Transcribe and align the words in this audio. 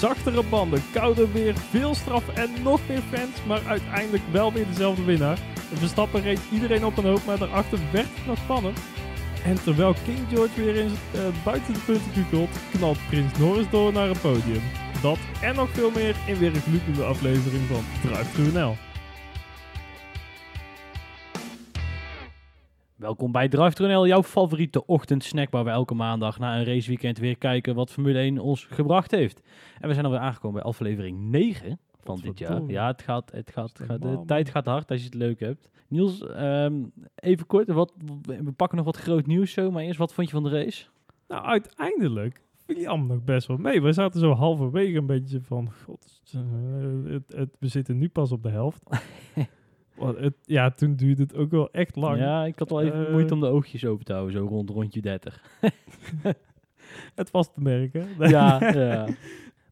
zachtere 0.00 0.42
banden, 0.42 0.82
kouder 0.92 1.32
weer, 1.32 1.54
veel 1.70 1.94
straf 1.94 2.28
en 2.28 2.50
nog 2.62 2.80
meer 2.88 3.02
fans, 3.12 3.36
maar 3.46 3.60
uiteindelijk 3.66 4.22
wel 4.30 4.52
weer 4.52 4.66
dezelfde 4.66 5.04
winnaar. 5.04 5.38
Verstappen 5.74 6.22
reed 6.22 6.40
iedereen 6.52 6.84
op 6.84 6.96
een 6.96 7.04
hoop, 7.04 7.24
maar 7.26 7.38
daarachter 7.38 7.78
werd 7.92 8.06
het 8.14 8.26
nog 8.26 8.38
spannend. 8.38 8.78
En 9.44 9.62
terwijl 9.62 9.94
King 10.04 10.18
George 10.28 10.62
weer 10.62 10.76
eens 10.76 10.92
uh, 10.92 11.20
buiten 11.44 11.72
de 11.72 11.80
punten 11.80 12.12
kukelt, 12.12 12.50
knalt 12.72 12.98
Prins 13.08 13.38
Norris 13.38 13.70
door 13.70 13.92
naar 13.92 14.08
een 14.08 14.20
podium. 14.20 14.62
Dat 15.02 15.18
en 15.40 15.54
nog 15.54 15.68
veel 15.72 15.90
meer 15.90 16.16
in 16.26 16.38
weer 16.38 16.54
een 16.54 16.60
gloednieuwe 16.60 17.04
aflevering 17.04 17.62
van 17.66 17.84
Drive 18.02 18.89
Welkom 23.10 23.32
bij 23.32 23.48
Drive 23.48 24.06
jouw 24.06 24.22
favoriete 24.22 24.86
ochtendsnack 24.86 25.50
waar 25.50 25.64
we 25.64 25.70
elke 25.70 25.94
maandag 25.94 26.38
na 26.38 26.58
een 26.58 26.64
raceweekend 26.64 27.18
weer 27.18 27.38
kijken 27.38 27.74
wat 27.74 27.90
Formule 27.90 28.18
1 28.18 28.38
ons 28.38 28.64
gebracht 28.64 29.10
heeft. 29.10 29.42
En 29.80 29.88
we 29.88 29.94
zijn 29.94 30.06
alweer 30.06 30.20
aangekomen 30.20 30.60
bij 30.60 30.70
aflevering 30.70 31.20
9 31.20 31.78
van 32.00 32.20
dit 32.20 32.38
jaar. 32.38 32.62
Ja, 32.66 32.86
het 32.86 33.02
gaat, 33.02 33.32
het 33.32 33.50
gaat, 33.50 33.80
gaat 33.82 34.02
de 34.02 34.22
tijd 34.26 34.48
gaat 34.48 34.66
hard 34.66 34.90
als 34.90 34.98
je 34.98 35.04
het 35.04 35.14
leuk 35.14 35.40
hebt. 35.40 35.68
Niels, 35.88 36.26
ehm, 36.26 36.82
even 37.14 37.46
kort, 37.46 37.68
wat, 37.68 37.92
we 38.26 38.52
pakken 38.52 38.76
nog 38.76 38.86
wat 38.86 38.96
groot 38.96 39.26
nieuws 39.26 39.52
zo, 39.52 39.70
maar 39.70 39.82
eerst 39.82 39.98
wat 39.98 40.14
vond 40.14 40.26
je 40.26 40.34
van 40.34 40.44
de 40.44 40.50
race? 40.50 40.86
Nou, 41.28 41.44
uiteindelijk 41.44 42.40
viel 42.66 42.86
allemaal 42.86 43.16
nog 43.16 43.24
best 43.24 43.46
wel 43.46 43.56
mee. 43.56 43.82
We 43.82 43.92
zaten 43.92 44.20
zo 44.20 44.32
halverwege 44.32 44.98
een 44.98 45.06
beetje 45.06 45.40
van, 45.40 45.72
god, 45.84 46.20
uh, 46.34 47.12
het, 47.12 47.32
het, 47.32 47.56
we 47.58 47.68
zitten 47.68 47.98
nu 47.98 48.08
pas 48.08 48.32
op 48.32 48.42
de 48.42 48.50
helft. 48.50 48.82
het, 50.06 50.34
ja, 50.44 50.70
toen 50.70 50.96
duurde 50.96 51.22
het 51.22 51.34
ook 51.34 51.50
wel 51.50 51.70
echt 51.70 51.96
lang. 51.96 52.18
Ja, 52.18 52.44
ik 52.44 52.58
had 52.58 52.70
wel 52.70 52.82
even 52.82 53.06
uh, 53.06 53.10
moeite 53.10 53.34
om 53.34 53.40
de 53.40 53.46
oogjes 53.46 53.84
open 53.84 54.04
te 54.04 54.12
houden, 54.12 54.34
zo 54.34 54.46
rond 54.46 54.70
rondje 54.70 55.00
30. 55.00 55.42
het 57.20 57.30
was 57.30 57.52
te 57.52 57.60
merken. 57.60 58.08
ja, 58.18 58.58
ja. 58.74 59.08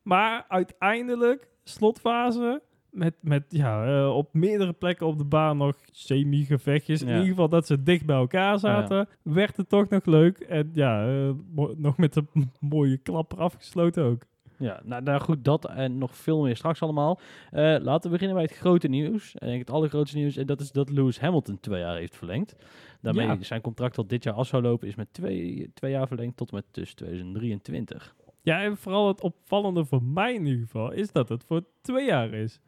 Maar 0.02 0.45
uiteindelijk, 0.48 1.48
slotfase, 1.65 2.62
met, 2.90 3.15
met 3.20 3.45
ja, 3.48 4.01
uh, 4.01 4.16
op 4.16 4.35
meerdere 4.35 4.73
plekken 4.73 5.07
op 5.07 5.18
de 5.18 5.24
baan 5.24 5.57
nog 5.57 5.76
semi-gevechtjes. 5.90 7.02
In 7.02 7.09
ieder 7.09 7.24
geval 7.24 7.48
dat 7.48 7.66
ze 7.66 7.82
dicht 7.82 8.07
bij 8.07 8.16
elkaar 8.16 8.59
zaten. 8.59 9.09
Werd 9.23 9.57
het 9.57 9.68
toch 9.68 9.88
nog 9.88 10.04
leuk. 10.04 10.38
En 10.38 10.70
ja, 10.73 11.09
uh, 11.09 11.30
nog 11.76 11.96
met 11.96 12.16
een 12.16 12.52
mooie 12.60 12.96
klapper 12.96 13.38
afgesloten 13.38 14.04
ook. 14.04 14.23
Ja, 14.59 14.80
nou, 14.84 15.02
nou, 15.02 15.20
goed, 15.20 15.45
dat 15.45 15.64
en 15.64 15.98
nog 15.98 16.16
veel 16.16 16.42
meer 16.42 16.56
straks 16.56 16.82
allemaal. 16.82 17.20
Uh, 17.52 17.60
laten 17.60 18.02
we 18.02 18.09
beginnen 18.09 18.37
bij 18.37 18.45
het 18.45 18.56
grote 18.56 18.88
nieuws. 18.88 19.34
En 19.34 19.46
denk 19.46 19.59
het 19.60 19.70
allergrootste 19.70 20.16
nieuws. 20.16 20.37
En 20.37 20.46
dat 20.46 20.60
is 20.60 20.73
dat 20.73 20.90
Lewis 20.90 21.20
Hamilton 21.20 21.60
twee 21.60 21.80
jaar 21.80 21.96
heeft 21.96 22.16
verlengd. 22.16 22.56
Daarmee 23.01 23.26
ja. 23.26 23.42
zijn 23.42 23.60
contract 23.60 23.96
dat 23.96 24.09
dit 24.09 24.24
jaar 24.24 24.34
af 24.34 24.46
zou 24.46 24.62
lopen 24.62 24.88
is 24.88 24.95
met 24.95 25.12
twee, 25.12 25.70
twee 25.74 25.90
jaar 25.90 26.06
verlengd 26.06 26.36
tot 26.36 26.52
met 26.52 26.64
dus 26.70 26.95
2023. 26.95 28.14
Ja, 28.42 28.62
en 28.62 28.76
vooral 28.76 29.09
het 29.09 29.20
opvallende 29.20 29.84
voor 29.84 30.02
mij 30.02 30.34
in 30.34 30.46
ieder 30.46 30.60
geval 30.60 30.92
is 30.92 31.12
dat 31.12 31.29
het 31.29 31.45
voor 31.45 31.64
twee 31.82 32.06
jaar 32.06 32.32
is. 32.32 32.60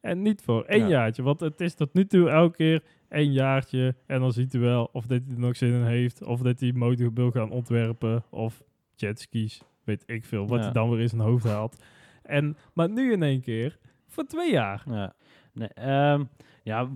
En 0.00 0.22
niet 0.22 0.42
voor 0.42 0.64
één 0.64 0.88
jaartje. 0.88 1.22
Want 1.22 1.40
het 1.40 1.60
is 1.60 1.74
tot 1.74 1.94
nu 1.94 2.06
toe 2.06 2.30
elke 2.30 2.56
keer 2.56 2.82
één 3.08 3.32
jaartje. 3.32 3.94
En 4.06 4.20
dan 4.20 4.32
ziet 4.32 4.54
u 4.54 4.58
wel 4.58 4.88
of 4.92 5.06
dat 5.06 5.20
hij 5.24 5.34
er 5.34 5.40
nog 5.40 5.56
zin 5.56 5.72
in 5.72 5.84
heeft. 5.84 6.24
Of 6.24 6.40
dat 6.40 6.60
hij 6.60 6.72
motor 6.72 7.12
wil 7.12 7.30
gaan 7.30 7.50
ontwerpen. 7.50 8.24
Of 8.30 8.62
jetskis. 8.94 9.62
Weet 9.84 10.02
ik 10.06 10.24
veel. 10.24 10.46
Wat 10.46 10.60
hij 10.60 10.72
dan 10.72 10.90
weer 10.90 11.00
in 11.00 11.08
zijn 11.08 11.20
hoofd 11.20 11.44
haalt. 11.44 11.82
En, 12.22 12.56
maar 12.72 12.90
nu 12.90 13.12
in 13.12 13.22
één 13.22 13.40
keer 13.40 13.78
voor 14.06 14.24
twee 14.24 14.52
jaar. 14.52 14.82
Ja, 14.86 15.14
nee, 15.52 16.12
um, 16.12 16.28
ja 16.62 16.88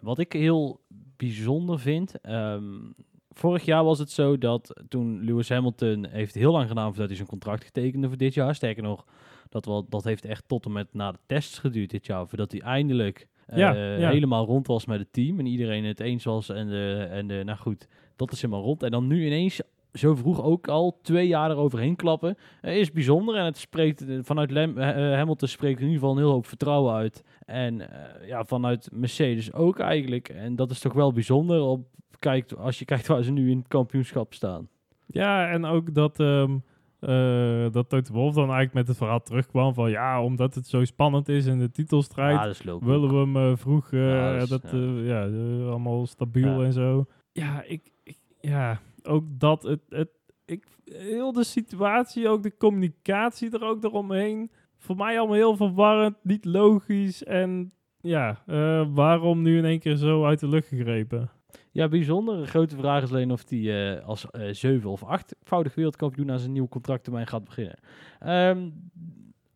wat 0.00 0.18
ik 0.18 0.32
heel 0.32 0.80
bijzonder 1.16 1.78
vind. 1.78 2.14
Um, 2.28 2.94
vorig 3.30 3.64
jaar 3.64 3.84
was 3.84 3.98
het 3.98 4.10
zo 4.10 4.38
dat 4.38 4.82
toen 4.88 5.24
Lewis 5.24 5.48
Hamilton 5.48 6.06
heeft 6.06 6.34
heel 6.34 6.52
lang 6.52 6.68
gedaan 6.68 6.88
voordat 6.88 7.06
hij 7.06 7.16
zijn 7.16 7.28
contract 7.28 7.64
getekende 7.64 8.08
voor 8.08 8.16
dit 8.16 8.34
jaar. 8.34 8.54
Sterker 8.54 8.82
nog, 8.82 9.04
dat, 9.48 9.64
wel, 9.64 9.86
dat 9.88 10.04
heeft 10.04 10.24
echt 10.24 10.44
tot 10.46 10.64
en 10.64 10.72
met 10.72 10.94
na 10.94 11.12
de 11.12 11.18
tests 11.26 11.58
geduurd 11.58 11.90
dit 11.90 12.06
jaar. 12.06 12.28
Voordat 12.28 12.52
hij 12.52 12.60
eindelijk 12.60 13.26
uh, 13.54 13.70
helemaal 14.08 14.46
rond 14.46 14.66
was 14.66 14.86
met 14.86 14.98
het 14.98 15.12
team. 15.12 15.38
En 15.38 15.46
iedereen 15.46 15.84
het 15.84 16.00
eens 16.00 16.24
was. 16.24 16.48
En, 16.48 16.68
de, 16.68 17.06
en 17.10 17.26
de, 17.26 17.42
nou 17.44 17.58
goed, 17.58 17.88
dat 18.16 18.32
is 18.32 18.42
helemaal 18.42 18.64
rond. 18.64 18.82
En 18.82 18.90
dan 18.90 19.06
nu 19.06 19.26
ineens 19.26 19.60
zo 19.98 20.14
vroeg 20.14 20.42
ook 20.42 20.68
al 20.68 20.98
twee 21.02 21.26
jaar 21.26 21.50
eroverheen 21.50 21.96
klappen. 21.96 22.36
Is 22.62 22.92
bijzonder. 22.92 23.36
En 23.36 23.44
het 23.44 23.58
spreekt 23.58 24.04
vanuit 24.20 24.50
Lem, 24.50 24.78
uh, 24.78 24.84
Hamilton 25.14 25.48
spreekt 25.48 25.80
in 25.80 25.86
ieder 25.86 26.00
geval 26.00 26.16
een 26.16 26.22
heel 26.22 26.32
hoop 26.32 26.46
vertrouwen 26.46 26.94
uit. 26.94 27.24
En 27.44 27.88
ja, 28.26 28.44
vanuit 28.44 28.88
Mercedes 28.92 29.52
ook 29.52 29.78
eigenlijk. 29.78 30.28
En 30.28 30.56
dat 30.56 30.70
is 30.70 30.80
toch 30.80 30.92
wel 30.92 31.12
bijzonder 31.12 31.60
op, 31.60 31.86
kijkt, 32.18 32.56
als 32.56 32.78
je 32.78 32.84
kijkt 32.94 33.06
waar 33.06 33.22
ze 33.22 33.30
nu 33.30 33.50
in 33.50 33.58
het 33.58 33.68
kampioenschap 33.68 34.34
staan. 34.34 34.68
Ja, 35.06 35.48
en 35.48 35.64
ook 35.64 35.94
dat, 35.94 36.18
um, 36.18 36.62
uh, 37.00 37.66
dat 37.70 37.88
Toto 37.88 38.12
Wolf 38.12 38.34
dan 38.34 38.42
eigenlijk 38.42 38.74
met 38.74 38.88
het 38.88 38.96
verhaal 38.96 39.22
terugkwam 39.22 39.74
van 39.74 39.90
ja, 39.90 40.22
omdat 40.22 40.54
het 40.54 40.66
zo 40.66 40.84
spannend 40.84 41.28
is 41.28 41.46
in 41.46 41.58
de 41.58 41.70
titelstrijd, 41.70 42.62
ja, 42.62 42.78
willen 42.78 43.08
we 43.08 43.16
hem 43.16 43.36
uh, 43.36 43.56
vroeg, 43.56 43.90
uh, 43.90 44.10
ja, 44.10 44.38
dat, 44.38 44.48
dat 44.48 44.70
ja. 44.70 45.22
ja 45.22 45.24
allemaal 45.68 46.06
stabiel 46.06 46.64
en 46.64 46.72
zo. 46.72 47.06
Ja, 47.32 47.62
ik, 47.62 47.90
ik, 48.02 48.18
ja, 48.40 48.80
ook 49.08 49.24
dat, 49.28 49.62
het, 49.62 49.80
het, 49.88 50.10
ik, 50.44 50.66
heel 50.84 51.32
de 51.32 51.44
situatie, 51.44 52.28
ook 52.28 52.42
de 52.42 52.56
communicatie 52.56 53.50
er 53.50 53.64
ook 53.64 53.84
eromheen, 53.84 54.50
voor 54.76 54.96
mij 54.96 55.18
allemaal 55.18 55.36
heel 55.36 55.56
verwarrend, 55.56 56.16
niet 56.22 56.44
logisch 56.44 57.24
en 57.24 57.72
ja, 58.00 58.42
waarom 58.92 59.42
nu 59.42 59.58
in 59.58 59.64
één 59.64 59.78
keer 59.78 59.96
zo 59.96 60.24
uit 60.24 60.40
de 60.40 60.48
lucht 60.48 60.68
gegrepen? 60.68 61.30
Ja, 61.70 61.88
bijzonder. 61.88 62.38
Een 62.38 62.46
grote 62.46 62.76
vraag 62.76 63.02
is 63.02 63.10
alleen 63.10 63.32
of 63.32 63.48
hij 63.48 63.58
uh, 63.58 64.04
als 64.04 64.26
uh, 64.32 64.52
zeven- 64.52 64.90
of 64.90 65.02
achtvoudig 65.02 65.74
wereldkampioen 65.74 66.30
aan 66.30 66.38
zijn 66.38 66.52
nieuwe 66.52 66.68
contracttermijn 66.68 67.26
gaat 67.26 67.44
beginnen. 67.44 67.78
Um, 68.26 68.90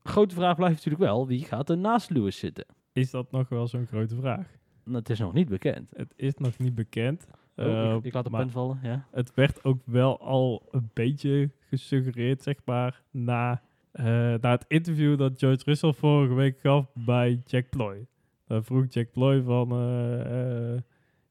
grote 0.02 0.34
vraag 0.34 0.56
blijft 0.56 0.74
natuurlijk 0.74 1.02
wel, 1.02 1.26
wie 1.26 1.44
gaat 1.44 1.70
er 1.70 1.78
naast 1.78 2.10
Lewis 2.10 2.38
zitten? 2.38 2.64
Is 2.92 3.10
dat 3.10 3.30
nog 3.30 3.48
wel 3.48 3.66
zo'n 3.66 3.86
grote 3.86 4.14
vraag? 4.14 4.46
Nou, 4.84 4.98
het 4.98 5.10
is 5.10 5.18
nog 5.18 5.32
niet 5.32 5.48
bekend. 5.48 5.90
Het 5.92 6.12
is 6.16 6.34
nog 6.34 6.58
niet 6.58 6.74
bekend. 6.74 7.26
Oh, 7.56 7.66
uh, 7.66 7.94
ik, 7.94 8.04
ik, 8.04 8.12
laat 8.14 8.24
de 8.24 8.30
pen 8.30 8.50
vallen, 8.50 8.78
ja. 8.82 9.06
Het 9.10 9.34
werd 9.34 9.64
ook 9.64 9.80
wel 9.84 10.20
al 10.20 10.68
een 10.70 10.90
beetje 10.92 11.50
gesuggereerd, 11.60 12.42
zeg 12.42 12.56
maar, 12.64 13.02
na, 13.10 13.62
na 13.92 14.50
het 14.50 14.64
interview 14.68 15.18
dat 15.18 15.38
George 15.38 15.62
Russell 15.64 15.92
vorige 15.92 16.34
week 16.34 16.60
gaf 16.60 16.86
bij 16.94 17.42
Jack 17.46 17.68
Ploy. 17.70 18.06
Daar 18.46 18.64
vroeg 18.64 18.84
Jack 18.88 19.10
Ploy 19.10 19.42
van 19.42 19.68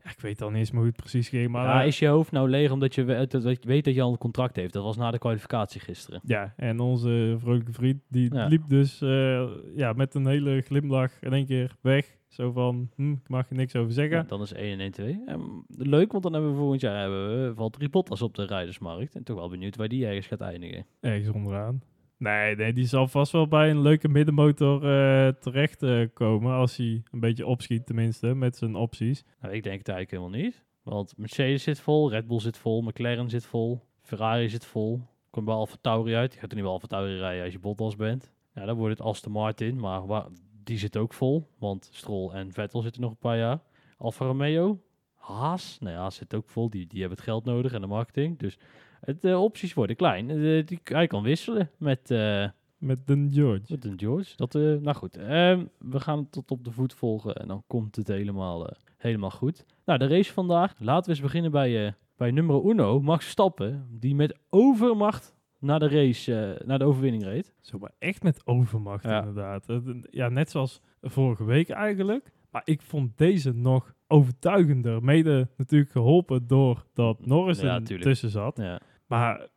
ja, 0.03 0.09
ik 0.09 0.19
weet 0.19 0.41
al 0.41 0.49
niet 0.49 0.57
eens 0.57 0.71
meer 0.71 0.79
hoe 0.79 0.89
het 0.89 0.99
precies 0.99 1.29
ging. 1.29 1.49
Maar 1.49 1.65
ja, 1.65 1.83
is 1.83 1.99
je 1.99 2.07
hoofd 2.07 2.31
nou 2.31 2.49
leeg 2.49 2.71
omdat 2.71 2.95
je 2.95 3.03
weet 3.03 3.31
dat, 3.31 3.43
weet 3.61 3.85
dat 3.85 3.93
je 3.93 4.01
al 4.01 4.11
een 4.11 4.17
contract 4.17 4.55
heeft? 4.55 4.73
Dat 4.73 4.83
was 4.83 4.97
na 4.97 5.11
de 5.11 5.17
kwalificatie 5.17 5.81
gisteren. 5.81 6.21
Ja, 6.23 6.53
en 6.57 6.79
onze 6.79 7.35
vrolijke 7.39 7.73
vriend 7.73 8.01
die 8.07 8.33
liep 8.33 8.63
dus 8.67 9.01
uh, 9.01 9.43
ja, 9.75 9.93
met 9.93 10.15
een 10.15 10.27
hele 10.27 10.61
glimlach 10.61 11.11
in 11.21 11.33
één 11.33 11.45
keer 11.45 11.75
weg. 11.81 12.19
Zo 12.27 12.51
van, 12.51 12.89
hm, 12.95 13.11
ik 13.11 13.27
mag 13.27 13.49
je 13.49 13.55
niks 13.55 13.75
over 13.75 13.93
zeggen. 13.93 14.17
Ja, 14.17 14.23
dan 14.23 14.41
is 14.41 14.53
1 14.53 14.71
en 14.71 14.79
1 14.79 14.91
2. 14.91 15.21
Um, 15.27 15.65
leuk, 15.67 16.11
want 16.11 16.23
dan 16.23 16.33
hebben 16.33 16.51
we 16.51 16.57
volgend 16.57 16.81
jaar 16.81 16.99
hebben 16.99 17.47
we 17.47 17.55
Valtteri 17.55 17.89
Bottas 17.89 18.21
op 18.21 18.35
de 18.35 18.45
rijdersmarkt. 18.45 19.15
En 19.15 19.23
toch 19.23 19.37
wel 19.37 19.49
benieuwd 19.49 19.75
waar 19.75 19.87
die 19.87 20.05
ergens 20.05 20.27
gaat 20.27 20.41
eindigen. 20.41 20.85
Ergens 20.99 21.35
onderaan. 21.35 21.81
Nee, 22.21 22.55
nee, 22.55 22.73
die 22.73 22.85
zal 22.85 23.07
vast 23.07 23.31
wel 23.31 23.47
bij 23.47 23.69
een 23.69 23.81
leuke 23.81 24.07
middenmotor 24.07 24.83
uh, 24.83 25.27
terecht 25.27 25.83
uh, 25.83 26.07
komen. 26.13 26.53
Als 26.53 26.77
hij 26.77 27.03
een 27.11 27.19
beetje 27.19 27.45
opschiet, 27.45 27.85
tenminste, 27.85 28.35
met 28.35 28.55
zijn 28.55 28.75
opties. 28.75 29.23
Nou, 29.41 29.53
ik 29.53 29.63
denk 29.63 29.77
het 29.77 29.87
eigenlijk 29.87 30.11
helemaal 30.11 30.43
niet. 30.43 30.65
Want 30.83 31.17
Mercedes 31.17 31.63
zit 31.63 31.79
vol, 31.79 32.09
Red 32.09 32.27
Bull 32.27 32.39
zit 32.39 32.57
vol, 32.57 32.81
McLaren 32.81 33.29
zit 33.29 33.45
vol, 33.45 33.85
Ferrari 34.01 34.49
zit 34.49 34.65
vol. 34.65 35.01
Komt 35.29 35.45
bij 35.45 35.55
Alfa 35.55 35.75
Tauri 35.81 36.15
uit. 36.15 36.33
Je 36.33 36.39
gaat 36.39 36.49
er 36.49 36.55
niet 36.55 36.63
wel 36.63 36.73
Alfa 36.73 36.87
Tauri 36.87 37.17
rijden 37.17 37.43
als 37.43 37.53
je 37.53 37.59
Bottas 37.59 37.95
bent. 37.95 38.31
Ja, 38.53 38.65
dan 38.65 38.75
wordt 38.77 38.97
het 38.97 39.07
Aston 39.07 39.31
Martin, 39.31 39.79
maar 39.79 40.25
die 40.63 40.77
zit 40.77 40.97
ook 40.97 41.13
vol. 41.13 41.47
Want 41.59 41.89
Stroll 41.91 42.31
en 42.31 42.51
Vettel 42.51 42.81
zitten 42.81 43.01
nog 43.01 43.11
een 43.11 43.17
paar 43.17 43.37
jaar. 43.37 43.59
Alfa 43.97 44.25
Romeo, 44.25 44.81
Haas, 45.21 45.77
nou 45.79 45.95
ja, 45.95 46.01
Haas 46.01 46.15
zit 46.15 46.33
ook 46.33 46.49
vol. 46.49 46.69
Die, 46.69 46.87
die 46.87 46.99
hebben 46.99 47.17
het 47.17 47.27
geld 47.27 47.45
nodig 47.45 47.73
en 47.73 47.81
de 47.81 47.87
marketing. 47.87 48.39
Dus 48.39 48.57
het, 49.01 49.21
de 49.21 49.29
eh, 49.29 49.41
opties 49.41 49.73
worden 49.73 49.95
klein. 49.95 50.29
Uh, 50.29 50.65
die, 50.65 50.79
hij 50.83 51.07
kan 51.07 51.23
wisselen 51.23 51.69
met... 51.77 52.11
Uh, 52.11 52.47
met 52.77 53.07
Den 53.07 53.29
George. 53.33 53.61
Met 53.67 53.81
Den 53.81 53.99
George. 53.99 54.33
Dat, 54.35 54.53
nou 54.53 54.93
goed, 54.93 55.17
ehm, 55.17 55.65
we 55.77 55.99
gaan 55.99 56.17
het 56.17 56.31
tot 56.31 56.51
op 56.51 56.63
de 56.63 56.71
voet 56.71 56.93
volgen 56.93 57.35
en 57.35 57.47
dan 57.47 57.63
komt 57.67 57.95
het 57.95 58.07
helemaal, 58.07 58.69
helemaal 58.97 59.31
goed. 59.31 59.65
Nou, 59.85 59.99
de 59.99 60.07
race 60.07 60.33
vandaag. 60.33 60.73
Laten 60.79 61.03
we 61.03 61.09
eens 61.09 61.21
beginnen 61.21 61.51
bij, 61.51 61.95
bij 62.17 62.31
nummer 62.31 62.65
uno, 62.65 63.01
Max 63.01 63.29
Stappen. 63.29 63.87
Die 63.89 64.15
met 64.15 64.39
overmacht 64.49 65.35
naar 65.59 65.79
de 65.79 65.87
race, 65.87 66.61
naar 66.65 66.79
de 66.79 66.85
overwinning 66.85 67.23
reed. 67.23 67.53
Zo, 67.59 67.77
maar 67.77 67.91
echt 67.99 68.23
met 68.23 68.41
overmacht 68.45 69.03
inderdaad. 69.03 69.65
Ja, 70.09 70.29
net 70.29 70.49
zoals 70.49 70.81
vorige 71.01 71.43
week 71.43 71.69
eigenlijk. 71.69 72.31
Maar 72.51 72.61
ik 72.65 72.81
vond 72.81 73.17
deze 73.17 73.53
nog 73.53 73.93
overtuigender. 74.07 75.03
Mede 75.03 75.47
natuurlijk 75.57 75.91
geholpen 75.91 76.47
door 76.47 76.85
dat 76.93 77.25
Norris 77.25 77.59
ja, 77.59 77.81
er 77.87 77.99
tussen 77.99 78.29
zat. 78.29 78.57
Ja. 78.57 78.79
Maar 79.07 79.47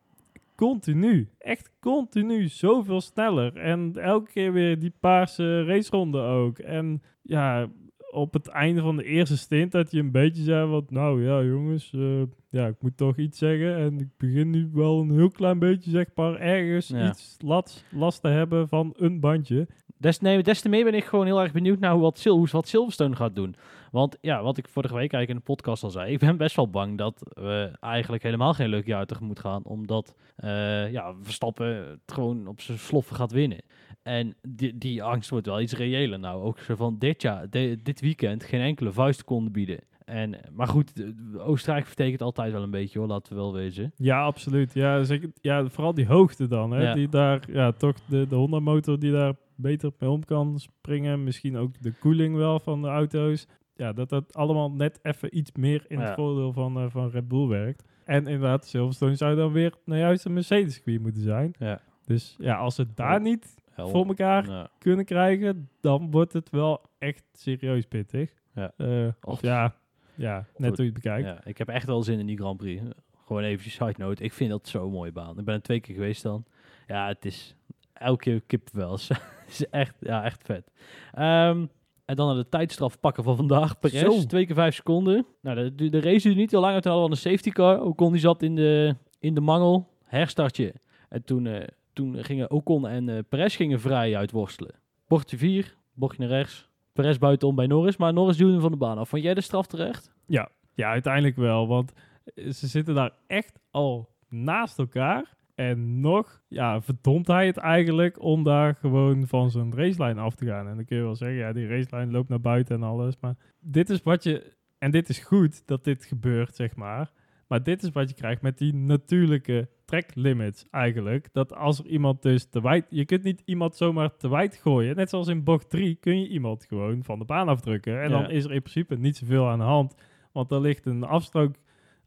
continu, 0.55 1.29
echt 1.37 1.71
continu, 1.79 2.47
zoveel 2.47 3.01
sneller. 3.01 3.57
En 3.57 3.91
elke 3.95 4.31
keer 4.31 4.53
weer 4.53 4.79
die 4.79 4.93
paarse 4.99 5.63
raceronde 5.63 6.19
ook. 6.19 6.59
En 6.59 7.01
ja, 7.21 7.69
op 8.11 8.33
het 8.33 8.47
einde 8.47 8.81
van 8.81 8.97
de 8.97 9.03
eerste 9.03 9.37
stint 9.37 9.71
dat 9.71 9.91
hij 9.91 9.99
een 9.99 10.11
beetje 10.11 10.43
zei 10.43 10.67
wat, 10.67 10.91
nou 10.91 11.23
ja 11.23 11.43
jongens, 11.43 11.93
eh, 11.93 12.21
ja 12.49 12.67
ik 12.67 12.75
moet 12.79 12.97
toch 12.97 13.17
iets 13.17 13.37
zeggen 13.37 13.75
en 13.75 13.99
ik 13.99 14.07
begin 14.17 14.49
nu 14.49 14.69
wel 14.73 14.99
een 15.01 15.11
heel 15.11 15.29
klein 15.29 15.59
beetje 15.59 15.91
zeg 15.91 16.07
maar 16.15 16.35
ergens 16.35 16.87
Ja. 16.87 17.09
iets 17.09 17.37
last, 17.39 17.85
last 17.91 18.21
te 18.21 18.27
hebben 18.27 18.67
van 18.67 18.93
een 18.97 19.19
bandje. 19.19 19.67
Des, 19.97 20.19
nee, 20.19 20.43
des 20.43 20.61
te 20.61 20.69
meer 20.69 20.83
ben 20.83 20.93
ik 20.93 21.03
gewoon 21.05 21.25
heel 21.25 21.41
erg 21.41 21.51
benieuwd 21.51 21.79
naar 21.79 21.91
hoe 21.93 22.01
wat, 22.01 22.19
Sil 22.23 22.37
wat 22.51 22.67
Silverstone 22.67 23.15
gaat 23.15 23.35
doen. 23.35 23.55
Want 23.91 24.17
ja, 24.21 24.43
wat 24.43 24.57
ik 24.57 24.67
vorige 24.67 24.93
week 24.93 25.13
eigenlijk 25.13 25.29
in 25.29 25.35
de 25.45 25.53
podcast 25.53 25.83
al 25.83 25.89
zei, 25.89 26.11
ik 26.13 26.19
ben 26.19 26.37
best 26.37 26.55
wel 26.55 26.69
bang 26.69 26.97
dat 26.97 27.21
we 27.33 27.71
eigenlijk 27.79 28.23
helemaal 28.23 28.53
geen 28.53 28.69
leuk 28.69 28.85
jaar 28.85 29.05
tegemoet 29.05 29.39
gaan. 29.39 29.63
Omdat 29.63 30.15
eh, 30.35 30.91
ja, 30.91 31.13
Verstappen 31.21 31.67
het 31.75 32.11
gewoon 32.13 32.47
op 32.47 32.61
zijn 32.61 32.77
sloffen 32.79 33.15
gaat 33.15 33.31
winnen. 33.31 33.61
En 34.03 34.35
die, 34.49 34.77
die 34.77 35.03
angst 35.03 35.29
wordt 35.29 35.45
wel 35.45 35.61
iets 35.61 35.75
reëler 35.75 36.19
nou. 36.19 36.43
Ook 36.43 36.59
zo 36.59 36.75
van 36.75 36.95
dit 36.99 37.21
jaar, 37.21 37.49
de- 37.49 37.79
dit 37.83 37.99
weekend 38.01 38.43
geen 38.43 38.61
enkele 38.61 38.91
vuist 38.91 39.23
konden 39.23 39.51
bieden. 39.51 39.79
En, 40.05 40.35
maar 40.53 40.67
goed, 40.67 40.91
Oostenrijk 41.37 41.85
vertekent 41.85 42.21
altijd 42.21 42.51
wel 42.51 42.63
een 42.63 42.71
beetje 42.71 42.99
hoor, 42.99 43.07
laten 43.07 43.33
we 43.33 43.39
wel 43.39 43.53
wezen. 43.53 43.91
Ja, 43.95 44.23
absoluut. 44.23 44.73
Ja, 44.73 45.03
zeker, 45.03 45.29
ja 45.41 45.67
vooral 45.67 45.93
die 45.93 46.07
hoogte 46.07 46.47
dan, 46.47 46.71
hè, 46.71 46.81
Ja. 46.83 46.93
die 46.93 47.09
daar, 47.09 47.41
ja 47.51 47.71
toch 47.71 47.95
de, 48.05 48.27
de 48.27 48.35
Honda 48.35 48.59
motor 48.59 48.99
die 48.99 49.11
daar 49.11 49.33
beter 49.57 49.91
mee 49.99 50.09
om 50.09 50.25
kan 50.25 50.59
springen. 50.59 51.23
Misschien 51.23 51.57
ook 51.57 51.81
de 51.81 51.91
koeling 51.99 52.35
wel 52.35 52.59
van 52.59 52.81
de 52.81 52.87
auto's. 52.87 53.47
Ja, 53.75 53.93
dat 53.93 54.09
dat 54.09 54.33
allemaal 54.33 54.71
net 54.71 54.99
even 55.01 55.37
iets 55.37 55.51
meer 55.51 55.85
in 55.87 55.99
Ja. 55.99 56.05
het 56.05 56.15
voordeel 56.15 56.53
van, 56.53 56.77
eh, 56.77 56.85
van 56.89 57.09
Red 57.09 57.27
Bull 57.27 57.47
werkt. 57.47 57.83
En 58.05 58.17
inderdaad, 58.27 58.65
Silverstone 58.65 59.15
zou 59.15 59.35
dan 59.35 59.51
weer 59.51 59.73
nou 59.85 59.99
juist 59.99 60.25
een 60.25 60.33
Mercedes-circuit 60.33 61.01
moeten 61.01 61.21
zijn. 61.21 61.53
Ja. 61.59 61.81
Dus 62.05 62.35
ja, 62.39 62.55
als 62.57 62.75
ze 62.75 62.87
daar 62.93 63.21
niet 63.21 63.55
Hel. 63.71 63.89
voor 63.89 64.05
elkaar 64.07 64.69
kunnen 64.79 65.05
krijgen, 65.05 65.69
dan 65.81 66.11
wordt 66.11 66.33
het 66.33 66.49
wel 66.49 66.81
echt 66.97 67.23
serieus 67.33 67.85
pittig. 67.85 68.31
Ja. 68.53 68.71
Eh, 68.77 69.07
of 69.21 69.41
ja, 69.41 69.75
ja, 70.15 70.45
net 70.57 70.69
hoe 70.77 70.85
je 70.85 70.91
het 70.91 71.01
bekijkt. 71.01 71.27
Ja, 71.27 71.45
ik 71.45 71.57
heb 71.57 71.67
echt 71.69 71.85
wel 71.87 72.03
zin 72.03 72.19
in 72.19 72.25
die 72.25 72.37
Grand 72.37 72.57
Prix. 72.57 72.83
Gewoon 73.25 73.43
even 73.43 73.71
side 73.71 73.93
note. 73.97 74.23
Ik 74.23 74.33
vind 74.33 74.49
dat 74.49 74.67
zo'n 74.67 74.91
mooie 74.91 75.11
baan. 75.11 75.39
Ik 75.39 75.45
ben 75.45 75.55
er 75.55 75.61
twee 75.61 75.79
keer 75.79 75.95
geweest 75.95 76.23
dan. 76.23 76.45
Ja, 76.87 77.07
het 77.07 77.25
is 77.25 77.55
elke 77.93 78.23
keer 78.23 78.41
kippenvel. 78.47 78.97
Is 79.49 79.69
echt, 79.69 79.95
ja, 79.99 80.23
echt 80.23 80.43
vet. 80.43 80.71
Ehm, 81.13 81.65
en 82.05 82.15
dan 82.15 82.27
naar 82.27 82.35
de 82.35 82.49
tijdstraf 82.49 82.99
pakken 82.99 83.23
van 83.23 83.35
vandaag. 83.35 83.79
Perez, 83.79 84.01
Zo. 84.01 84.25
twee 84.25 84.45
keer 84.45 84.55
vijf 84.55 84.75
seconden. 84.75 85.25
Nou, 85.41 85.75
de, 85.75 85.89
de, 85.89 85.99
race 85.99 86.21
duurde 86.21 86.39
niet 86.39 86.51
heel 86.51 86.59
lang. 86.59 86.81
Toen 86.81 86.91
hadden 86.91 87.09
we 87.09 87.15
al 87.15 87.23
een 87.25 87.31
safety 87.31 87.49
car. 87.49 87.81
Ocon 87.81 88.11
die 88.11 88.21
zat 88.21 88.41
in 88.41 88.55
de, 88.55 88.95
in 89.19 89.33
de 89.33 89.41
mangel. 89.41 89.89
Herstartje. 90.03 90.73
En 91.09 91.23
toen, 91.23 91.47
eh, 91.47 91.67
toen 91.93 92.23
gingen 92.23 92.51
Ocon 92.51 92.87
en 92.87 93.09
eh 93.09 93.19
Perez 93.29 93.55
gingen 93.55 93.79
vrij 93.79 94.15
uitworstelen. 94.17 94.75
Bochtje 95.07 95.37
4, 95.37 95.75
bochtje 95.93 96.19
naar 96.27 96.37
rechts. 96.37 96.69
Perez 96.93 97.17
buitenom 97.17 97.55
bij 97.55 97.67
Norris. 97.67 97.97
Maar 97.97 98.13
Norris 98.13 98.37
duwde 98.37 98.51
hem 98.51 98.61
van 98.61 98.71
de 98.71 98.77
baan 98.77 98.97
af. 98.97 99.09
Vond 99.09 99.23
jij 99.23 99.33
de 99.33 99.41
straf 99.41 99.67
terecht? 99.67 100.11
Ja, 100.25 100.49
ja, 100.73 100.89
uiteindelijk 100.89 101.35
wel. 101.35 101.67
Want 101.67 101.93
eh, 102.23 102.51
ze 102.51 102.67
zitten 102.67 102.95
daar 102.95 103.11
echt 103.27 103.59
al 103.71 104.09
naast 104.29 104.79
elkaar. 104.79 105.34
En 105.55 105.99
nog 105.99 106.41
ja, 106.47 106.81
verdomt 106.81 107.27
hij 107.27 107.45
het 107.45 107.57
eigenlijk 107.57 108.21
om 108.21 108.43
daar 108.43 108.75
gewoon 108.75 109.27
van 109.27 109.51
zijn 109.51 109.75
racelijn 109.75 110.17
af 110.17 110.35
te 110.35 110.45
gaan. 110.45 110.67
En 110.67 110.75
dan 110.75 110.85
kun 110.85 110.97
je 110.97 111.03
wel 111.03 111.15
zeggen, 111.15 111.37
ja, 111.37 111.53
die 111.53 111.67
racelijn 111.67 112.11
loopt 112.11 112.29
naar 112.29 112.41
buiten 112.41 112.75
en 112.75 112.83
alles. 112.83 113.15
Maar 113.19 113.35
dit 113.59 113.89
is 113.89 114.03
wat 114.03 114.23
je... 114.23 114.53
En 114.77 114.91
dit 114.91 115.09
is 115.09 115.19
goed 115.19 115.67
dat 115.67 115.83
dit 115.83 116.05
gebeurt, 116.05 116.55
zeg 116.55 116.75
maar. 116.75 117.11
Maar 117.47 117.63
dit 117.63 117.83
is 117.83 117.89
wat 117.91 118.09
je 118.09 118.15
krijgt 118.15 118.41
met 118.41 118.57
die 118.57 118.73
natuurlijke 118.73 119.69
track 119.85 120.15
limits 120.15 120.65
eigenlijk. 120.71 121.29
Dat 121.31 121.53
als 121.55 121.79
er 121.79 121.85
iemand 121.85 122.21
dus 122.21 122.45
te 122.49 122.61
wijd... 122.61 122.85
Je 122.89 123.05
kunt 123.05 123.23
niet 123.23 123.41
iemand 123.45 123.75
zomaar 123.75 124.17
te 124.17 124.29
wijd 124.29 124.55
gooien. 124.55 124.95
Net 124.95 125.09
zoals 125.09 125.27
in 125.27 125.43
bocht 125.43 125.69
3 125.69 125.95
kun 125.95 126.19
je 126.19 126.27
iemand 126.27 126.65
gewoon 126.65 127.03
van 127.03 127.19
de 127.19 127.25
baan 127.25 127.47
afdrukken. 127.47 128.01
En 128.01 128.09
Ja. 128.09 128.21
dan 128.21 128.29
is 128.29 128.43
er 128.45 128.51
in 128.53 128.61
principe 128.61 128.95
niet 128.95 129.17
zoveel 129.17 129.47
aan 129.47 129.59
de 129.59 129.65
hand. 129.65 129.95
Want 130.31 130.51
er 130.51 130.61
ligt 130.61 130.85
een 130.85 131.03
afstrook, 131.03 131.55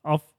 af, 0.00 0.34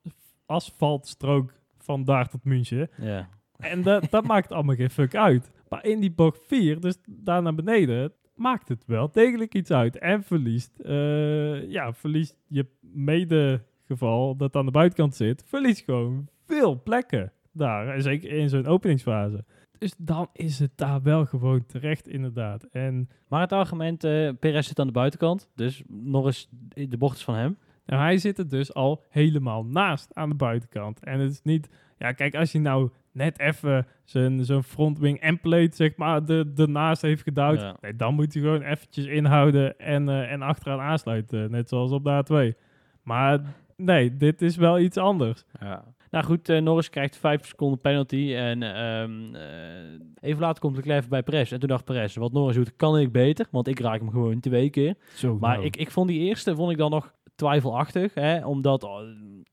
asfaltstrook 0.45 1.53
van 1.89 2.03
daar 2.03 2.29
tot 2.29 2.43
München. 2.43 2.89
Ja. 2.97 3.29
En 3.57 3.81
dat, 3.81 4.07
dat 4.09 4.27
maakt 4.33 4.51
allemaal 4.51 4.75
geen 4.75 4.89
fuck 4.89 5.15
uit. 5.15 5.51
Maar 5.69 5.85
in 5.85 5.99
die 5.99 6.11
bocht 6.11 6.41
4, 6.47 6.79
dus 6.79 6.97
daar 7.05 7.41
naar 7.41 7.55
beneden, 7.55 8.13
maakt 8.35 8.69
het 8.69 8.83
wel 8.85 9.11
degelijk 9.11 9.55
iets 9.55 9.71
uit. 9.71 9.97
En 9.97 10.23
verliest, 10.23 10.79
eh, 10.79 11.69
ja, 11.71 11.93
verliest 11.93 12.37
je 12.47 12.65
medegeval 12.81 14.35
dat 14.35 14.55
aan 14.55 14.65
de 14.65 14.71
buitenkant 14.71 15.15
zit, 15.15 15.43
verliest 15.45 15.83
gewoon 15.83 16.27
veel 16.45 16.81
plekken 16.83 17.31
daar. 17.51 17.87
En 17.87 18.01
zeker 18.01 18.31
in 18.31 18.49
zo'n 18.49 18.67
openingsfase. 18.67 19.45
Dus 19.77 19.93
dan 19.97 20.29
is 20.33 20.59
het 20.59 20.71
daar 20.75 21.01
wel 21.01 21.25
gewoon 21.25 21.65
terecht, 21.65 22.07
inderdaad. 22.07 22.63
En 22.63 23.09
Maar 23.27 23.41
het 23.41 23.51
argument, 23.51 24.03
eh 24.03 24.29
Perez 24.39 24.67
zit 24.67 24.79
aan 24.79 24.87
de 24.87 24.93
buitenkant, 24.93 25.49
dus 25.55 25.83
Norris, 25.87 26.49
de 26.73 26.97
bocht 26.97 27.17
is 27.17 27.23
van 27.23 27.35
hem. 27.35 27.57
Nou, 27.89 28.01
hij 28.01 28.17
zit 28.17 28.37
er 28.37 28.49
dus 28.49 28.73
al 28.73 29.03
helemaal 29.09 29.65
naast 29.65 30.15
aan 30.15 30.29
de 30.29 30.35
buitenkant. 30.35 31.03
En 31.03 31.19
het 31.19 31.31
is 31.31 31.41
niet... 31.43 31.69
Ja, 31.97 32.11
kijk, 32.11 32.35
als 32.35 32.51
je 32.51 32.59
nou 32.59 32.89
net 33.11 33.39
even 33.39 33.87
zijn, 34.03 34.45
zijn 34.45 34.63
frontwing 34.63 35.19
endplate, 35.19 35.75
zeg 35.75 35.95
maar, 35.95 36.25
de, 36.25 36.51
ernaast 36.55 37.01
heeft 37.01 37.23
gedouwd... 37.23 37.59
Ja. 37.59 37.77
Nee, 37.81 37.95
dan 37.95 38.13
moet 38.13 38.33
hij 38.33 38.41
gewoon 38.41 38.61
eventjes 38.61 39.05
inhouden 39.05 39.79
en, 39.79 40.09
eh, 40.09 40.31
en 40.31 40.41
achteraan 40.41 40.79
aansluiten. 40.79 41.51
Net 41.51 41.69
zoals 41.69 41.91
op 41.91 42.03
de 42.03 42.53
A2. 42.53 42.57
Maar 43.03 43.39
nee, 43.75 44.17
dit 44.17 44.41
is 44.41 44.55
wel 44.55 44.79
iets 44.79 44.97
anders. 44.97 45.45
Ja. 45.59 45.83
Nou 46.11 46.25
goed, 46.25 46.49
eh, 46.49 46.61
Norris 46.61 46.89
krijgt 46.89 47.17
5 47.17 47.45
seconden 47.45 47.79
penalty 47.79 48.33
en 48.35 48.63
ehm, 48.63 49.35
eh, 49.35 50.29
even 50.29 50.41
later 50.41 50.61
komt 50.61 50.75
Leclerc 50.75 51.07
bij 51.07 51.23
Perez. 51.23 51.51
En 51.51 51.59
toen 51.59 51.69
dacht 51.69 51.85
Perez, 51.85 52.15
wat 52.15 52.31
Norris 52.31 52.55
doet, 52.55 52.75
kan 52.75 52.99
ik 52.99 53.11
beter, 53.11 53.47
want 53.51 53.67
ik 53.67 53.79
raak 53.79 53.99
hem 53.99 54.09
gewoon 54.09 54.39
twee 54.39 54.69
keer. 54.69 54.95
Zo, 55.15 55.37
Maar 55.39 55.63
ik, 55.63 55.75
ik 55.75 55.91
vond 55.91 56.07
die 56.07 56.19
eerste 56.19 56.55
vond 56.55 56.71
ik 56.71 56.77
dan 56.77 56.91
nog 56.91 57.13
twijfelachtig, 57.39 58.13
hè, 58.13 58.45
omdat 58.45 58.83
oh, 58.83 59.01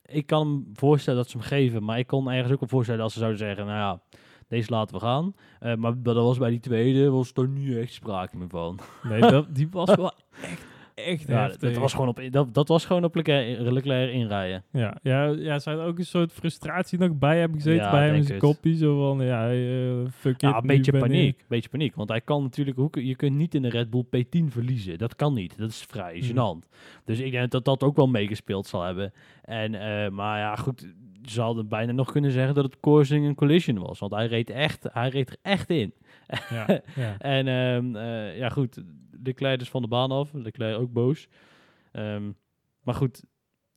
ik 0.02 0.26
kan 0.26 0.46
hem 0.46 0.70
voorstellen 0.72 1.18
dat 1.18 1.30
ze 1.30 1.38
hem 1.38 1.46
geven, 1.46 1.84
maar 1.84 1.98
ik 1.98 2.06
kon 2.06 2.30
ergens 2.30 2.52
ook 2.52 2.60
wel 2.60 2.68
voorstellen 2.68 3.00
dat 3.00 3.12
ze 3.12 3.18
zouden 3.18 3.38
zeggen, 3.38 3.66
nou 3.66 3.78
ja, 3.78 4.18
deze 4.48 4.70
laten 4.70 4.94
we 4.94 5.00
gaan. 5.00 5.34
Eh, 5.60 5.74
maar 5.74 6.02
dat 6.02 6.14
was 6.14 6.38
bij 6.38 6.50
die 6.50 6.60
tweede, 6.60 7.10
was 7.10 7.32
er 7.34 7.48
niet 7.48 7.76
echt 7.76 7.92
sprake 7.92 8.36
meer 8.36 8.48
van. 8.48 8.78
Nee, 9.02 9.20
dat, 9.20 9.46
die 9.56 9.68
was 9.70 9.94
wel 10.04 10.12
echt, 10.42 10.66
echt 11.04 11.26
Ja, 11.26 11.40
dat, 11.40 11.50
heftig. 11.50 11.70
dat 11.72 11.80
was 11.80 11.92
gewoon 11.92 12.08
op, 12.08 12.20
dat, 12.30 12.54
dat 12.54 12.68
was 12.68 12.84
gewoon 12.84 13.04
op 13.04 13.14
Leclerc, 13.14 13.58
Leclerc 13.72 14.12
inrijden. 14.12 14.64
Ja, 14.72 14.96
ja, 15.02 15.24
ja, 15.24 15.58
zou 15.58 15.78
er 15.80 15.86
ook 15.86 15.98
een 15.98 16.04
soort 16.06 16.32
frustratie 16.32 16.98
nog 16.98 17.18
bij 17.18 17.38
hebben 17.38 17.56
gezeten 17.56 17.84
Ja, 17.84 17.90
bij 17.90 18.06
hem 18.06 18.14
in 18.14 18.24
zijn 18.24 18.38
kopie. 18.38 18.76
Zo 18.76 18.98
van, 19.08 19.24
ja, 19.26 19.50
eh, 19.50 20.06
fuck 20.18 20.40
Ja, 20.40 20.48
it, 20.56 20.60
een 20.60 20.66
beetje 20.66 20.92
ik- 20.92 20.98
paniek. 21.00 21.44
beetje 21.48 21.68
paniek. 21.68 21.94
Want 21.94 22.08
hij 22.08 22.20
kan 22.20 22.42
natuurlijk... 22.42 22.76
Hoe, 22.76 23.06
je 23.06 23.16
kunt 23.16 23.36
niet 23.36 23.54
in 23.54 23.62
de 23.62 23.68
Red 23.68 23.90
Bull 23.90 24.04
P10 24.16 24.44
verliezen. 24.48 24.98
Dat 24.98 25.16
kan 25.16 25.34
niet. 25.34 25.58
Dat 25.58 25.68
is 25.70 25.84
vrij 25.88 26.16
Mhm. 26.18 26.30
gênant. 26.30 26.68
Dus 27.04 27.18
ik 27.18 27.30
denk 27.32 27.50
dat 27.50 27.64
dat 27.64 27.82
ook 27.82 27.96
wel 27.96 28.08
meegespeeld 28.08 28.66
zal 28.66 28.82
hebben. 28.82 29.12
En, 29.42 29.74
eh, 29.74 30.10
maar 30.10 30.38
ja, 30.38 30.56
goed. 30.56 30.86
Ze 31.26 31.40
hadden 31.40 31.68
bijna 31.68 31.92
nog 31.92 32.12
kunnen 32.12 32.30
zeggen 32.30 32.54
dat 32.54 32.64
het 32.64 32.80
coursing 32.80 33.26
een 33.26 33.34
collision 33.34 33.78
was. 33.78 33.98
Want 33.98 34.12
hij 34.12 34.26
reed, 34.26 34.50
echt, 34.50 34.86
hij 34.92 35.08
reed 35.08 35.30
er 35.30 35.36
echt 35.42 35.70
in. 35.70 35.94
Ja, 36.50 36.66
ja. 36.96 37.18
En 37.18 37.48
ehm, 37.48 37.96
eh, 37.96 38.38
ja, 38.38 38.48
goed. 38.48 38.82
Leclerc 39.22 39.60
is 39.60 39.70
van 39.70 39.82
de 39.82 39.88
baan 39.88 40.10
af. 40.10 40.32
Leclerc 40.32 40.78
ook 40.78 40.92
boos. 40.92 41.28
Ehm, 41.92 42.30
maar 42.82 42.94
goed. 42.94 43.24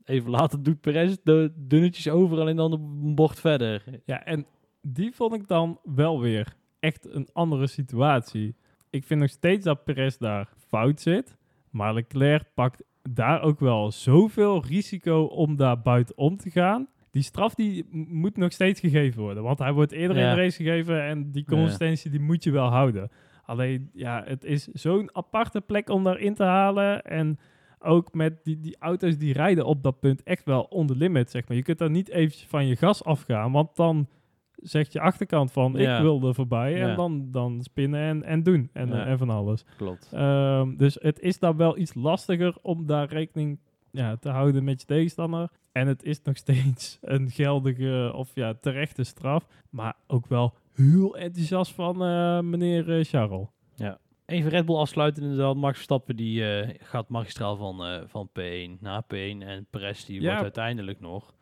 Even 0.03 0.29
later 0.29 0.63
doet 0.63 0.81
Perez 0.81 1.15
de 1.23 1.53
dunnetjes 1.55 2.09
over. 2.09 2.39
Alleen 2.39 2.55
dan 2.55 2.71
een 2.71 3.15
bocht 3.15 3.39
verder. 3.39 3.83
ja, 4.05 4.23
en 4.23 4.45
die 4.81 5.15
vond 5.15 5.33
ik 5.33 5.47
dan 5.47 5.79
wel 5.83 6.21
weer 6.21 6.55
echt 6.79 7.13
een 7.13 7.29
andere 7.33 7.67
situatie. 7.67 8.55
Ik 8.89 9.05
vind 9.05 9.19
nog 9.19 9.29
steeds 9.29 9.63
dat 9.63 9.83
Perez 9.83 10.17
daar 10.17 10.49
fout 10.67 11.01
zit. 11.01 11.37
Maar 11.69 11.93
Leclerc 11.93 12.53
pakt 12.53 12.83
daar 13.01 13.41
ook 13.41 13.59
wel 13.59 13.91
zoveel 13.91 14.63
risico 14.65 15.23
om 15.23 15.55
daar 15.55 15.81
buitenom 15.81 16.37
te 16.37 16.49
gaan. 16.49 16.87
Die 17.11 17.21
straf 17.23 17.53
die 17.53 17.85
moet 17.91 18.37
nog 18.37 18.51
steeds 18.51 18.79
gegeven 18.79 19.21
worden. 19.21 19.43
Want 19.43 19.59
hij 19.59 19.73
wordt 19.73 19.91
eerder 19.91 20.17
Ja. 20.17 20.29
in 20.29 20.35
de 20.35 20.41
race 20.41 20.63
gegeven 20.63 21.03
en 21.03 21.31
die 21.31 21.45
consistentie 21.45 22.11
die 22.11 22.19
moet 22.19 22.43
je 22.43 22.51
wel 22.51 22.67
houden. 22.69 23.09
Alleen, 23.43 23.89
ja, 23.93 24.23
het 24.25 24.43
is 24.43 24.63
zo'n 24.67 25.09
aparte 25.15 25.61
plek 25.61 25.89
om 25.89 26.03
daarin 26.03 26.33
te 26.33 26.43
halen. 26.43 27.01
En 27.03 27.39
ook 27.79 28.13
met 28.13 28.43
die, 28.43 28.59
die 28.59 28.75
auto's 28.79 29.17
die 29.17 29.33
rijden 29.33 29.65
op 29.65 29.83
dat 29.83 29.99
punt 29.99 30.23
echt 30.23 30.45
wel 30.45 30.61
on 30.61 30.87
the 30.87 30.95
limit, 30.95 31.29
zeg 31.31 31.47
maar. 31.47 31.57
Je 31.57 31.63
kunt 31.63 31.77
daar 31.77 31.89
niet 31.89 32.09
eventjes 32.09 32.45
van 32.47 32.67
je 32.67 32.75
gas 32.75 33.03
afgaan, 33.03 33.51
want 33.51 33.75
dan 33.75 34.07
zegt 34.55 34.93
je 34.93 34.99
achterkant 34.99 35.51
van, 35.51 35.73
Ja. 35.77 35.95
ik 35.95 36.01
wil 36.01 36.27
er 36.27 36.33
voorbij. 36.35 36.77
Ja. 36.77 36.89
En 36.89 36.95
dan, 36.95 37.27
dan 37.31 37.61
spinnen 37.61 37.99
en, 38.01 38.23
en 38.23 38.43
doen 38.43 38.69
en, 38.73 38.87
Ja. 38.87 39.05
en 39.05 39.17
van 39.17 39.29
alles. 39.29 39.65
Klopt. 39.77 40.09
Ehm, 40.13 40.75
dus 40.75 40.97
het 41.01 41.19
is 41.19 41.39
dan 41.39 41.57
wel 41.57 41.77
iets 41.77 41.93
lastiger 41.93 42.55
om 42.61 42.85
daar 42.85 43.07
rekening 43.09 43.59
ja, 43.91 44.15
te 44.15 44.29
houden 44.29 44.63
met 44.63 44.79
je 44.81 44.87
tegenstander. 44.87 45.49
En 45.71 45.87
het 45.87 46.03
is 46.03 46.21
nog 46.21 46.37
steeds 46.37 46.97
een 47.01 47.29
geldige 47.29 48.11
of 48.15 48.31
ja, 48.33 48.53
terechte 48.53 49.03
straf. 49.03 49.47
Maar 49.69 49.95
ook 50.07 50.27
wel 50.27 50.53
heel 50.73 51.17
enthousiast 51.17 51.71
van 51.71 52.03
eh, 52.03 52.39
meneer 52.39 52.97
eh, 52.97 53.05
Charles. 53.05 53.47
Even 54.25 54.49
Red 54.49 54.65
Bull 54.65 54.75
afsluiten 54.75 55.23
inderdaad. 55.23 55.55
Max 55.55 55.73
Verstappen 55.73 56.15
die 56.15 56.59
eh, 56.59 56.75
gaat 56.81 57.09
magistraal 57.09 57.55
van, 57.55 58.07
van 58.07 58.29
P1 58.29 58.79
naar 58.79 59.03
P1. 59.03 59.07
En 59.39 59.65
Perez 59.69 60.05
die 60.05 60.21
Ja. 60.21 60.27
wordt 60.27 60.41
uiteindelijk 60.41 60.99
nog... 60.99 61.33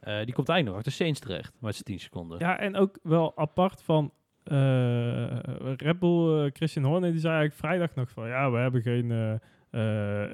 die 0.00 0.32
komt 0.32 0.48
eigenlijk 0.48 0.64
nog 0.64 0.76
achter 0.76 0.92
Sainz 0.92 1.18
terecht. 1.18 1.52
Met 1.60 1.72
zijn 1.72 1.84
10 1.84 2.00
seconden. 2.00 2.38
Ja, 2.38 2.58
en 2.58 2.76
ook 2.76 2.98
wel 3.02 3.36
apart 3.36 3.82
van 3.82 4.12
Red 5.76 5.98
Bull, 5.98 6.50
Christian 6.52 6.84
Horner, 6.84 7.10
die 7.10 7.20
zei 7.20 7.34
eigenlijk 7.34 7.60
vrijdag 7.60 7.94
nog 7.94 8.10
van... 8.10 8.28
Ja, 8.28 8.50
we 8.50 8.58
hebben 8.58 8.82
geen, 8.82 9.40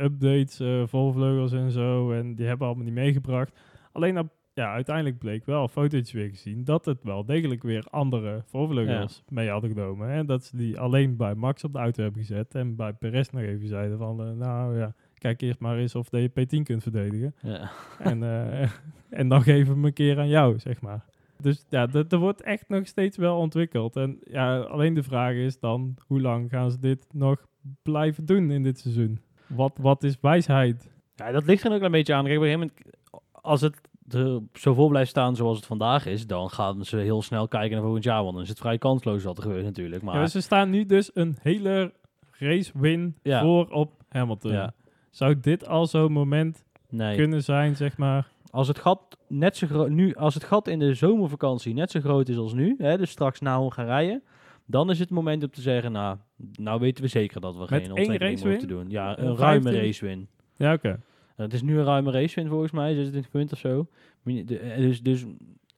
updates 0.01 0.61
uh, 0.61 0.83
vol 0.87 1.13
vleugels 1.13 1.53
en 1.53 1.71
zo. 1.71 2.13
En 2.13 2.35
die 2.35 2.47
hebben 2.47 2.67
allemaal 2.67 2.85
niet 2.85 2.95
meegebracht. 2.95 3.61
Alleen 3.93 4.19
op 4.19 4.29
ja, 4.55 4.73
uiteindelijk 4.73 5.19
bleek 5.19 5.47
wel, 5.47 5.69
foto's 5.69 6.13
weer 6.13 6.29
gezien, 6.29 6.65
dat 6.65 6.85
het 6.85 7.03
wel 7.03 7.25
degelijk 7.25 7.63
weer 7.63 7.87
andere 7.91 8.43
voorvleugels 8.47 9.23
mee 9.29 9.51
hadden 9.51 9.71
genomen. 9.71 10.09
En 10.09 10.27
dat 10.27 10.45
ze 10.45 10.57
die 10.57 10.79
alleen 10.79 11.17
bij 11.17 11.35
Max 11.35 11.65
op 11.65 11.73
de 11.73 11.79
auto 11.79 12.03
hebben 12.03 12.21
gezet 12.21 12.55
en 12.55 12.77
bij 12.77 12.93
Perez 12.93 13.29
nog 13.29 13.43
even 13.43 13.69
zeiden 13.69 13.99
van, 13.99 14.29
uh, 14.29 14.33
nou 14.33 14.79
ja, 14.79 14.95
kijk 15.15 15.41
eerst 15.41 15.61
maar 15.61 15.79
eens 15.79 15.95
of 15.95 16.11
je 16.11 16.31
P10 16.31 16.63
kunt 16.63 16.83
verdedigen. 16.83 17.35
Ja. 17.43 17.71
En, 17.99 18.23
uh, 18.23 18.69
en 19.21 19.29
dan 19.29 19.43
geven 19.43 19.67
we 19.67 19.73
hem 19.73 19.85
een 19.85 19.93
keer 19.93 20.19
aan 20.19 20.29
jou, 20.29 20.59
zeg 20.59 20.81
maar. 20.81 21.05
Dus 21.43 21.67
ja, 21.69 21.89
er 22.09 22.19
wordt 22.19 22.43
echt 22.43 22.69
nog 22.69 22.87
steeds 22.87 23.17
wel 23.17 23.39
ontwikkeld. 23.39 23.97
En 23.97 24.19
ja, 24.25 24.59
alleen 24.59 24.95
de 24.95 25.03
vraag 25.03 25.35
is 25.35 25.59
dan, 25.59 25.95
hoe 26.07 26.21
lang 26.21 26.51
gaan 26.51 26.71
ze 26.71 26.79
dit 26.79 27.07
nog 27.13 27.47
blijven 27.83 28.27
doen 28.27 28.51
in 28.51 28.63
dit 28.63 28.79
seizoen? 28.79 29.21
Wat, 29.47 29.73
wat 29.81 30.03
is 30.03 30.17
wijsheid? 30.21 30.91
Ja, 31.15 31.33
dat 31.33 31.47
ligt 31.47 31.65
er 31.65 31.73
ook 31.73 31.83
een 31.83 31.91
beetje 31.91 32.15
aan. 32.15 32.25
Kijk, 32.25 32.37
op 32.37 32.43
een 32.43 32.49
gegeven 32.51 32.73
moment, 32.75 32.97
als 33.31 33.61
het 33.61 33.81
er 34.09 34.41
zo 34.53 34.75
vol 34.75 34.89
blijft 34.89 35.11
staan 35.11 35.37
zoals 35.37 35.57
het 35.57 35.67
vandaag 35.67 36.07
is, 36.07 36.27
dan 36.27 36.51
gaan 36.51 36.85
ze 36.85 36.97
heel 36.97 37.23
snel 37.23 37.49
kijken 37.49 37.73
naar 37.73 37.83
volgend 37.83 38.05
jaar. 38.05 38.23
Want 38.23 38.35
dan 38.35 38.43
is 38.43 38.49
het 38.49 38.59
vrij 38.59 38.79
kansloos 38.79 39.25
wat 39.25 39.37
er 39.37 39.43
gebeurt 39.43 39.65
natuurlijk. 39.65 40.03
Maar 40.03 40.15
ja, 40.15 40.27
ze 40.27 40.41
staan 40.41 40.71
nu 40.71 40.87
dus 40.87 41.11
een 41.15 41.37
hele 41.41 41.93
race 42.31 42.73
win 42.75 43.17
voor 43.23 43.69
op 43.69 43.93
Hamilton. 44.09 44.53
Ja. 44.53 44.75
Zou 45.11 45.41
dit 45.41 45.67
al 45.69 45.87
zo'n 45.87 46.13
moment 46.13 46.65
nee. 46.89 47.17
kunnen 47.17 47.43
zijn, 47.43 47.77
zeg 47.77 47.97
maar? 47.97 48.31
Als 48.53 48.69
het 48.69 48.79
gat 48.79 49.19
net 49.29 49.57
zo 49.57 49.67
groot 49.67 49.91
nu, 49.91 50.15
als 50.15 50.35
het 50.35 50.45
gat 50.45 50.69
in 50.69 50.79
de 50.79 50.95
zomervakantie 50.95 51.75
net 51.75 51.91
zo 51.91 52.01
groot 52.01 52.29
is 52.29 52.37
als 52.37 52.53
nu, 52.53 52.75
hè, 52.79 52.99
dus 52.99 53.11
straks 53.11 53.41
na 53.41 53.57
Hongarije, 53.57 54.23
dan 54.67 54.91
is 54.91 54.99
het 54.99 55.11
moment 55.11 55.43
om 55.43 55.51
te 55.51 55.61
zeggen, 55.61 55.93
nou, 55.93 56.17
nou 56.53 56.81
weten 56.81 57.05
we 57.05 57.11
zeker 57.11 57.41
dat 57.41 57.57
we 57.57 57.67
geen 57.67 57.93
ontwikkeling 57.93 58.45
moeten 58.45 58.69
doen. 58.69 58.91
Ja, 58.91 59.19
een, 59.19 59.37
ruime 59.37 59.71
race 59.71 60.05
win. 60.05 60.29
Ja, 60.57 60.73
oké. 60.73 61.01
Het 61.37 61.53
is 61.53 61.63
nu 61.63 61.79
een 61.79 61.85
ruime 61.85 62.11
race 62.11 62.41
win 62.41 62.49
volgens 62.49 62.73
mij, 62.73 62.95
26 62.95 63.31
punten 63.31 63.57
of 63.57 63.61
zo. 63.61 63.87
Eh, 64.25 64.77
dus, 64.77 65.03
dus 65.03 65.25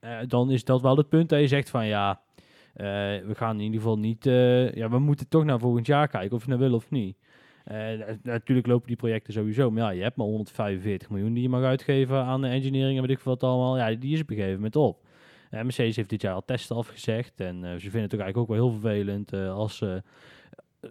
uh, 0.00 0.18
dan 0.28 0.50
is 0.50 0.64
dat 0.64 0.82
wel 0.82 0.96
het 0.96 1.08
punt 1.08 1.28
dat 1.28 1.40
je 1.40 1.48
zegt 1.48 1.70
van 1.70 1.86
ja, 1.86 2.20
uh, 2.76 2.84
we 3.26 3.32
gaan 3.34 3.56
in 3.56 3.64
ieder 3.64 3.80
geval 3.80 3.98
niet, 3.98 4.24
ja, 4.74 4.90
we 4.90 4.98
moeten 4.98 5.28
toch 5.28 5.44
naar 5.44 5.58
volgend 5.58 5.86
jaar 5.86 6.08
kijken 6.08 6.36
of 6.36 6.42
je 6.42 6.48
nou 6.48 6.60
wil 6.60 6.74
of 6.74 6.90
niet. 6.90 7.16
Natuurlijk 8.22 8.66
lopen 8.66 8.86
die 8.86 8.96
projecten 8.96 9.32
sowieso, 9.32 9.70
maar 9.70 9.82
ja, 9.82 9.90
je 9.90 10.02
hebt 10.02 10.16
maar 10.16 10.26
145 10.26 11.10
miljoen 11.10 11.32
die 11.32 11.42
je 11.42 11.48
mag 11.48 11.62
uitgeven 11.62 12.16
aan 12.16 12.40
de 12.40 12.48
engineering 12.48 12.98
en 12.98 13.06
weet 13.06 13.16
ik 13.16 13.22
wat 13.22 13.42
allemaal. 13.42 13.76
Ja, 13.76 13.94
die 13.94 14.14
is 14.14 14.20
op 14.20 14.30
een 14.30 14.36
gegeven 14.36 14.56
moment 14.56 14.76
op. 14.76 15.02
Mercedes 15.50 15.96
heeft 15.96 16.10
dit 16.10 16.22
jaar 16.22 16.34
al 16.34 16.44
testen 16.44 16.76
afgezegd 16.76 17.40
en 17.40 17.60
ze 17.60 17.90
vinden 17.90 18.02
het 18.02 18.14
ook 18.14 18.20
eigenlijk 18.20 18.36
ook 18.36 18.48
wel 18.48 18.56
heel 18.56 18.80
vervelend 18.80 19.32
als 19.32 19.84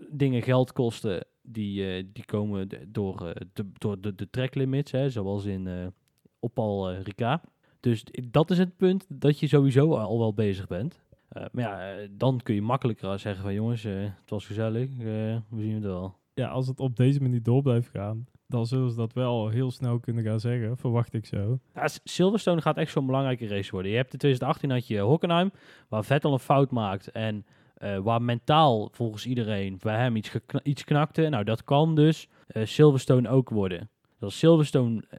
dingen 0.10 0.42
geld 0.42 0.72
kosten 0.72 1.26
die, 1.42 2.12
die 2.12 2.26
komen 2.26 2.70
door, 2.88 3.34
de, 3.54 3.66
door 3.78 4.02
de, 4.02 4.16
de 4.16 4.30
track 4.30 4.56
limits, 4.56 4.92
hè, 4.92 5.10
zoals 5.10 5.46
in 5.46 5.94
op 6.40 6.60
al 6.60 6.94
Rika. 6.94 7.42
Dus 7.80 8.06
dat 8.32 8.52
is 8.52 8.58
het 8.58 8.78
punt 8.78 9.06
dat 9.10 9.40
je 9.40 9.48
sowieso 9.48 9.96
al 9.96 10.20
wel 10.20 10.34
bezig 10.34 10.68
bent. 10.68 11.02
Maar 11.30 11.64
ja, 11.64 11.92
eh, 11.92 12.10
dan 12.12 12.40
kun 12.44 12.56
je 12.56 12.62
makkelijker 12.62 13.20
zeggen 13.20 13.44
van 13.44 13.54
jongens, 13.54 13.84
het 13.84 14.30
was 14.30 14.46
gezellig, 14.46 14.90
we 14.98 15.42
zien 15.58 15.74
het 15.74 15.84
wel. 15.84 16.16
Ja, 16.34 16.48
als 16.48 16.68
het 16.68 16.80
op 16.80 16.96
deze 16.96 17.22
manier 17.22 17.44
door 17.44 17.62
blijft 17.62 17.90
gaan, 17.90 18.26
dan 18.48 18.66
zullen 18.66 18.90
ze 18.90 18.96
dat 18.96 19.14
wel 19.14 19.50
heel 19.50 19.72
snel 19.72 20.00
kunnen 20.00 20.24
gaan 20.24 20.40
zeggen, 20.40 20.78
verwacht 20.78 21.14
ik 21.14 21.26
zo. 21.26 21.60
Silverstone 22.04 22.62
gaat 22.62 22.78
echt 22.78 22.92
zo'n 22.92 23.06
belangrijke 23.06 23.48
race 23.48 23.72
worden. 23.72 23.92
Je 23.92 23.98
hebt 23.98 24.14
in 24.14 24.20
2018 24.20 24.72
had 24.72 24.88
je 24.88 25.00
Hockenheim, 25.00 25.52
waar 25.90 26.04
Vettel 26.04 26.34
een 26.34 26.40
fout 26.40 26.72
maakt 26.72 27.12
en 27.12 27.46
waar 28.04 28.22
mentaal 28.22 28.90
volgens 28.92 29.26
iedereen 29.26 29.78
bij 29.80 29.98
hem 29.98 30.16
iets, 30.16 30.32
iets 30.64 30.84
knakte. 30.84 31.30
Nou, 31.30 31.44
dat 31.44 31.64
kan 31.64 31.96
dus 31.96 32.28
Silverstone 32.48 33.30
ook 33.30 33.50
worden. 33.50 33.90
Dat 34.24 34.34
Silverstone, 34.34 35.04
eh, 35.10 35.18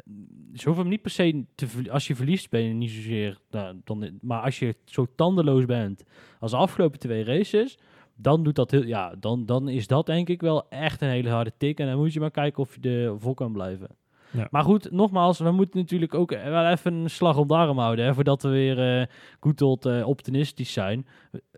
ze 0.54 0.64
hoeven 0.64 0.82
hem 0.82 0.88
niet 0.88 1.02
per 1.02 1.10
se 1.10 1.44
te 1.54 1.66
als 1.90 2.06
je 2.06 2.14
verliest 2.14 2.50
ben 2.50 2.62
je 2.62 2.74
niet 2.74 2.90
zozeer, 2.90 3.38
nou, 3.50 3.80
dan, 3.84 4.18
maar 4.20 4.42
als 4.42 4.58
je 4.58 4.76
zo 4.84 5.06
tandeloos 5.16 5.64
bent 5.64 6.04
als 6.40 6.50
de 6.50 6.56
afgelopen 6.56 6.98
twee 6.98 7.24
races, 7.24 7.78
dan 8.16 8.42
doet 8.42 8.54
dat 8.54 8.70
heel, 8.70 8.84
ja, 8.84 9.14
dan, 9.20 9.46
dan 9.46 9.68
is 9.68 9.86
dat 9.86 10.06
denk 10.06 10.28
ik 10.28 10.40
wel 10.40 10.68
echt 10.68 11.02
een 11.02 11.08
hele 11.08 11.30
harde 11.30 11.52
tik 11.56 11.78
en 11.78 11.86
dan 11.86 11.98
moet 11.98 12.12
je 12.12 12.20
maar 12.20 12.30
kijken 12.30 12.62
of 12.62 12.78
je 12.80 12.88
er 12.88 13.20
vol 13.20 13.34
kan 13.34 13.52
blijven. 13.52 13.88
Ja. 14.36 14.48
Maar 14.50 14.62
goed, 14.62 14.90
nogmaals, 14.90 15.38
we 15.38 15.50
moeten 15.50 15.80
natuurlijk 15.80 16.14
ook 16.14 16.30
wel 16.30 16.66
even 16.66 16.94
een 16.94 17.10
slag 17.10 17.36
om 17.36 17.48
de 17.48 17.54
arm 17.54 17.78
houden. 17.78 18.04
Hè, 18.04 18.14
voordat 18.14 18.42
we 18.42 18.48
weer 18.48 19.00
uh, 19.00 19.06
goed 19.40 19.56
tot 19.56 19.86
uh, 19.86 20.06
optimistisch 20.06 20.72
zijn. 20.72 21.06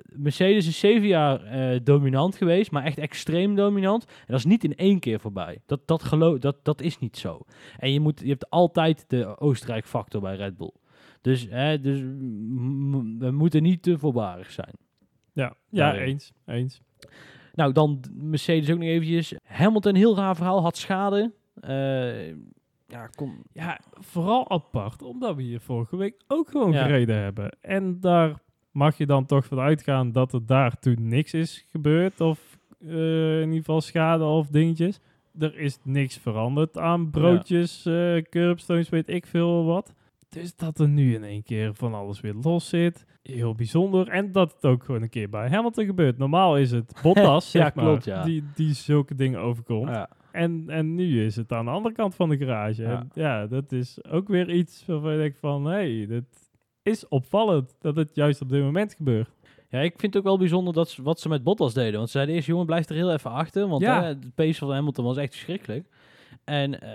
Mercedes 0.03 0.67
is 0.67 0.79
zeven 0.79 1.09
jaar 1.09 1.57
uh, 1.73 1.81
dominant 1.83 2.37
geweest, 2.37 2.71
maar 2.71 2.85
echt 2.85 2.99
extreem 2.99 3.55
dominant. 3.55 4.05
En 4.05 4.27
dat 4.27 4.39
is 4.39 4.45
niet 4.45 4.65
in 4.65 4.77
één 4.77 4.99
keer 4.99 5.21
voorbij. 5.21 5.59
Dat, 5.67 5.81
dat, 5.87 6.03
geloof, 6.03 6.39
dat, 6.39 6.57
dat 6.63 6.81
is 6.81 6.99
niet 6.99 7.17
zo. 7.17 7.41
En 7.79 7.93
je, 7.93 8.01
moet, 8.01 8.21
je 8.21 8.29
hebt 8.29 8.51
altijd 8.51 9.05
de 9.09 9.39
Oostenrijk-factor 9.39 10.21
bij 10.21 10.37
Red 10.37 10.57
Bull. 10.57 10.73
Dus, 11.21 11.47
hè, 11.51 11.81
dus 11.81 12.01
we 13.19 13.31
moeten 13.31 13.63
niet 13.63 13.83
te 13.83 13.99
voorbarig 13.99 14.51
zijn. 14.51 14.73
Ja, 15.37 15.55
ja 15.71 15.95
eens, 15.95 16.33
eens. 16.47 16.83
Nou, 17.55 17.73
dan 17.73 18.01
Mercedes 18.13 18.71
ook 18.71 18.79
nog 18.79 18.89
eventjes. 18.89 19.35
Hamilton, 19.45 19.95
heel 19.95 20.17
raar 20.17 20.37
verhaal, 20.37 20.63
had 20.63 20.77
schade. 20.77 21.33
Ja, 22.89 23.07
kom. 23.07 23.43
Ja, 23.53 23.81
vooral 23.93 24.51
apart, 24.51 25.03
omdat 25.03 25.37
we 25.37 25.43
hier 25.43 25.61
vorige 25.61 25.97
week 25.97 26.15
ook 26.27 26.49
gewoon 26.49 26.75
gereden 26.75 27.17
hebben. 27.17 27.59
En 27.61 28.01
daar 28.01 28.35
mag 28.71 28.97
je 28.97 29.07
dan 29.07 29.27
toch 29.27 29.45
van 29.45 29.59
uitgaan 29.59 30.13
dat 30.13 30.33
er 30.33 30.47
daar 30.47 30.79
toen 30.79 31.09
niks 31.09 31.35
is 31.35 31.67
gebeurd. 31.71 32.21
Of 32.21 32.59
uh, 32.79 33.41
in 33.41 33.47
ieder 33.47 33.59
geval 33.59 33.81
schade 33.81 34.25
of 34.25 34.49
dingetjes. 34.49 35.01
Er 35.39 35.59
is 35.59 35.79
niks 35.83 36.17
veranderd 36.17 36.79
aan 36.79 37.11
broodjes, 37.11 37.83
ja. 37.83 38.17
uh, 38.17 38.23
curbstones, 38.23 38.89
weet 38.89 39.09
ik 39.09 39.27
veel 39.27 39.65
wat. 39.65 39.95
Dus 40.41 40.57
dat 40.57 40.79
er 40.79 40.89
nu 40.89 41.15
in 41.15 41.25
één 41.25 41.43
keer 41.43 41.75
van 41.75 41.95
alles 41.95 42.21
weer 42.21 42.35
los 42.43 42.69
zit. 42.69 43.07
Heel 43.23 43.55
bijzonder. 43.55 44.09
En 44.09 44.33
dat 44.33 44.53
het 44.53 44.65
ook 44.65 44.85
gewoon 44.85 45.03
een 45.03 45.09
keer 45.09 45.29
bij 45.29 45.49
Hamilton 45.49 45.85
gebeurt. 45.85 46.19
Normaal 46.19 46.59
is 46.59 46.71
het 46.71 46.93
Bottas, 47.03 47.53
ja, 47.53 47.71
klopt, 47.71 48.05
ja. 48.05 48.25
die, 48.25 48.45
die 48.55 48.75
zulke 48.75 49.15
dingen 49.15 49.41
overkomt. 49.41 49.89
Ja. 49.89 50.09
En, 50.33 50.65
en 50.67 50.95
nu 50.95 51.25
is 51.25 51.37
het 51.37 51.53
aan 51.53 51.65
de 51.65 51.71
andere 51.71 51.95
kant 51.95 52.15
van 52.15 52.29
de 52.29 52.37
garage. 52.37 52.83
Ja, 52.83 52.99
en 52.99 53.11
ja 53.15 53.47
dat 53.47 53.73
is 53.73 54.05
ook 54.05 54.29
weer 54.29 54.51
iets 54.51 54.85
waarvan 54.87 55.13
je 55.13 55.19
denkt 55.19 55.39
van... 55.39 55.65
hé, 55.65 55.97
hey, 55.97 56.07
dat 56.07 56.25
is 56.83 57.09
opvallend 57.09 57.77
dat 57.81 57.97
het 57.97 58.15
juist 58.15 58.41
op 58.41 58.49
dit 58.49 58.63
moment 58.63 58.95
gebeurt. 58.95 59.29
Ja, 59.69 59.81
ik 59.81 59.95
vind 59.99 60.15
het 60.15 60.17
ook 60.17 60.29
wel 60.29 60.39
bijzonder 60.39 60.73
dat 60.73 60.89
ze, 60.89 61.03
wat 61.03 61.21
ze 61.21 61.29
met 61.29 61.43
Bottas 61.43 61.75
deden. 61.75 61.95
Want 61.95 62.07
ze 62.07 62.13
zeiden 62.13 62.35
eerst, 62.35 62.47
jongen, 62.47 62.67
blijf 62.67 62.89
er 62.89 62.95
heel 62.95 63.13
even 63.13 63.31
achter. 63.31 63.69
Want 63.69 63.83
ja. 63.83 64.15
de 64.15 64.31
pace 64.35 64.59
van 64.59 64.73
Hamilton 64.73 65.05
was 65.05 65.17
echt 65.17 65.33
verschrikkelijk. 65.33 65.87
En 66.47 66.73
uh, 66.73 66.91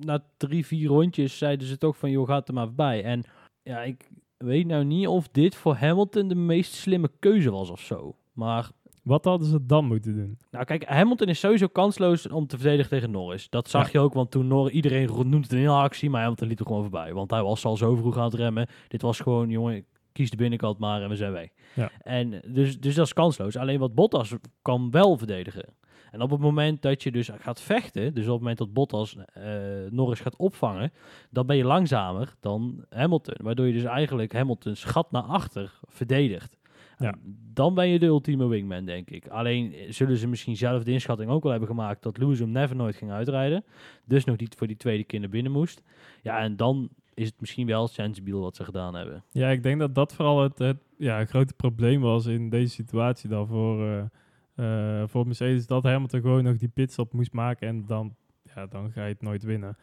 na 0.00 0.24
drie, 0.36 0.66
vier 0.66 0.88
rondjes 0.88 1.38
zeiden 1.38 1.66
ze 1.66 1.78
toch 1.78 1.96
van, 1.96 2.10
joh, 2.10 2.28
gaat 2.28 2.48
er 2.48 2.54
maar 2.54 2.66
voorbij. 2.66 3.04
En 3.04 3.22
ja, 3.62 3.82
ik 3.82 4.10
weet 4.36 4.66
nou 4.66 4.84
niet 4.84 5.06
of 5.06 5.28
dit 5.28 5.54
voor 5.54 5.74
Hamilton 5.74 6.28
de 6.28 6.34
meest 6.34 6.72
slimme 6.72 7.10
keuze 7.18 7.50
was 7.50 7.70
of 7.70 7.80
zo. 7.80 8.16
Maar 8.32 8.70
wat 9.02 9.24
hadden 9.24 9.48
ze 9.48 9.66
dan 9.66 9.84
moeten 9.84 10.14
doen? 10.14 10.38
Nou, 10.50 10.64
kijk, 10.64 10.84
Hamilton 10.84 11.28
is 11.28 11.40
sowieso 11.40 11.66
kansloos 11.66 12.28
om 12.28 12.46
te 12.46 12.58
verdedigen 12.58 12.90
tegen 12.90 13.10
Norris. 13.10 13.50
Dat 13.50 13.68
zag 13.68 13.92
je 13.92 13.98
ook, 13.98 14.14
want 14.14 14.30
toen 14.30 14.46
Norris, 14.46 14.72
iedereen 14.72 15.06
noemde 15.06 15.36
het 15.36 15.52
een 15.52 15.58
hele 15.58 15.70
actie, 15.70 16.10
maar 16.10 16.20
Hamilton 16.20 16.48
liep 16.48 16.58
er 16.58 16.66
gewoon 16.66 16.82
voorbij. 16.82 17.12
Want 17.12 17.30
hij 17.30 17.42
was 17.42 17.64
al 17.64 17.76
zo 17.76 17.94
vroeg 17.96 18.16
aan 18.16 18.24
het 18.24 18.34
remmen. 18.34 18.68
Dit 18.88 19.02
was 19.02 19.20
gewoon, 19.20 19.48
jongen, 19.48 19.84
kies 20.12 20.30
de 20.30 20.36
binnenkant 20.36 20.78
maar 20.78 21.02
en 21.02 21.08
we 21.08 21.16
zijn 21.16 21.32
weg. 21.32 21.48
Ja. 21.74 21.90
En 22.02 22.42
dus, 22.46 22.80
dus 22.80 22.94
dat 22.94 23.06
is 23.06 23.12
kansloos. 23.12 23.56
Alleen 23.56 23.78
wat 23.78 23.94
Bottas 23.94 24.34
kan 24.62 24.90
wel 24.90 25.16
verdedigen. 25.16 25.64
En 26.12 26.20
op 26.20 26.30
het 26.30 26.40
moment 26.40 26.82
dat 26.82 27.02
je 27.02 27.12
dus 27.12 27.30
gaat 27.38 27.60
vechten, 27.60 28.14
dus 28.14 28.24
op 28.24 28.30
het 28.30 28.40
moment 28.40 28.58
dat 28.58 28.72
Bottas 28.72 29.16
uh, 29.16 29.44
Norris 29.90 30.20
gaat 30.20 30.36
opvangen, 30.36 30.92
dan 31.30 31.46
ben 31.46 31.56
je 31.56 31.64
langzamer 31.64 32.34
dan 32.40 32.84
Hamilton. 32.90 33.34
Waardoor 33.42 33.66
je 33.66 33.72
dus 33.72 33.84
eigenlijk 33.84 34.32
Hamilton's 34.32 34.84
gat 34.84 35.10
naar 35.10 35.22
achter 35.22 35.78
verdedigt. 35.88 36.56
Ja. 36.98 37.14
Dan 37.52 37.74
ben 37.74 37.88
je 37.88 37.98
de 37.98 38.06
ultieme 38.06 38.46
wingman, 38.46 38.84
denk 38.84 39.10
ik. 39.10 39.28
Alleen 39.28 39.74
eh, 39.74 39.92
zullen 39.92 40.16
ze 40.16 40.28
misschien 40.28 40.56
zelf 40.56 40.82
de 40.82 40.92
inschatting 40.92 41.30
ook 41.30 41.42
wel 41.42 41.50
hebben 41.50 41.68
gemaakt 41.68 42.02
dat 42.02 42.18
Lewis 42.18 42.38
hem 42.38 42.50
never 42.50 42.76
nooit 42.76 42.96
ging 42.96 43.10
uitrijden. 43.10 43.64
Dus 44.04 44.24
nog 44.24 44.36
niet 44.36 44.54
voor 44.54 44.66
die 44.66 44.76
tweede 44.76 45.04
keer 45.04 45.20
naar 45.20 45.28
binnen 45.28 45.52
moest. 45.52 45.82
Ja, 46.22 46.38
en 46.38 46.56
dan 46.56 46.88
is 47.14 47.26
het 47.26 47.40
misschien 47.40 47.66
wel 47.66 47.88
sensibiel 47.88 48.40
wat 48.40 48.56
ze 48.56 48.64
gedaan 48.64 48.94
hebben. 48.94 49.24
Ja, 49.30 49.48
ik 49.48 49.62
denk 49.62 49.78
dat 49.78 49.94
dat 49.94 50.14
vooral 50.14 50.42
het, 50.42 50.58
het 50.58 50.78
ja, 50.98 51.24
grote 51.24 51.54
probleem 51.54 52.00
was 52.00 52.26
in 52.26 52.50
deze 52.50 52.74
situatie 52.74 53.28
dan 53.28 53.46
voor, 53.46 53.86
uh, 53.86 54.02
uh, 54.62 55.02
voor 55.06 55.26
Mercedes. 55.26 55.66
Dat 55.66 55.82
Hamilton 55.82 56.20
gewoon 56.20 56.44
nog 56.44 56.56
die 56.56 56.68
pitstop 56.68 57.12
moest 57.12 57.32
maken 57.32 57.68
en 57.68 57.86
dan, 57.86 58.14
ja, 58.54 58.66
dan 58.66 58.90
ga 58.92 59.04
je 59.04 59.12
het 59.12 59.22
nooit 59.22 59.42
winnen. 59.42 59.76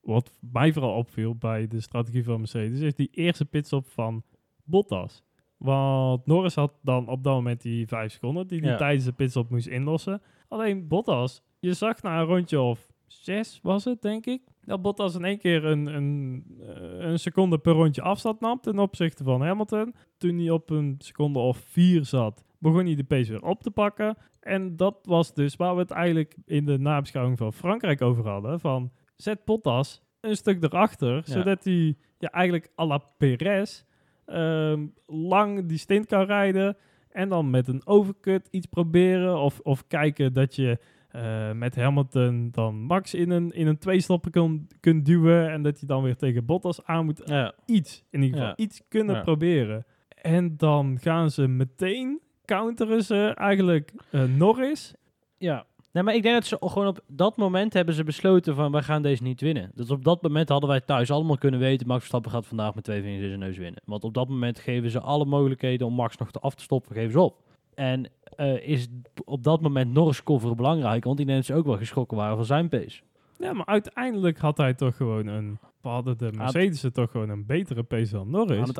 wat 0.00 0.38
mij 0.52 0.72
vooral 0.72 0.96
opviel 0.96 1.36
bij 1.36 1.68
de 1.68 1.80
strategie 1.80 2.24
van 2.24 2.38
Mercedes 2.38 2.80
is 2.80 2.94
die 2.94 3.08
eerste 3.12 3.44
pitstop 3.44 3.86
van 3.88 4.22
Bottas. 4.64 5.22
Want 5.56 6.26
Norris 6.26 6.54
had 6.54 6.72
dan 6.82 7.08
op 7.08 7.24
dat 7.24 7.34
moment 7.34 7.62
die 7.62 7.86
vijf 7.86 8.12
seconden 8.12 8.46
die 8.46 8.60
hij 8.60 8.76
tijdens 8.76 9.04
de 9.04 9.12
pitstop 9.12 9.50
moest 9.50 9.66
inlossen. 9.66 10.22
Alleen 10.48 10.88
Bottas, 10.88 11.42
je 11.60 11.72
zag 11.72 12.02
na 12.02 12.20
een 12.20 12.26
rondje 12.26 12.60
of 12.60 12.92
zes 13.06 13.60
was 13.62 13.84
het, 13.84 14.02
denk 14.02 14.26
ik. 14.26 14.42
Dat 14.64 14.82
Bottas 14.82 15.14
in 15.14 15.24
één 15.24 15.38
keer 15.38 15.64
een, 15.64 15.86
een, 15.86 16.44
eh, 16.60 16.98
een 16.98 17.18
seconde 17.18 17.58
per 17.58 17.72
rondje 17.72 18.02
afstand 18.02 18.40
nam 18.40 18.60
ten 18.60 18.78
opzichte 18.78 19.24
van 19.24 19.42
Hamilton. 19.42 19.94
Toen 20.16 20.38
hij 20.38 20.50
op 20.50 20.70
een 20.70 20.94
seconde 20.98 21.38
of 21.38 21.56
vier 21.56 22.04
zat, 22.04 22.44
begon 22.64 22.84
hij 22.84 22.94
de 22.94 23.04
pace 23.04 23.30
weer 23.30 23.42
op 23.42 23.62
te 23.62 23.70
pakken. 23.70 24.16
En 24.40 24.76
dat 24.76 24.98
was 25.02 25.34
dus 25.34 25.56
waar 25.56 25.74
we 25.74 25.80
het 25.80 25.90
eigenlijk 25.90 26.36
in 26.44 26.64
de 26.64 26.78
nabeschouwing 26.78 27.38
van 27.38 27.52
Frankrijk 27.52 28.02
over 28.02 28.28
hadden. 28.28 28.60
Van 28.60 28.92
zet 29.16 29.44
Bottas 29.44 30.02
een 30.20 30.36
stuk 30.36 30.62
erachter, 30.62 31.22
zodat 31.24 31.64
hij 31.64 31.96
ja, 32.18 32.30
eigenlijk 32.30 32.70
à 32.78 32.86
la 32.86 32.98
Perez 33.18 33.84
ehm, 34.24 34.86
lang 35.06 35.66
die 35.66 35.78
stint 35.78 36.06
kan 36.06 36.24
rijden. 36.24 36.76
En 37.08 37.28
dan 37.28 37.50
met 37.50 37.68
een 37.68 37.86
overcut 37.86 38.48
iets 38.50 38.66
proberen. 38.66 39.38
Of, 39.38 39.60
of 39.60 39.86
kijken 39.86 40.32
dat 40.32 40.54
je 40.54 40.78
uh, 41.12 41.52
met 41.52 41.76
Hamilton 41.76 42.48
dan 42.50 42.74
Max 42.74 43.14
in 43.14 43.30
een, 43.30 43.52
in 43.52 43.66
een 43.66 43.78
tweestoppen 43.78 44.30
kun, 44.30 44.68
kunt 44.80 45.06
duwen. 45.06 45.50
En 45.50 45.62
dat 45.62 45.80
je 45.80 45.86
dan 45.86 46.02
weer 46.02 46.16
tegen 46.16 46.44
Bottas 46.44 46.84
aan 46.84 47.04
moet. 47.04 47.22
Ja. 47.24 47.54
Iets, 47.66 48.04
in 48.10 48.22
ieder 48.22 48.38
geval. 48.38 48.54
Iets 48.56 48.82
kunnen 48.88 49.22
proberen. 49.22 49.84
En 50.08 50.56
dan 50.56 50.98
gaan 51.00 51.30
ze 51.30 51.48
meteen 51.48 52.20
counteren 52.44 53.04
ze 53.04 53.32
eigenlijk 53.34 53.92
uh, 54.10 54.24
Norris. 54.24 54.94
Ja. 55.38 55.66
Nee, 55.92 56.02
maar 56.02 56.14
ik 56.14 56.22
denk 56.22 56.34
dat 56.34 56.44
ze 56.44 56.56
gewoon 56.60 56.86
op 56.86 57.00
dat 57.06 57.36
moment 57.36 57.72
hebben 57.72 57.94
ze 57.94 58.04
besloten 58.04 58.54
van, 58.54 58.72
wij 58.72 58.82
gaan 58.82 59.02
deze 59.02 59.22
niet 59.22 59.40
winnen. 59.40 59.70
Dus 59.74 59.90
op 59.90 60.04
dat 60.04 60.22
moment 60.22 60.48
hadden 60.48 60.68
wij 60.68 60.80
thuis 60.80 61.10
allemaal 61.10 61.38
kunnen 61.38 61.60
weten, 61.60 61.86
Max 61.86 61.98
Verstappen 61.98 62.30
gaat 62.30 62.46
vandaag 62.46 62.74
met 62.74 62.84
twee 62.84 63.02
vingers 63.02 63.22
in 63.22 63.28
zijn 63.28 63.40
neus 63.40 63.56
winnen. 63.56 63.82
Want 63.84 64.04
op 64.04 64.14
dat 64.14 64.28
moment 64.28 64.58
geven 64.58 64.90
ze 64.90 65.00
alle 65.00 65.24
mogelijkheden 65.24 65.86
om 65.86 65.94
Max 65.94 66.16
nog 66.16 66.30
te 66.30 66.40
af 66.40 66.54
te 66.54 66.62
stoppen, 66.62 66.94
geven 66.94 67.12
ze 67.12 67.20
op. 67.20 67.42
En 67.74 68.06
uh, 68.36 68.68
is 68.68 68.88
op 69.24 69.42
dat 69.42 69.60
moment 69.60 69.92
Norris 69.92 70.22
cover 70.22 70.54
belangrijk, 70.54 71.04
want 71.04 71.16
die 71.16 71.26
mensen 71.26 71.56
ook 71.56 71.66
wel 71.66 71.76
geschrokken 71.76 72.16
waren 72.16 72.36
van 72.36 72.44
zijn 72.44 72.68
pace. 72.68 73.02
Ja, 73.38 73.52
maar 73.52 73.66
uiteindelijk 73.66 74.38
had 74.38 74.56
hij 74.56 74.74
toch 74.74 74.96
gewoon 74.96 75.26
een... 75.26 75.58
Hadden 75.90 76.18
de 76.18 76.30
Mercedes 76.32 76.86
toch 76.92 77.10
gewoon 77.10 77.28
een 77.28 77.46
betere 77.46 77.82
pace 77.82 78.12
dan 78.12 78.30
Norris. 78.30 78.70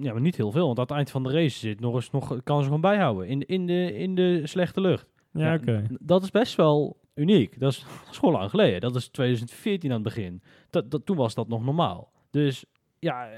ja, 0.00 0.12
maar 0.12 0.20
niet 0.20 0.36
heel 0.36 0.50
veel, 0.50 0.66
want 0.66 0.78
aan 0.78 0.84
het 0.84 0.94
eind 0.94 1.10
van 1.10 1.22
de 1.22 1.30
race 1.30 1.58
zit 1.58 1.80
Norris 1.80 2.10
nog, 2.10 2.42
kan 2.42 2.58
ze 2.58 2.64
gewoon 2.64 2.80
bijhouden 2.80 3.28
in, 3.28 3.46
in, 3.46 3.66
de, 3.66 3.94
in 3.94 4.14
de 4.14 4.46
slechte 4.46 4.80
lucht. 4.80 5.06
Ja, 5.32 5.54
oké. 5.54 5.86
Dat 6.00 6.22
is 6.22 6.30
best 6.30 6.54
wel 6.54 6.96
uniek. 7.14 7.60
Dat 7.60 7.72
is, 7.72 7.78
dat 8.04 8.10
is 8.10 8.18
gewoon 8.18 8.34
lang 8.34 8.50
geleden. 8.50 8.80
Dat 8.80 8.94
is 8.94 9.08
2014 9.08 9.90
aan 9.90 9.94
het 9.94 10.14
begin. 10.14 10.42
Dat, 10.70 10.90
dat, 10.90 11.06
toen 11.06 11.16
was 11.16 11.34
dat 11.34 11.48
nog 11.48 11.64
normaal. 11.64 12.12
Dus 12.30 12.64
ja, 12.98 13.28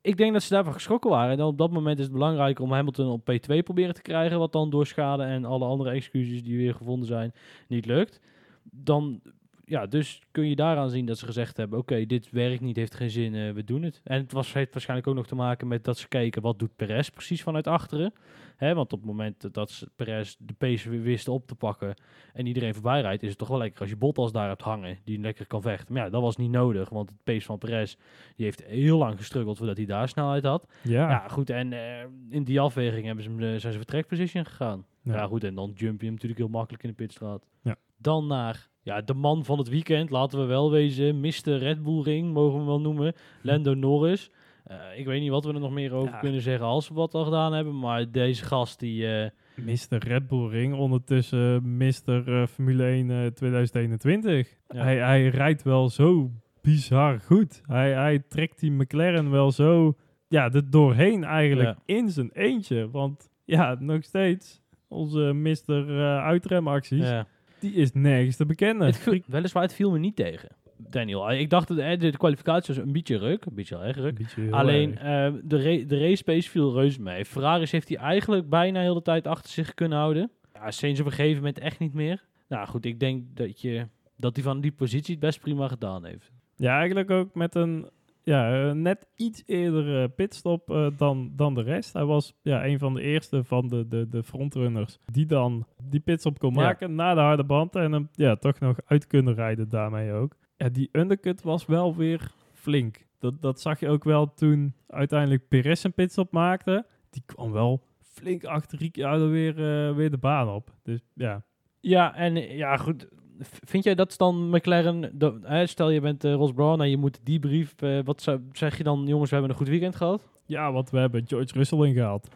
ik 0.00 0.16
denk 0.16 0.32
dat 0.32 0.42
ze 0.42 0.54
daarvan 0.54 0.72
geschrokken 0.72 1.10
waren. 1.10 1.38
En 1.38 1.44
op 1.44 1.58
dat 1.58 1.70
moment 1.70 1.98
is 1.98 2.04
het 2.04 2.12
belangrijker 2.12 2.64
om 2.64 2.72
Hamilton 2.72 3.08
op 3.08 3.32
P2 3.32 3.58
proberen 3.64 3.94
te 3.94 4.02
krijgen. 4.02 4.38
Wat 4.38 4.52
dan 4.52 4.70
door 4.70 4.86
schade 4.86 5.22
en 5.22 5.44
alle 5.44 5.64
andere 5.64 5.90
excuses 5.90 6.42
die 6.42 6.56
weer 6.56 6.74
gevonden 6.74 7.06
zijn 7.06 7.32
niet 7.68 7.86
lukt. 7.86 8.20
Dan 8.62 9.20
ja, 9.66 9.86
dus 9.86 10.22
kun 10.30 10.48
je 10.48 10.56
daaraan 10.56 10.90
zien 10.90 11.06
dat 11.06 11.18
ze 11.18 11.26
gezegd 11.26 11.56
hebben: 11.56 11.78
oké, 11.78 12.06
dit 12.06 12.30
werkt 12.30 12.60
niet, 12.60 12.76
heeft 12.76 12.94
geen 12.94 13.10
zin, 13.10 13.34
uh, 13.34 13.52
we 13.52 13.64
doen 13.64 13.82
het. 13.82 14.00
En 14.04 14.20
het 14.20 14.32
was, 14.32 14.52
heeft 14.52 14.72
waarschijnlijk 14.72 15.08
ook 15.08 15.14
nog 15.14 15.26
te 15.26 15.34
maken 15.34 15.68
met 15.68 15.84
dat 15.84 15.98
ze 15.98 16.08
keken 16.08 16.42
wat 16.42 16.58
doet 16.58 16.76
Perez 16.76 17.08
precies 17.08 17.42
vanuit 17.42 17.66
achteren. 17.66 18.12
Hè, 18.56 18.74
want 18.74 18.92
op 18.92 18.98
het 18.98 19.08
moment 19.08 19.54
dat 19.54 19.70
ze 19.70 19.90
Perez 19.96 20.34
de 20.38 20.52
pace 20.52 20.90
wisten 20.90 21.32
op 21.32 21.46
te 21.46 21.54
pakken 21.54 21.94
en 22.32 22.46
iedereen 22.46 22.74
voorbij 22.74 23.00
rijdt, 23.00 23.22
is 23.22 23.28
het 23.28 23.38
toch 23.38 23.48
wel 23.48 23.58
lekker 23.58 23.80
als 23.80 23.90
je 23.90 23.96
Bottas 23.96 24.32
daar 24.32 24.48
hebt 24.48 24.62
hangen, 24.62 24.98
die 25.04 25.20
lekker 25.20 25.46
kan 25.46 25.62
vechten. 25.62 25.94
Maar 25.94 26.04
ja, 26.04 26.10
dat 26.10 26.22
was 26.22 26.36
niet 26.36 26.50
nodig, 26.50 26.88
want 26.88 27.08
het 27.08 27.22
pace 27.24 27.46
van 27.46 27.58
Perez, 27.58 27.96
die 28.36 28.44
heeft 28.44 28.64
heel 28.64 28.98
lang 28.98 29.18
gestruggeld 29.18 29.58
voordat 29.58 29.76
hij 29.76 29.86
daar 29.86 30.08
snelheid 30.08 30.44
had. 30.44 30.72
Ja, 30.82 31.10
ja 31.10 31.28
goed, 31.28 31.50
en 31.50 31.72
uh, 31.72 32.00
in 32.28 32.44
die 32.44 32.60
afweging 32.60 33.06
hebben 33.06 33.24
ze 33.24 33.30
hem, 33.30 33.38
zijn 33.40 33.72
ze 33.72 33.78
vertrekposition 33.78 34.44
gegaan. 34.44 34.86
Ja. 35.02 35.14
ja. 35.14 35.26
goed, 35.26 35.44
en 35.44 35.54
dan 35.54 35.72
jump 35.74 35.98
je 35.98 36.04
hem 36.04 36.14
natuurlijk 36.14 36.40
heel 36.40 36.50
makkelijk 36.50 36.82
in 36.82 36.88
de 36.88 36.94
pitstraat. 36.94 37.46
Ja. 37.62 37.76
Dan 37.96 38.26
naar 38.26 38.68
ja, 38.84 39.00
de 39.00 39.14
man 39.14 39.44
van 39.44 39.58
het 39.58 39.68
weekend, 39.68 40.10
laten 40.10 40.38
we 40.38 40.44
wel 40.44 40.70
wezen. 40.70 41.20
Mr. 41.20 41.56
Red 41.58 41.82
Bull 41.82 42.02
Ring, 42.02 42.32
mogen 42.32 42.58
we 42.58 42.64
wel 42.64 42.80
noemen. 42.80 43.12
Lando 43.42 43.74
Norris. 43.74 44.30
Uh, 44.70 44.98
ik 44.98 45.06
weet 45.06 45.20
niet 45.20 45.30
wat 45.30 45.44
we 45.44 45.52
er 45.52 45.60
nog 45.60 45.72
meer 45.72 45.92
over 45.92 46.18
kunnen 46.18 46.40
zeggen 46.40 46.66
als 46.66 46.88
we 46.88 46.94
wat 46.94 47.14
al 47.14 47.24
gedaan 47.24 47.52
hebben. 47.52 47.78
Maar 47.78 48.10
deze 48.10 48.44
gast 48.44 48.80
die... 48.80 49.02
Uh, 49.02 49.26
Mr. 49.54 49.98
Red 49.98 50.26
Bull 50.26 50.48
Ring, 50.48 50.74
ondertussen 50.74 51.76
Mr. 51.76 52.28
Uh, 52.28 52.46
Formule 52.46 52.84
1 52.84 53.34
2021. 53.34 54.48
Hij, 54.66 54.96
hij 54.96 55.28
rijdt 55.28 55.62
wel 55.62 55.88
zo 55.88 56.30
bizar 56.62 57.20
goed. 57.20 57.62
Hij, 57.66 57.92
hij 57.92 58.18
trekt 58.28 58.60
die 58.60 58.70
McLaren 58.70 59.30
wel 59.30 59.50
zo 59.50 59.96
ja, 60.28 60.50
er 60.52 60.70
doorheen 60.70 61.24
eigenlijk 61.24 61.76
in 61.84 62.08
zijn 62.08 62.30
eentje. 62.32 62.90
Want 62.90 63.30
ja, 63.44 63.76
nog 63.78 64.04
steeds 64.04 64.62
onze 64.88 65.32
Mr. 65.32 66.00
uitremacties. 66.20 67.08
Ja 67.08 67.26
die 67.64 67.74
is 67.74 67.92
nergens 67.92 68.36
te 68.36 68.46
bekennen. 68.46 68.86
Het 68.86 69.26
weliswaar, 69.26 69.62
het 69.62 69.74
viel 69.74 69.90
me 69.90 69.98
niet 69.98 70.16
tegen. 70.16 70.48
Daniel, 70.76 71.30
ik 71.30 71.50
dacht 71.50 71.68
dat 71.68 71.76
de, 71.76 71.96
de 71.96 72.16
kwalificatie 72.16 72.74
was 72.74 72.84
een 72.84 72.92
beetje 72.92 73.16
ruk, 73.16 73.44
een 73.44 73.54
beetje 73.54 73.78
erg 73.78 73.96
ruk. 73.96 74.20
Alleen 74.50 74.90
uh, 74.90 75.32
de, 75.44 75.84
de 75.86 75.98
race 75.98 76.24
pace 76.24 76.50
viel 76.50 76.72
reus 76.72 76.98
mee. 76.98 77.24
Ferraris 77.24 77.70
heeft 77.70 77.88
hij 77.88 77.96
eigenlijk 77.98 78.48
bijna 78.48 78.80
heel 78.80 78.94
de 78.94 79.02
tijd 79.02 79.26
achter 79.26 79.50
zich 79.50 79.74
kunnen 79.74 79.98
houden. 79.98 80.30
Ja, 80.52 80.70
sinds 80.70 81.00
op 81.00 81.06
een 81.06 81.12
gegeven 81.12 81.36
moment 81.36 81.58
echt 81.58 81.78
niet 81.78 81.94
meer. 81.94 82.24
Nou 82.48 82.66
goed, 82.66 82.84
ik 82.84 83.00
denk 83.00 83.24
dat 83.34 83.60
je 83.60 83.86
dat 84.16 84.34
hij 84.34 84.44
van 84.44 84.60
die 84.60 84.72
positie 84.72 85.14
het 85.14 85.24
best 85.24 85.40
prima 85.40 85.68
gedaan 85.68 86.04
heeft. 86.04 86.32
Ja, 86.56 86.78
eigenlijk 86.78 87.10
ook 87.10 87.34
met 87.34 87.54
een 87.54 87.90
ja, 88.24 88.68
eh, 88.68 88.72
net 88.72 89.06
iets 89.16 89.42
eerder 89.46 90.02
uh, 90.02 90.08
pitstop 90.16 90.70
uh, 90.70 90.86
dan, 90.96 91.32
dan 91.36 91.54
de 91.54 91.62
rest. 91.62 91.92
Hij 91.92 92.04
was 92.04 92.34
ja, 92.42 92.66
een 92.66 92.78
van 92.78 92.94
de 92.94 93.02
eerste 93.02 93.44
van 93.44 93.68
de, 93.68 93.88
de, 93.88 94.08
de 94.08 94.22
frontrunners 94.22 94.98
die 95.12 95.26
dan 95.26 95.66
die 95.82 96.00
pitstop 96.00 96.38
kon 96.38 96.52
maken 96.52 96.94
na 96.94 97.14
de 97.14 97.20
harde 97.20 97.44
band 97.44 97.76
en 97.76 97.92
hem 97.92 98.08
ja, 98.12 98.36
toch 98.36 98.58
nog 98.60 98.76
uit 98.86 99.06
kunnen 99.06 99.34
rijden 99.34 99.68
daarmee 99.68 100.12
ook. 100.12 100.36
Ja, 100.56 100.68
die 100.68 100.88
undercut 100.92 101.42
was 101.42 101.66
wel 101.66 101.96
weer 101.96 102.32
flink. 102.52 103.06
Dat, 103.18 103.42
dat 103.42 103.60
zag 103.60 103.80
je 103.80 103.88
ook 103.88 104.04
wel 104.04 104.34
toen 104.34 104.74
uiteindelijk 104.88 105.48
Perez 105.48 105.84
een 105.84 105.94
pitstop 105.94 106.32
maakte. 106.32 106.86
Die 107.10 107.22
kwam 107.26 107.52
wel 107.52 107.82
flink 108.00 108.44
achter 108.44 108.78
Ricciardo 108.78 109.28
weer, 109.28 109.54
weer 109.94 110.10
de 110.10 110.18
baan 110.18 110.48
op. 110.48 110.70
Dus 110.82 111.00
ja. 111.14 111.44
Ja, 111.80 112.14
en 112.14 112.34
ja 112.56 112.76
goed, 112.76 113.08
vind 113.40 113.84
jij 113.84 113.94
dat 113.94 114.14
dan 114.16 114.50
McLaren, 114.50 115.12
hè, 115.42 115.66
stel 115.66 115.90
je 115.90 116.00
bent 116.00 116.24
uh, 116.24 116.34
Ross 116.34 116.52
Brown 116.52 116.80
en 116.80 116.90
je 116.90 116.96
moet 116.96 117.20
die 117.22 117.38
brief, 117.38 117.82
uh, 117.82 117.98
wat 118.04 118.22
zou, 118.22 118.40
zeg 118.52 118.76
je 118.76 118.84
dan, 118.84 119.06
jongens, 119.06 119.30
we 119.30 119.36
hebben 119.36 119.52
een 119.52 119.58
goed 119.58 119.68
weekend 119.68 119.96
gehad? 119.96 120.28
Ja, 120.46 120.72
want 120.72 120.90
we 120.90 120.98
hebben 120.98 121.24
George 121.26 121.54
Russell 121.54 121.86
ingehaald. 121.86 122.28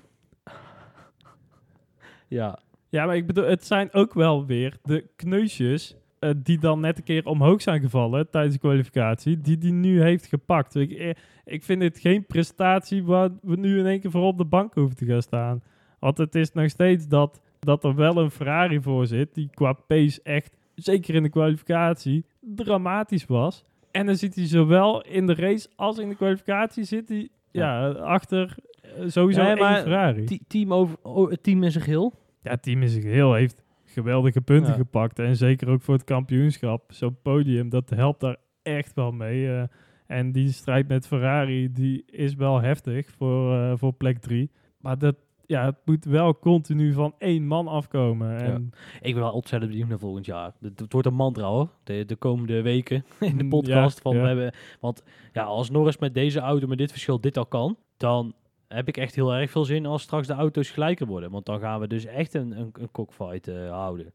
ja. 2.28 2.58
Ja, 2.88 3.06
maar 3.06 3.16
ik 3.16 3.26
bedoel, 3.26 3.44
het 3.44 3.64
zijn 3.64 3.92
ook 3.92 4.14
wel 4.14 4.46
weer 4.46 4.78
de 4.82 5.04
kneusjes 5.16 5.96
uh, 6.20 6.30
die 6.36 6.58
dan 6.58 6.80
net 6.80 6.98
een 6.98 7.04
keer 7.04 7.26
omhoog 7.26 7.62
zijn 7.62 7.80
gevallen 7.80 8.30
tijdens 8.30 8.54
de 8.54 8.60
kwalificatie, 8.60 9.40
die 9.40 9.58
die 9.58 9.72
nu 9.72 10.02
heeft 10.02 10.26
gepakt. 10.26 10.74
Ik, 10.74 11.16
ik 11.44 11.64
vind 11.64 11.82
het 11.82 11.98
geen 11.98 12.26
prestatie 12.26 13.04
waar 13.04 13.30
we 13.42 13.56
nu 13.56 13.78
in 13.78 13.86
één 13.86 14.00
keer 14.00 14.10
voor 14.10 14.22
op 14.22 14.38
de 14.38 14.44
bank 14.44 14.74
hoeven 14.74 14.96
te 14.96 15.06
gaan 15.06 15.22
staan. 15.22 15.62
Want 15.98 16.18
het 16.18 16.34
is 16.34 16.52
nog 16.52 16.70
steeds 16.70 17.08
dat, 17.08 17.40
dat 17.58 17.84
er 17.84 17.94
wel 17.94 18.16
een 18.16 18.30
Ferrari 18.30 18.80
voor 18.80 19.06
zit, 19.06 19.34
die 19.34 19.50
qua 19.54 19.72
pace 19.72 20.20
echt 20.22 20.57
zeker 20.78 21.14
in 21.14 21.22
de 21.22 21.28
kwalificatie, 21.28 22.24
dramatisch 22.40 23.26
was. 23.26 23.64
En 23.90 24.06
dan 24.06 24.16
zit 24.16 24.34
hij 24.34 24.46
zowel 24.46 25.02
in 25.02 25.26
de 25.26 25.34
race 25.34 25.68
als 25.76 25.98
in 25.98 26.08
de 26.08 26.14
kwalificatie 26.14 26.84
zit 26.84 27.08
hij 27.08 27.28
ja. 27.50 27.88
achter 27.88 28.56
uh, 28.98 29.08
sowieso 29.08 29.42
ja, 29.42 29.54
maar 29.54 29.82
Ferrari. 29.82 30.38
Team 30.46 30.74
over, 30.74 30.96
oh, 31.02 31.30
het 31.30 31.42
team 31.42 31.62
in 31.62 31.70
zijn 31.70 31.84
geheel? 31.84 32.12
Ja, 32.42 32.50
het 32.50 32.62
team 32.62 32.82
in 32.82 32.88
zijn 32.88 33.02
geheel 33.02 33.34
heeft 33.34 33.62
geweldige 33.84 34.40
punten 34.40 34.74
gepakt. 34.74 35.18
En 35.18 35.36
zeker 35.36 35.68
ook 35.68 35.82
voor 35.82 35.94
het 35.94 36.04
kampioenschap. 36.04 36.92
Zo'n 36.92 37.16
podium, 37.22 37.68
dat 37.68 37.90
helpt 37.90 38.20
daar 38.20 38.36
echt 38.62 38.94
wel 38.94 39.12
mee. 39.12 39.46
Uh, 39.46 39.62
en 40.06 40.32
die 40.32 40.52
strijd 40.52 40.88
met 40.88 41.06
Ferrari, 41.06 41.72
die 41.72 42.02
is 42.06 42.34
wel 42.34 42.60
heftig 42.60 43.10
voor, 43.16 43.54
uh, 43.54 43.72
voor 43.76 43.92
plek 43.92 44.18
3. 44.18 44.50
Maar 44.78 44.98
dat, 44.98 45.16
ja, 45.48 45.64
het 45.64 45.76
moet 45.84 46.04
wel 46.04 46.38
continu 46.38 46.92
van 46.92 47.14
één 47.18 47.46
man 47.46 47.68
afkomen. 47.68 48.38
En 48.38 48.72
Ik 49.00 49.14
ben 49.14 49.22
wel 49.22 49.32
ontzettend 49.32 49.70
benieuwd 49.70 49.88
naar 49.88 49.98
volgend 49.98 50.26
jaar. 50.26 50.52
Het, 50.60 50.92
wordt 50.92 51.06
een 51.06 51.14
mantra 51.14 51.46
hoor, 51.46 51.68
de, 51.84 52.04
de 52.04 52.16
komende 52.16 52.62
weken 52.62 53.04
in 53.20 53.36
de 53.36 53.42
mm, 53.42 53.48
podcast. 53.48 54.00
van, 54.00 54.20
We 54.20 54.26
hebben, 54.26 54.54
want 54.80 55.02
ja, 55.32 55.42
als 55.42 55.70
Norris 55.70 55.98
met 55.98 56.14
deze 56.14 56.40
auto, 56.40 56.66
met 56.66 56.78
dit 56.78 56.90
verschil, 56.90 57.20
dit 57.20 57.36
al 57.36 57.46
kan, 57.46 57.76
dan 57.96 58.34
heb 58.66 58.88
ik 58.88 58.96
echt 58.96 59.14
heel 59.14 59.34
erg 59.34 59.50
veel 59.50 59.64
zin 59.64 59.86
als 59.86 60.02
straks 60.02 60.26
de 60.26 60.32
auto's 60.32 60.70
gelijker 60.70 61.06
worden. 61.06 61.30
Want 61.30 61.46
dan 61.46 61.60
gaan 61.60 61.80
we 61.80 61.86
dus 61.86 62.04
echt 62.04 62.34
een, 62.34 62.58
een, 62.58 62.70
een 62.72 62.90
cockfight 62.90 63.48
uh, 63.48 63.70
houden. 63.70 64.06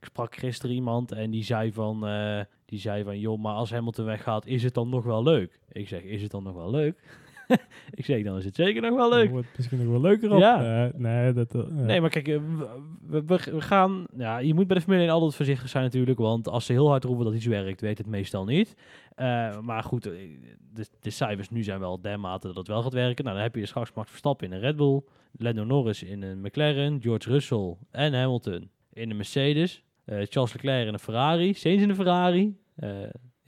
Ik 0.00 0.06
sprak 0.06 0.36
gisteren 0.36 0.74
iemand 0.74 1.12
en 1.12 1.30
die 1.30 1.44
zei 1.44 1.72
van, 1.72 2.08
uh, 2.08 2.40
die 2.64 2.78
zei 2.78 3.04
van, 3.04 3.18
joh, 3.18 3.38
maar 3.38 3.54
als 3.54 3.70
Hamilton 3.70 4.04
weggaat, 4.04 4.46
is 4.46 4.62
het 4.62 4.74
dan 4.74 4.88
nog 4.88 5.04
wel 5.04 5.22
leuk? 5.22 5.60
Ik 5.72 5.88
zeg, 5.88 6.02
is 6.02 6.22
het 6.22 6.30
dan 6.30 6.42
nog 6.42 6.54
wel 6.54 6.70
leuk? 6.70 7.02
ik 8.00 8.04
zeg, 8.04 8.22
dan 8.22 8.36
is 8.36 8.44
het 8.44 8.54
zeker 8.54 8.82
nog 8.82 8.94
wel 8.94 9.10
leuk. 9.10 9.30
wordt 9.30 9.46
misschien 9.56 9.78
nog 9.78 9.88
wel 9.88 10.00
leuker 10.00 10.32
op. 10.32 10.38
Ja. 10.38 10.90
nee, 10.96 11.32
dat, 11.32 11.54
uh, 11.54 11.62
nee, 11.66 12.00
maar 12.00 12.10
kijk, 12.10 12.28
eh, 12.28 12.38
we, 13.06 13.22
we, 13.24 13.60
gaan... 13.60 14.06
Ja, 14.16 14.38
je 14.38 14.54
moet 14.54 14.66
bij 14.66 14.76
de 14.76 14.82
Formule 14.82 15.02
1 15.02 15.12
altijd 15.12 15.34
voorzichtig 15.34 15.68
zijn 15.68 15.84
natuurlijk. 15.84 16.18
Want 16.18 16.48
als 16.48 16.66
ze 16.66 16.72
heel 16.72 16.88
hard 16.88 17.04
roepen 17.04 17.24
dat 17.24 17.34
iets 17.34 17.46
werkt, 17.46 17.80
weet 17.80 17.98
het 17.98 18.06
meestal 18.06 18.44
niet. 18.44 18.76
Uh, 19.16 19.58
maar 19.58 19.82
goed, 19.82 20.02
de, 20.02 20.86
de, 21.00 21.10
cijfers 21.10 21.50
nu 21.50 21.62
zijn 21.62 21.80
wel 21.80 22.00
dermate 22.00 22.46
dat 22.46 22.56
het 22.56 22.68
wel 22.68 22.82
gaat 22.82 22.92
werken. 22.92 23.24
Nou, 23.24 23.36
dan 23.36 23.44
heb 23.44 23.54
je 23.54 23.66
straks 23.66 23.92
Max 23.92 24.08
Verstappen 24.08 24.46
in 24.46 24.52
een 24.52 24.60
Red 24.60 24.76
Bull. 24.76 25.02
Lando 25.32 25.64
Norris 25.64 26.02
in 26.02 26.22
een 26.22 26.40
McLaren. 26.40 27.00
George 27.02 27.30
Russell 27.30 27.76
en 27.90 28.14
Hamilton 28.14 28.70
in 28.92 29.10
een 29.10 29.16
Mercedes. 29.16 29.82
Charles 30.04 30.52
Leclerc 30.52 30.86
in 30.86 30.92
een 30.92 30.98
Ferrari. 30.98 31.54
Sainz 31.54 31.82
in 31.82 31.88
een 31.88 31.94
Ferrari. 31.94 32.56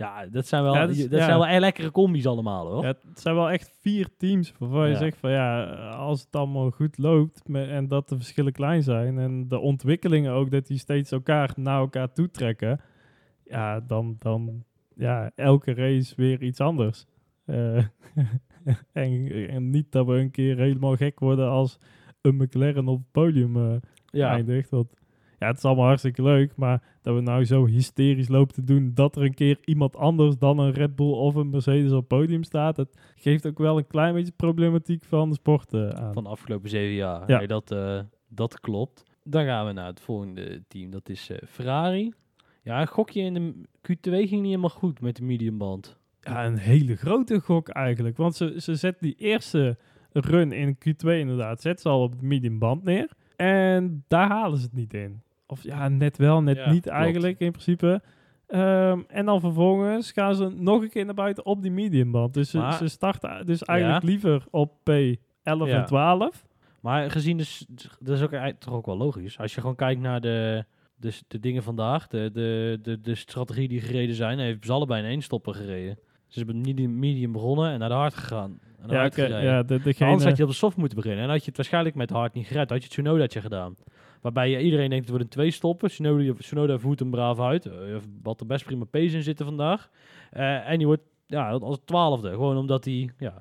Ja, 0.02 0.26
dat 0.26 0.46
zijn 0.46 0.62
wel, 0.62 0.74
Ja, 0.74 0.86
dat 0.86 0.96
zijn 0.96 1.38
wel 1.38 1.58
lekkere 1.60 1.90
combi's 1.90 2.26
allemaal, 2.26 2.70
hoor. 2.70 2.82
Ja, 2.82 2.88
het 2.88 3.20
zijn 3.20 3.34
wel 3.34 3.50
echt 3.50 3.74
vier 3.80 4.08
teams 4.16 4.52
waarvan 4.58 4.88
je 4.88 4.96
zegt 4.96 5.18
van 5.18 5.30
ja, 5.30 5.64
als 5.90 6.20
het 6.20 6.36
allemaal 6.36 6.70
goed 6.70 6.98
loopt 6.98 7.42
en 7.52 7.88
dat 7.88 8.08
de 8.08 8.16
verschillen 8.16 8.52
klein 8.52 8.82
zijn 8.82 9.18
en 9.18 9.48
de 9.48 9.58
ontwikkelingen 9.58 10.32
ook 10.32 10.50
dat 10.50 10.66
die 10.66 10.78
steeds 10.78 11.10
elkaar 11.10 11.52
naar 11.56 11.78
elkaar 11.78 12.12
toe 12.12 12.30
trekken, 12.30 12.80
ja, 13.44 13.80
dan, 13.80 14.16
dan 14.18 14.64
ja, 14.94 15.30
elke 15.34 15.74
race 15.74 16.14
weer 16.16 16.42
iets 16.42 16.60
anders. 16.60 17.06
Eh, 17.44 17.76
en, 18.92 19.48
en 19.48 19.70
niet 19.70 19.92
dat 19.92 20.06
we 20.06 20.12
een 20.12 20.30
keer 20.30 20.58
helemaal 20.58 20.96
gek 20.96 21.20
worden 21.20 21.48
als 21.48 21.78
een 22.20 22.36
McLaren 22.36 22.88
op 22.88 22.98
het 22.98 23.10
podium 23.12 23.80
ja. 24.06 24.30
eindigt. 24.30 24.70
Want 24.70 24.94
ja, 25.42 25.48
het 25.48 25.56
is 25.56 25.64
allemaal 25.64 25.86
hartstikke 25.86 26.22
leuk, 26.22 26.56
maar 26.56 26.82
dat 27.02 27.14
we 27.14 27.20
nou 27.20 27.44
zo 27.44 27.66
hysterisch 27.66 28.28
lopen 28.28 28.54
te 28.54 28.64
doen 28.64 28.90
dat 28.94 29.16
er 29.16 29.22
een 29.22 29.34
keer 29.34 29.58
iemand 29.64 29.96
anders 29.96 30.38
dan 30.38 30.58
een 30.58 30.72
Red 30.72 30.96
Bull 30.96 31.12
of 31.12 31.34
een 31.34 31.50
Mercedes 31.50 31.90
op 31.90 31.98
het 31.98 32.08
podium 32.08 32.42
staat, 32.42 32.76
het 32.76 32.98
geeft 33.14 33.46
ook 33.46 33.58
wel 33.58 33.78
een 33.78 33.86
klein 33.86 34.14
beetje 34.14 34.32
problematiek 34.36 35.04
van 35.04 35.28
de 35.28 35.34
sport 35.34 35.72
eh, 35.72 35.88
aan. 35.88 36.12
van 36.12 36.22
de 36.22 36.28
afgelopen 36.28 36.70
zeven 36.70 36.94
jaar. 36.94 37.30
Ja. 37.30 37.38
Nee, 37.38 37.46
dat, 37.46 37.70
eh, 37.70 38.00
dat 38.28 38.60
klopt. 38.60 39.02
Dan 39.24 39.44
gaan 39.44 39.66
we 39.66 39.72
naar 39.72 39.86
het 39.86 40.00
volgende 40.00 40.62
team. 40.68 40.90
Dat 40.90 41.08
is 41.08 41.30
eh, 41.30 41.36
Ferrari. 41.48 42.12
Ja, 42.62 42.80
een 42.80 42.86
gokje 42.86 43.20
in 43.20 43.34
de 43.34 43.52
Q2 43.78 44.10
ging 44.10 44.30
niet 44.30 44.44
helemaal 44.44 44.68
goed 44.68 45.00
met 45.00 45.16
de 45.16 45.22
mediumband. 45.22 45.96
Ja, 46.20 46.46
een 46.46 46.58
hele 46.58 46.96
grote 46.96 47.40
gok 47.40 47.68
eigenlijk, 47.68 48.16
want 48.16 48.36
ze, 48.36 48.54
ze 48.60 48.74
zet 48.74 49.00
die 49.00 49.14
eerste 49.14 49.76
run 50.12 50.52
in 50.52 50.74
Q2 50.74 51.08
inderdaad, 51.08 51.60
zet 51.60 51.80
ze 51.80 51.88
al 51.88 52.02
op 52.02 52.10
het 52.10 52.22
medium 52.22 52.58
band 52.58 52.84
neer 52.84 53.10
en 53.42 54.04
daar 54.08 54.28
halen 54.28 54.58
ze 54.58 54.64
het 54.64 54.74
niet 54.74 54.94
in. 54.94 55.22
Of 55.46 55.62
ja, 55.62 55.88
net 55.88 56.16
wel, 56.16 56.42
net 56.42 56.56
Ja, 56.56 56.70
niet 56.70 56.82
klopt. 56.82 56.96
eigenlijk 56.96 57.40
in 57.40 57.50
principe. 57.50 58.02
Ehm, 58.46 59.00
en 59.08 59.26
dan 59.26 59.40
vervolgens 59.40 60.12
gaan 60.12 60.34
ze 60.34 60.48
nog 60.48 60.82
een 60.82 60.90
keer 60.90 61.04
naar 61.04 61.14
buiten 61.14 61.46
op 61.46 61.62
die 61.62 61.70
mediumband. 61.70 62.34
Dus 62.34 62.50
ze, 62.50 62.58
Maar- 62.58 62.72
ze 62.76 62.88
starten 62.88 63.46
dus 63.46 63.62
eigenlijk 63.62 64.02
liever 64.04 64.44
op 64.50 64.72
P11 64.90 65.68
Ja. 65.68 65.78
en 65.78 65.84
12. 65.84 66.44
Maar 66.80 67.10
gezien, 67.10 67.36
dus, 67.36 67.66
dat 68.00 68.16
is 68.16 68.22
ook, 68.22 68.30
eigenlijk 68.32 68.60
toch 68.60 68.74
ook 68.74 68.86
wel 68.86 68.96
logisch. 68.96 69.38
Als 69.38 69.54
je 69.54 69.60
gewoon 69.60 69.76
kijkt 69.76 70.00
naar 70.00 70.20
de, 70.20 70.64
de, 70.96 71.12
de 71.28 71.40
dingen 71.40 71.62
vandaag, 71.62 72.06
de, 72.06 72.30
de, 72.32 72.78
de, 72.82 73.00
de 73.00 73.14
strategie 73.14 73.68
die 73.68 73.80
gereden 73.80 74.14
zijn, 74.14 74.38
heeft 74.38 74.64
ze 74.66 74.72
allebei 74.72 75.02
in 75.02 75.08
één 75.08 75.22
stopper 75.22 75.54
gereden. 75.54 75.98
Ze 76.26 76.38
hebben 76.38 76.60
medium, 76.60 76.98
medium 76.98 77.32
begonnen 77.32 77.70
en 77.72 77.78
naar 77.78 77.88
de 77.88 77.94
hard 77.94 78.14
gegaan. 78.14 78.58
En 78.80 78.88
Ja, 78.90 78.96
hard 78.96 79.14
ja, 79.16 79.62
de, 79.62 79.80
degene, 79.80 80.10
Anders 80.10 80.28
had 80.28 80.36
je 80.36 80.42
op 80.42 80.48
de 80.48 80.54
soft 80.54 80.76
moeten 80.76 80.96
beginnen. 80.96 81.24
En 81.24 81.30
had 81.30 81.40
je 81.40 81.46
het 81.46 81.56
waarschijnlijk 81.56 81.94
met 81.94 82.10
hard 82.10 82.32
niet 82.34 82.46
gered. 82.46 82.68
Had 82.68 82.78
je 82.78 82.84
het 82.84 82.92
Tsunodaatje 82.92 83.40
gedaan. 83.40 83.74
Waarbij 84.22 84.50
je, 84.50 84.60
iedereen 84.60 84.88
denkt, 84.88 85.04
het 85.04 85.10
worden 85.10 85.28
twee 85.28 85.50
stoppen. 85.50 85.88
Tsunoda, 85.88 86.32
Tsunoda 86.38 86.78
voert 86.78 86.98
hem 86.98 87.10
braaf 87.10 87.40
uit. 87.40 87.66
Eh, 87.66 87.96
wat 88.22 88.40
er 88.40 88.46
best 88.46 88.64
prima 88.64 88.84
pace 88.84 89.16
in 89.16 89.22
zitten 89.22 89.46
vandaag. 89.46 89.90
Eh, 90.30 90.68
en 90.70 90.78
die 90.78 90.86
wordt 90.86 91.02
ja, 91.26 91.50
als 91.50 91.78
twaalfde. 91.84 92.30
Gewoon 92.30 92.56
omdat 92.56 92.84
hij 92.84 93.10
ja, 93.18 93.34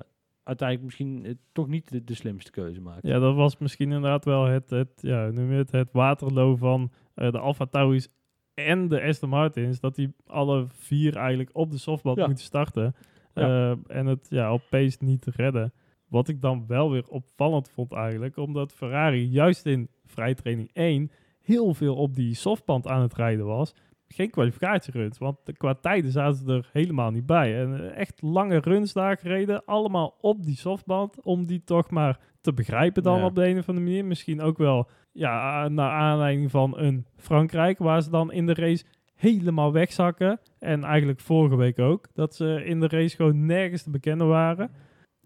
uiteindelijk 0.44 0.86
misschien 0.88 1.24
eh, 1.26 1.32
toch 1.52 1.68
niet 1.68 1.90
de, 1.90 2.04
de 2.04 2.14
slimste 2.14 2.50
keuze 2.50 2.80
maakt. 2.80 3.06
ja, 3.06 3.18
dat 3.18 3.34
was 3.34 3.58
misschien 3.58 3.86
inderdaad 3.92 4.24
wel 4.24 4.44
het, 4.44 4.70
het, 4.70 4.88
ja, 4.96 5.30
noem 5.30 5.50
je 5.50 5.56
het, 5.56 5.70
het 5.72 5.92
waterloo 5.92 6.56
van 6.56 6.90
eh, 7.14 7.30
de 7.32 7.38
Alfa 7.38 7.66
Tauris 7.66 8.08
en 8.54 8.88
de 8.88 9.02
Aston 9.02 9.28
Martins. 9.28 9.80
Dat 9.80 9.94
die 9.94 10.14
alle 10.26 10.64
vier 10.68 11.16
eigenlijk 11.16 11.50
op 11.52 11.70
de 11.70 11.78
softband 11.78 12.18
Ja. 12.18 12.26
moeten 12.26 12.44
starten. 12.44 12.94
Ja. 13.34 13.70
Eh, 13.70 13.96
en 13.96 14.06
het 14.06 14.26
ja, 14.30 14.52
op 14.52 14.62
pace 14.70 14.96
niet 15.00 15.20
te 15.20 15.32
redden. 15.36 15.72
Wat 16.12 16.28
ik 16.28 16.40
dan 16.40 16.64
wel 16.66 16.90
weer 16.90 17.08
opvallend 17.08 17.68
vond 17.70 17.92
eigenlijk, 17.92 18.36
omdat 18.36 18.72
Ferrari 18.72 19.26
juist 19.28 19.66
in 19.66 19.88
vrijtraining 20.04 20.70
1 20.72 21.10
heel 21.40 21.74
veel 21.74 21.94
op 21.96 22.14
die 22.14 22.34
softband 22.34 22.86
aan 22.88 23.02
het 23.02 23.14
rijden 23.14 23.46
was. 23.46 23.74
Geen 24.08 24.30
kwalificatieruns, 24.30 25.18
want 25.18 25.36
de- 25.44 25.52
qua 25.52 25.74
tijden 25.74 26.10
zaten 26.10 26.36
ze 26.38 26.52
er 26.52 26.68
helemaal 26.72 27.10
niet 27.10 27.26
bij. 27.26 27.60
En 27.60 27.80
eh, 27.90 27.96
echt 28.00 28.22
lange 28.22 28.58
runs 28.58 28.92
daar 28.92 29.16
gereden, 29.16 29.64
allemaal 29.64 30.14
op 30.20 30.44
die 30.44 30.56
softband, 30.56 31.22
om 31.22 31.46
die 31.46 31.64
toch 31.64 31.90
maar 31.90 32.18
te 32.40 32.52
begrijpen 32.52 33.02
dan 33.02 33.18
Ja. 33.18 33.24
op 33.24 33.34
de 33.34 33.46
een 33.48 33.58
of 33.58 33.68
andere 33.68 33.86
manier. 33.86 34.04
Misschien 34.04 34.40
ook 34.40 34.58
wel 34.58 34.88
ja, 35.12 35.68
naar 35.68 35.90
aanleiding 35.90 36.50
van 36.50 36.78
een 36.78 37.06
Frankrijk, 37.16 37.78
waar 37.78 38.02
ze 38.02 38.10
dan 38.10 38.32
in 38.32 38.46
de 38.46 38.54
race 38.54 38.84
helemaal 39.14 39.72
wegzakken. 39.72 40.40
En 40.58 40.84
eigenlijk 40.84 41.20
vorige 41.20 41.56
week 41.56 41.78
ook, 41.78 42.08
dat 42.14 42.34
ze 42.34 42.62
in 42.64 42.80
de 42.80 42.88
race 42.88 43.16
gewoon 43.16 43.46
nergens 43.46 43.82
te 43.82 43.90
bekennen 43.90 44.28
waren. 44.28 44.70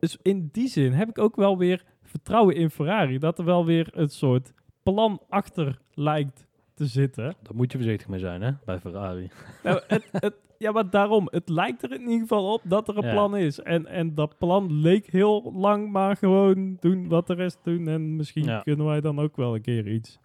Dus 0.07 0.19
in 0.23 0.49
die 0.53 0.69
zin 0.69 0.93
heb 0.93 1.09
ik 1.09 1.19
ook 1.19 1.37
wel 1.37 1.59
weer 1.59 1.85
vertrouwen 2.03 2.55
in 2.55 2.71
Ferrari. 2.71 3.19
Dat 3.19 3.39
er 3.39 3.45
wel 3.45 3.65
weer 3.65 3.89
een 3.93 4.09
soort 4.09 4.53
plan 4.83 5.21
achter 5.29 5.79
lijkt 5.95 6.47
te 6.75 6.87
zitten. 6.87 7.25
Daar 7.43 7.55
moet 7.55 7.73
je 7.73 7.79
voorzichtig 7.79 8.09
mee 8.09 8.19
zijn, 8.19 8.43
hè, 8.43 8.51
bij 8.65 8.79
Ferrari. 8.81 9.31
Nou, 9.63 9.81
het, 9.87 10.09
het, 10.27 10.35
ja, 10.59 10.73
maar 10.73 10.91
daarom. 10.91 11.29
Het 11.31 11.49
lijkt 11.49 11.83
er 11.83 11.93
in 11.93 12.01
ieder 12.01 12.19
geval 12.21 12.53
op 12.53 12.61
dat 12.65 12.89
er 12.89 12.97
een 12.97 13.05
Ja. 13.07 13.13
plan 13.13 13.37
is. 13.37 13.61
En, 13.61 13.87
en 13.87 14.15
dat 14.15 14.39
plan 14.39 14.73
leek 14.81 15.07
heel 15.11 15.53
lang 15.55 15.91
maar 15.93 16.17
gewoon 16.17 16.77
doen 16.81 17.09
wat 17.09 17.27
de 17.27 17.35
rest 17.35 17.59
doen. 17.63 17.89
En 17.89 18.17
misschien 18.17 18.45
Ja. 18.45 18.61
kunnen 18.61 18.87
wij 18.87 19.01
dan 19.01 19.19
ook 19.19 19.37
wel 19.37 19.55
een 19.55 19.61
keer 19.63 19.89
iets. 19.93 20.19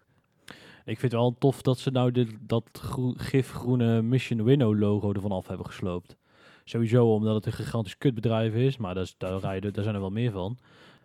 Ik 0.84 0.98
vind 0.98 1.12
het 1.12 1.20
wel 1.20 1.34
tof 1.38 1.62
dat 1.62 1.78
ze 1.78 1.90
nou 1.90 2.10
dit, 2.10 2.36
dat 2.40 2.64
groe- 2.72 3.18
gifgroene 3.18 4.02
Mission 4.02 4.44
Winnow 4.44 4.78
logo 4.78 5.12
ervan 5.12 5.32
af 5.32 5.46
hebben 5.48 5.66
gesloopt. 5.66 6.16
Sowieso 6.64 7.14
omdat 7.14 7.34
het 7.34 7.46
een 7.46 7.52
gigantisch 7.52 7.98
kutbedrijf 7.98 8.54
is, 8.54 8.76
maar 8.76 8.94
dat 8.94 9.04
is, 9.04 9.14
daar, 9.18 9.40
rijden, 9.40 9.72
daar 9.72 9.82
zijn 9.82 9.94
er 9.94 10.00
wel 10.00 10.10
meer 10.10 10.30
van. 10.30 10.58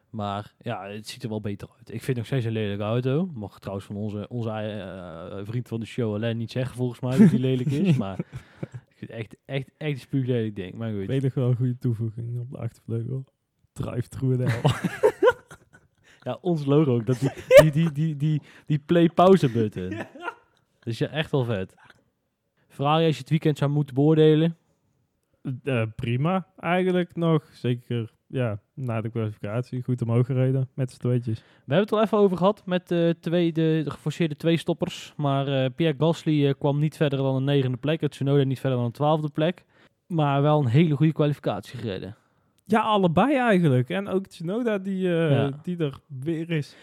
Maar 0.10 0.54
ja, 0.62 0.88
het 0.88 1.08
ziet 1.08 1.24
er 1.24 1.30
wel 1.30 1.42
beter 1.42 1.70
uit. 1.78 1.94
Ik 1.94 2.04
vind 2.04 2.18
nog 2.18 2.26
steeds 2.26 2.46
een 2.46 2.52
lelijke 2.52 2.84
auto. 2.84 3.30
Mag 3.34 3.60
trouwens 3.60 3.88
van 3.88 3.96
onze, 3.96 4.28
onze 4.30 4.50
eh, 4.50 5.46
vriend 5.46 5.68
van 5.68 5.80
de 5.80 5.86
show 5.86 6.14
alleen 6.14 6.38
niet 6.38 6.52
zeggen 6.52 6.76
volgens 6.76 7.00
mij 7.00 7.18
dat 7.18 7.30
die 7.30 7.40
lelijk 7.40 7.70
is. 7.70 7.98
Maar 8.04 8.20
ik 8.60 8.96
vind 8.96 9.12
het 9.12 9.20
echt, 9.20 9.36
echt, 9.46 9.72
echt 9.78 9.92
een 9.92 10.00
spuuglelijk 10.00 10.56
ding. 10.56 10.74
Maar 10.74 10.92
goed. 10.92 11.02
Ik 11.02 11.08
weet 11.08 11.24
nog 11.24 11.34
wel 11.34 11.50
een 11.50 11.56
goede 11.56 11.78
toevoeging 11.78 12.40
op 12.40 12.52
de 12.52 12.58
achtervleugel. 12.58 13.24
Drive 13.74 14.08
through 14.08 14.44
the 14.44 14.50
hell. 14.50 14.90
Ja, 16.28 16.38
ons 16.42 16.66
logo 16.66 16.96
ook. 16.96 17.06
Dat 17.06 17.20
die, 17.20 17.32
die, 17.62 17.72
die, 17.72 17.92
die, 17.92 18.16
die, 18.16 18.42
die 18.66 18.80
play-pauze 18.80 19.52
button. 19.52 19.90
Dat 20.80 20.94
is 20.94 20.98
ja 20.98 21.08
echt 21.08 21.32
wel 21.32 21.44
vet. 21.44 21.74
Ferrari, 22.68 23.06
als 23.06 23.16
je 23.16 23.22
het 23.22 23.30
weekend 23.30 23.58
zou 23.58 23.72
moeten 23.72 23.96
beoordelen. 23.96 24.58
Eh, 25.64 25.82
prima, 25.96 26.48
eigenlijk 26.60 27.16
nog. 27.16 27.44
Zeker 27.54 28.12
ja, 28.28 28.60
na 28.74 29.02
de 29.02 29.10
kwalificatie. 29.10 29.84
Goed 29.84 30.02
omhoog 30.02 30.26
gereden 30.26 30.70
met 30.74 30.92
z'n 30.92 30.98
tweetjes. 31.00 31.40
We 31.40 31.44
hebben 31.74 31.80
het 31.84 31.92
al 31.92 32.02
even 32.02 32.18
over 32.18 32.38
gehad 32.38 32.62
met 32.66 32.88
de, 32.88 33.16
twee, 33.20 33.52
de, 33.52 33.82
de 33.84 33.90
geforceerde 33.92 34.36
twee 34.36 34.58
stoppers. 34.58 35.14
Maar 35.18 35.48
eh, 35.48 35.70
Pierre 35.76 35.96
Gasly 35.98 36.48
eh, 36.48 36.54
kwam 36.60 36.80
niet 36.80 36.96
verder 36.98 37.20
dan 37.20 37.36
een 37.36 37.44
negende 37.44 37.78
plek. 37.78 38.02
Het 38.02 38.12
Tsunoda 38.12 38.44
niet 38.44 38.60
verder 38.60 38.78
dan 38.78 38.88
een 38.88 38.94
twaalfde 38.94 39.30
plek. 39.30 39.66
Maar 40.08 40.42
wel 40.42 40.60
een 40.60 40.68
hele 40.68 40.96
goede 40.96 41.14
kwalificatie 41.14 41.80
gereden. 41.80 42.16
Ja, 42.66 42.82
allebei 42.82 43.36
eigenlijk. 43.38 43.90
En 43.90 44.08
ook 44.08 44.28
Tsunoda 44.28 44.78
die, 44.78 45.08
eh, 45.18 45.32
Ja. 45.32 45.52
die 45.64 45.78
er 45.78 46.00
weer 46.22 46.50
is. 46.50 46.76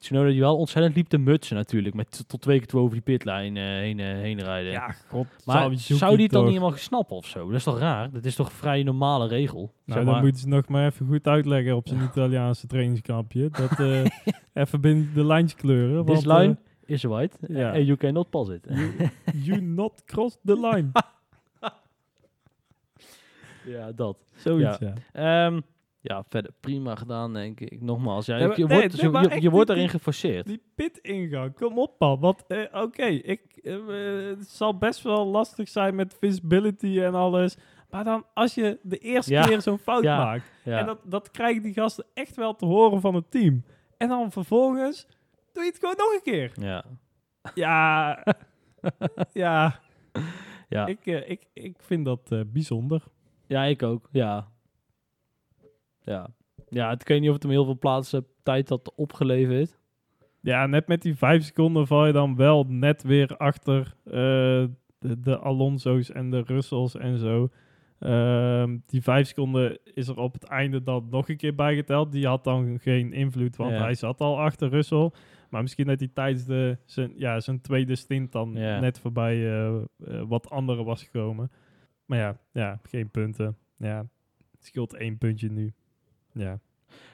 Tsunoda 0.00 0.28
die 0.28 0.40
wel 0.40 0.56
ontzettend 0.56 0.96
liep 0.96 1.08
te 1.08 1.18
mutsen 1.18 1.56
natuurlijk. 1.56 1.94
Met 1.94 2.24
tot 2.28 2.40
twee 2.40 2.58
keer 2.58 2.66
toe 2.66 2.80
over 2.80 2.92
die 2.92 3.02
pitlijn 3.02 3.56
eh, 3.56 3.62
heen, 3.62 4.00
eh, 4.00 4.06
heen 4.06 4.40
rijden. 4.40 4.72
Ja, 4.72 4.94
god. 5.08 5.26
maar 5.44 5.70
zou 5.74 6.14
die 6.14 6.22
het 6.22 6.32
dan 6.32 6.44
niet 6.44 6.52
helemaal 6.52 6.76
snappen 6.76 7.16
of 7.16 7.26
zo? 7.26 7.46
Dat 7.46 7.56
is 7.56 7.64
toch 7.64 7.78
raar? 7.78 8.10
Dat 8.10 8.24
is 8.24 8.34
toch 8.34 8.46
een 8.46 8.56
vrij 8.56 8.82
normale 8.82 9.28
regel? 9.28 9.72
Nou, 9.84 10.00
Zeg 10.00 10.12
dan 10.12 10.22
moeten 10.22 10.40
ze 10.40 10.48
nog 10.48 10.68
maar 10.68 10.86
even 10.86 11.06
goed 11.06 11.26
uitleggen 11.26 11.76
op 11.76 11.88
zijn 11.88 12.02
Italiaanse 12.12 12.66
trainingskampje. 12.66 13.48
Dat 13.50 13.78
eh, 13.88 14.04
even 14.52 14.80
binnen 14.80 15.10
de 15.14 15.24
lijntjes 15.24 15.60
kleuren. 15.60 16.04
This 16.04 16.24
want, 16.24 16.26
eh, 16.26 16.38
line 16.38 16.56
is 16.84 17.02
white 17.02 17.36
ja. 17.48 17.72
and 17.72 17.86
you 17.86 17.96
cannot 17.96 18.30
pass 18.30 18.50
it. 18.50 18.66
you 19.34 19.60
not 19.80 20.02
cross 20.04 20.38
the 20.44 20.60
line. 20.60 20.90
ja, 23.64 23.92
dat. 23.92 24.24
Zoiets, 24.36 24.78
ja. 24.78 24.94
Ehm, 25.12 25.60
ja, 26.00 26.24
verder 26.28 26.52
prima 26.60 26.94
gedaan, 26.96 27.32
denk 27.32 27.60
ik. 27.60 27.80
Nogmaals, 27.80 28.26
ja, 28.26 28.36
je, 28.36 28.40
nee, 28.40 28.48
wordt, 28.66 29.02
nee, 29.30 29.40
je, 29.42 29.50
wordt 29.50 29.74
die- 29.74 29.88
geforceerd. 29.88 30.46
Die 30.46 30.62
pit-ingang, 30.74 31.54
kom 31.54 31.78
op 31.78 31.94
man. 31.98 32.20
Want 32.20 32.46
eh, 32.46 32.82
oké, 32.82 33.04
ik 33.04 33.42
eh, 33.62 33.74
eh, 33.74 34.38
het 34.38 34.48
zal 34.50 34.78
best 34.78 35.02
wel 35.02 35.26
lastig 35.26 35.68
zijn 35.68 35.94
met 35.94 36.16
visibility 36.20 37.00
en 37.00 37.14
alles. 37.14 37.56
Maar 37.90 38.04
dan 38.04 38.24
als 38.34 38.54
je 38.54 38.78
de 38.82 38.98
eerste 38.98 39.32
Ja. 39.32 39.46
keer 39.46 39.60
zo'n 39.62 39.78
fout 39.78 40.02
Ja. 40.02 40.16
maakt. 40.24 40.44
ja. 40.64 40.78
En 40.78 40.86
dat, 40.86 40.98
dat 41.04 41.30
krijgen 41.30 41.62
die 41.62 41.72
gasten 41.72 42.04
echt 42.14 42.36
wel 42.36 42.56
te 42.56 42.66
horen 42.66 43.00
van 43.00 43.14
het 43.14 43.30
team. 43.30 43.64
En 43.96 44.08
dan 44.08 44.32
vervolgens 44.32 45.06
doe 45.52 45.62
je 45.64 45.68
het 45.70 45.78
gewoon 45.78 45.94
nog 45.96 46.12
een 46.12 46.22
keer. 46.32 46.52
ja. 46.54 46.84
Ja, 47.54 48.22
ja. 49.32 49.80
Ja. 50.68 50.86
Ik, 50.86 51.06
eh, 51.06 51.30
ik, 51.30 51.46
ik 51.52 51.76
vind 51.78 52.04
dat 52.04 52.30
bijzonder. 52.46 53.02
ja, 53.46 53.64
ik 53.64 53.82
ook. 53.82 54.08
Ja. 54.12 54.48
Ja. 56.02 56.28
Ja, 56.68 56.90
ik 56.90 57.08
weet 57.08 57.20
niet 57.20 57.28
of 57.28 57.34
het 57.34 57.42
hem 57.42 57.52
heel 57.52 57.64
veel 57.64 57.78
plaatsen 57.78 58.26
tijd 58.42 58.68
had 58.68 58.92
opgeleverd. 58.94 59.78
Ja, 60.40 60.66
net 60.66 60.86
met 60.86 61.02
die 61.02 61.16
vijf 61.16 61.44
seconden 61.44 61.86
val 61.86 62.06
je 62.06 62.12
dan 62.12 62.36
wel 62.36 62.64
net 62.68 63.02
weer 63.02 63.36
achter 63.36 63.94
eh, 64.04 64.12
de, 64.98 65.20
de 65.20 65.40
Alonso's 65.40 66.10
en 66.10 66.30
de 66.30 66.40
Russells 66.40 66.96
en 66.96 67.18
zo. 67.18 67.48
Ehm, 67.98 68.78
die 68.86 69.02
vijf 69.02 69.26
seconden 69.26 69.78
is 69.84 70.08
er 70.08 70.16
op 70.16 70.32
het 70.32 70.44
einde 70.44 70.82
dan 70.82 71.06
nog 71.10 71.28
een 71.28 71.36
keer 71.36 71.54
bijgeteld. 71.54 72.12
Die 72.12 72.26
had 72.26 72.44
dan 72.44 72.78
geen 72.80 73.12
invloed, 73.12 73.56
want 73.56 73.70
Ja. 73.72 73.80
hij 73.82 73.94
zat 73.94 74.20
al 74.20 74.40
achter 74.40 74.68
Russell. 74.68 75.10
Maar 75.50 75.62
misschien 75.62 75.86
dat 75.86 75.98
hij 75.98 76.08
tijdens 76.14 76.44
de, 76.44 76.78
zijn, 76.84 77.12
ja, 77.16 77.40
zijn 77.40 77.60
tweede 77.60 77.94
stint 77.94 78.32
dan 78.32 78.52
Ja. 78.54 78.80
net 78.80 78.98
voorbij 78.98 79.34
eh, 79.36 79.76
eh, 79.76 79.82
wat 80.28 80.50
andere 80.50 80.84
was 80.84 81.02
gekomen. 81.02 81.50
Maar 82.06 82.18
ja, 82.18 82.36
ja, 82.52 82.78
geen 82.82 83.10
punten. 83.10 83.56
Ja, 83.76 83.98
het 84.50 84.64
scheelt 84.64 84.94
één 84.94 85.18
puntje 85.18 85.50
nu. 85.50 85.72
Ja, 86.32 86.60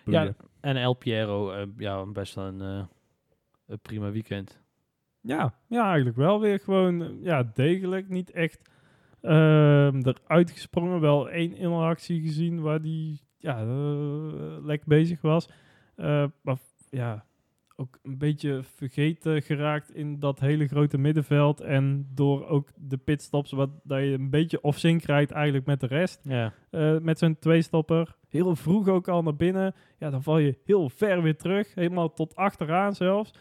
Ja, 0.05 0.35
en 0.61 0.77
El 0.77 0.95
Piero, 0.95 1.53
eh, 1.53 1.67
ja, 1.77 2.07
best 2.07 2.35
wel 2.35 2.45
een, 2.45 2.61
eh, 2.61 2.85
een 3.67 3.79
prima 3.79 4.11
weekend. 4.11 4.61
Ja, 5.21 5.55
ja, 5.69 5.87
eigenlijk 5.87 6.17
wel 6.17 6.41
weer 6.41 6.61
gewoon 6.61 7.03
eh, 7.03 7.09
ja, 7.21 7.51
degelijk. 7.55 8.09
Niet 8.09 8.31
echt 8.31 8.71
ehm 9.21 10.01
eruit 10.03 10.51
gesprongen. 10.51 11.01
Wel 11.01 11.31
één 11.31 11.57
interactie 11.57 12.21
gezien 12.21 12.61
waar 12.61 12.83
die 12.83 13.21
ja, 13.39 13.65
lekker 14.63 14.89
bezig 14.89 15.21
was. 15.21 15.49
Maar 16.43 16.59
ja, 16.91 17.25
ook 17.77 17.99
een 18.03 18.19
beetje 18.19 18.63
vergeten 18.63 19.43
geraakt 19.43 19.95
in 19.95 20.19
dat 20.19 20.41
hele 20.41 20.67
grote 20.67 20.99
middenveld. 20.99 21.61
En 21.61 22.09
door 22.15 22.47
ook 22.47 22.69
de 22.77 22.97
pitstops, 22.97 23.51
wat 23.51 23.71
dat 23.83 23.99
je 23.99 24.13
een 24.13 24.31
beetje 24.31 24.63
off-sync 24.63 25.03
rijdt 25.03 25.31
eigenlijk 25.31 25.67
met 25.67 25.81
de 25.81 25.87
rest. 25.87 26.21
Ja, 26.25 26.53
met 27.01 27.19
zo'n 27.19 27.39
tweestopper. 27.39 28.17
Heel 28.37 28.57
vroeg 28.57 28.89
ook 28.89 29.09
al 29.09 29.23
naar 29.23 29.37
binnen. 29.37 29.75
Ja, 29.99 30.11
dan 30.11 30.23
val 30.23 30.39
je 30.39 30.59
heel 30.65 30.89
ver 30.89 31.23
weer 31.23 31.37
terug. 31.37 31.75
Helemaal 31.75 32.13
tot 32.13 32.37
achteraan 32.37 32.95
zelfs. 32.95 33.35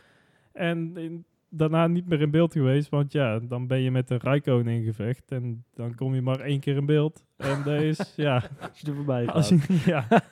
En 0.54 0.98
in- 0.98 1.26
daarna 1.50 1.88
niet 1.88 2.08
meer 2.08 2.22
in 2.22 2.32
beeld 2.32 2.54
geweest. 2.54 2.90
Want 2.90 3.12
ja, 3.12 3.40
dan 3.40 3.68
ben 3.68 3.82
je 3.82 3.92
met 3.92 4.08
de 4.08 4.16
Rijkoon 4.18 4.68
in 4.68 4.84
gevecht. 4.84 5.32
En 5.32 5.64
dan 5.74 5.96
kom 5.96 6.16
je 6.16 6.22
maar 6.22 6.40
één 6.40 6.60
keer 6.60 6.76
in 6.76 6.86
beeld. 6.86 7.26
En 7.38 7.64
dat 7.64 7.82
is, 7.82 8.14
ja... 8.16 8.44
als 8.70 8.80
je 8.80 8.88
er 8.88 8.96
voorbij 8.96 9.28
Als 9.28 9.50
je, 9.50 9.82
ja, 9.86 10.08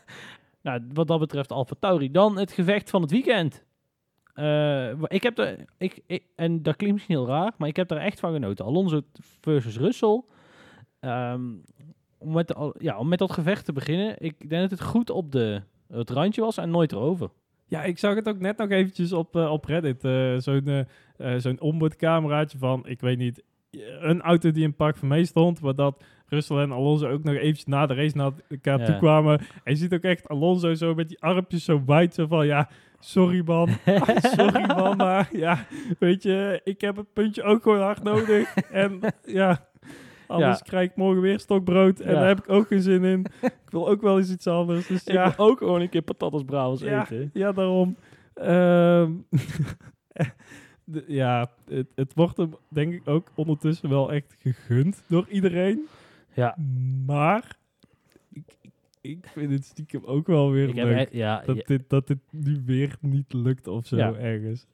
Nou, 0.61 0.81
wat 0.93 1.07
dat 1.07 1.19
betreft 1.19 1.51
Alfa 1.51 1.75
Tauri. 1.79 2.11
Dan 2.11 2.37
het 2.37 2.51
gevecht 2.51 2.89
van 2.89 3.01
het 3.01 3.11
weekend. 3.11 3.63
Wa- 4.33 5.09
ik 5.09 5.23
heb 5.23 5.37
er, 5.39 5.65
ik, 5.77 5.99
ik, 6.07 6.23
en 6.35 6.61
dat 6.63 6.75
klinkt 6.75 6.95
misschien 6.95 7.15
heel 7.15 7.27
raar, 7.27 7.53
maar 7.57 7.67
ik 7.67 7.75
heb 7.75 7.91
er 7.91 7.97
echt 7.97 8.19
van 8.19 8.33
genoten. 8.33 8.65
Alonso 8.65 9.01
versus 9.41 9.77
Russell. 9.77 10.23
Ehm, 10.99 11.41
om, 12.23 12.31
met, 12.33 12.47
de 12.47 12.75
ja, 12.77 12.97
om 12.97 13.07
met 13.07 13.19
dat 13.19 13.31
gevecht 13.31 13.65
te 13.65 13.73
beginnen. 13.73 14.15
Ik 14.17 14.49
denk 14.49 14.61
dat 14.61 14.71
het 14.79 14.81
goed 14.87 15.09
op 15.09 15.31
de, 15.31 15.61
het 15.87 16.09
randje 16.09 16.41
was 16.41 16.57
en 16.57 16.69
nooit 16.69 16.91
erover. 16.91 17.29
ja, 17.67 17.83
ik 17.83 17.97
zag 17.97 18.15
het 18.15 18.27
ook 18.29 18.39
net 18.39 18.57
nog 18.57 18.69
eventjes 18.69 19.13
op, 19.13 19.35
eh, 19.35 19.51
op 19.51 19.65
Reddit. 19.65 20.03
eh, 20.03 20.35
zo'n 20.37 20.85
eh, 21.17 21.35
zo'n 21.37 21.59
onboardcameraatje 21.61 22.57
van, 22.57 22.83
ik 22.87 23.01
weet 23.01 23.17
niet... 23.17 23.43
Een 23.99 24.21
auto 24.21 24.51
die 24.51 24.63
in 24.63 24.75
Park 24.75 24.95
van 24.97 25.07
mee 25.07 25.25
stond, 25.25 25.59
waar 25.59 25.75
dat 25.75 26.03
Russell 26.27 26.57
en 26.57 26.71
Alonso 26.71 27.09
ook 27.09 27.23
nog 27.23 27.35
eventjes 27.35 27.65
na 27.65 27.85
de 27.85 27.93
race 27.93 28.17
naar 28.17 28.31
elkaar 28.49 28.79
Ja. 28.79 28.85
toe 28.85 28.97
kwamen. 28.97 29.39
En 29.39 29.71
je 29.71 29.75
ziet 29.75 29.93
ook 29.93 30.01
echt 30.01 30.27
Alonso 30.27 30.73
zo 30.73 30.93
met 30.95 31.07
die 31.09 31.21
armpjes 31.21 31.63
zo 31.65 31.83
wijd, 31.85 32.13
zo 32.13 32.27
van 32.27 32.45
ja, 32.45 32.69
sorry 32.99 33.41
man, 33.45 33.69
sorry 34.37 34.65
man, 34.67 34.97
maar 34.97 35.29
ja, 35.31 35.65
weet 35.99 36.23
je, 36.23 36.61
ik 36.63 36.81
heb 36.81 36.95
het 36.95 37.13
puntje 37.13 37.43
ook 37.43 37.63
gewoon 37.63 37.81
hard 37.81 38.03
nodig. 38.03 38.53
En 38.55 38.99
ja, 39.25 39.67
anders 40.27 40.57
Ja. 40.59 40.63
krijg 40.65 40.89
ik 40.89 40.95
morgen 40.95 41.21
weer 41.21 41.39
stokbrood 41.39 41.99
en 41.99 42.13
Ja. 42.13 42.19
daar 42.19 42.27
heb 42.27 42.39
ik 42.39 42.49
ook 42.49 42.67
geen 42.67 42.81
zin 42.81 43.03
in. 43.03 43.25
Ik 43.41 43.69
wil 43.69 43.89
ook 43.89 44.01
wel 44.01 44.17
eens 44.17 44.31
iets 44.31 44.47
anders, 44.47 44.87
dus 44.87 45.03
Ik 45.03 45.13
ja, 45.13 45.33
wil 45.37 45.45
ook 45.45 45.57
gewoon 45.57 45.81
een 45.81 45.89
keer 45.89 46.01
patatas 46.01 46.79
ja, 46.79 47.01
eten. 47.01 47.29
ja, 47.33 47.51
daarom. 47.51 47.95
Ehm, 48.33 49.11
de- 50.83 51.03
ja, 51.07 51.49
het, 51.69 51.87
het 51.95 52.13
wordt 52.13 52.37
hem 52.37 52.53
denk 52.67 52.93
ik 52.93 53.07
ook 53.07 53.27
ondertussen 53.35 53.89
wel 53.89 54.11
echt 54.11 54.35
gegund 54.39 55.03
door 55.07 55.25
iedereen. 55.29 55.87
Ja. 56.33 56.57
Maar 57.05 57.55
ik, 58.31 58.43
ik, 59.01 59.27
vind 59.33 59.51
het 59.51 59.65
stiekem 59.65 60.03
ook 60.05 60.27
wel 60.27 60.51
weer 60.51 60.67
Ik 60.69 60.75
leuk 60.75 61.09
ja, 61.11 61.41
dat, 61.45 61.55
ja, 61.55 61.63
dit, 61.65 61.89
dat 61.89 62.07
dit 62.07 62.17
nu 62.29 62.61
weer 62.65 62.95
niet 62.99 63.33
lukt 63.33 63.67
of 63.67 63.85
zo 63.85 63.95
Ja. 63.97 64.13
ergens. 64.13 64.65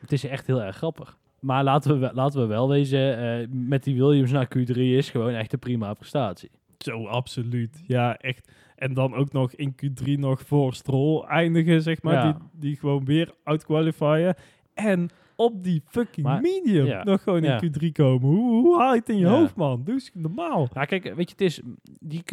het 0.00 0.12
is 0.12 0.24
echt 0.24 0.46
heel 0.46 0.62
erg 0.62 0.76
grappig. 0.76 1.18
Maar 1.40 1.64
laten 1.64 1.92
we, 1.92 1.98
wel- 1.98 2.10
laten 2.14 2.40
we 2.40 2.46
wel 2.46 2.68
wezen, 2.68 3.18
eh, 3.18 3.46
met 3.50 3.84
die 3.84 3.94
Williams 3.96 4.30
naar 4.30 4.48
Q3 4.58 4.74
is 4.76 5.10
gewoon 5.10 5.32
echt 5.32 5.52
een 5.52 5.58
prima 5.58 5.94
prestatie. 5.94 6.50
Zo, 6.78 7.06
absoluut. 7.06 7.82
Ja, 7.86 8.16
echt. 8.16 8.52
En 8.76 8.94
dan 8.94 9.14
ook 9.14 9.32
nog 9.32 9.52
in 9.54 9.74
Q3 9.84 10.12
nog 10.18 10.42
voor 10.46 10.74
Stroll 10.74 11.22
eindigen, 11.24 11.82
zeg 11.82 12.02
maar. 12.02 12.14
Ja. 12.14 12.32
Die, 12.32 12.42
die 12.52 12.76
gewoon 12.76 13.04
weer 13.04 13.34
outqualifyen. 13.44 14.34
En 14.74 15.08
op 15.36 15.64
die 15.64 15.82
fucking 15.86 16.26
Maar- 16.26 16.40
medium 16.40 16.86
ja. 16.86 17.04
nog 17.04 17.22
gewoon 17.22 17.42
Ja. 17.42 17.60
in 17.60 17.72
Q3 17.72 17.92
komen. 17.92 18.28
Hoe, 18.28 18.50
hoe 18.62 18.78
haal 18.78 18.92
je 18.92 18.98
het 18.98 19.08
in 19.08 19.18
je 19.18 19.26
hoofd, 19.26 19.56
man? 19.56 19.84
Doe 19.84 19.94
eens 19.94 20.10
normaal. 20.14 20.68
Ja, 20.74 20.84
kijk, 20.84 21.02
weet 21.04 21.16
je, 21.30 21.34
het 21.36 21.40
is 21.40 21.60
die 22.00 22.22
Q, 22.22 22.32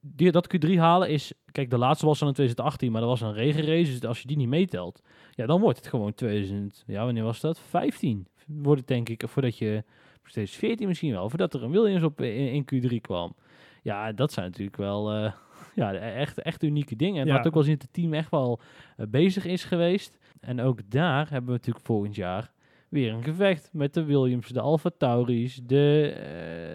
die, 0.00 0.30
dat 0.32 0.56
Q3 0.56 0.70
halen 0.74 1.08
is, 1.08 1.32
kijk, 1.52 1.70
de 1.70 1.78
laatste 1.78 2.06
was 2.06 2.18
dan 2.18 2.28
in 2.28 2.34
2018, 2.34 2.92
maar 2.92 3.00
dat 3.00 3.10
was 3.10 3.20
een 3.20 3.32
regenrace, 3.34 3.90
dus 3.90 4.04
als 4.04 4.20
je 4.20 4.26
die 4.26 4.36
niet 4.36 4.48
meetelt, 4.48 5.02
ja, 5.30 5.46
dan 5.46 5.60
wordt 5.60 5.78
het 5.78 5.86
gewoon 5.86 6.14
2000, 6.14 6.84
ja, 6.86 7.04
wanneer 7.04 7.24
was 7.24 7.40
dat? 7.40 7.58
15 7.58 8.26
wordt 8.46 8.80
het 8.80 8.88
denk 8.88 9.08
ik, 9.08 9.22
voordat 9.26 9.58
je, 9.58 9.84
steeds 10.24 10.56
14 10.56 10.86
misschien 10.88 11.12
wel, 11.12 11.28
voordat 11.28 11.54
er 11.54 11.62
een 11.62 11.70
Williams 11.70 12.02
op 12.02 12.20
in, 12.20 12.64
in 12.66 12.90
Q3 12.90 13.00
kwam. 13.00 13.34
Ja, 13.82 14.12
dat 14.12 14.32
zijn 14.32 14.46
natuurlijk 14.46 14.76
wel, 14.76 15.12
eh, 15.12 15.32
ja, 15.74 15.94
echt, 15.94 16.42
echt 16.42 16.62
unieke 16.62 16.96
dingen. 16.96 17.20
En 17.20 17.26
Ja. 17.26 17.34
laat 17.34 17.46
ook 17.46 17.54
wel 17.54 17.62
zien 17.62 17.72
dat 17.72 17.82
het 17.82 17.92
team 17.92 18.14
echt 18.14 18.30
wel 18.30 18.60
eh, 18.96 19.06
bezig 19.06 19.44
is 19.44 19.64
geweest. 19.64 20.18
En 20.40 20.60
ook 20.60 20.90
daar 20.90 21.28
hebben 21.30 21.50
we 21.50 21.56
natuurlijk 21.56 21.86
volgend 21.86 22.14
jaar 22.14 22.52
weer 22.90 23.12
een 23.12 23.22
gevecht 23.22 23.70
met 23.72 23.94
de 23.94 24.04
Williams, 24.04 24.48
de 24.48 24.60
Alfa 24.60 24.90
Tauris, 24.98 25.60
de 25.66 26.12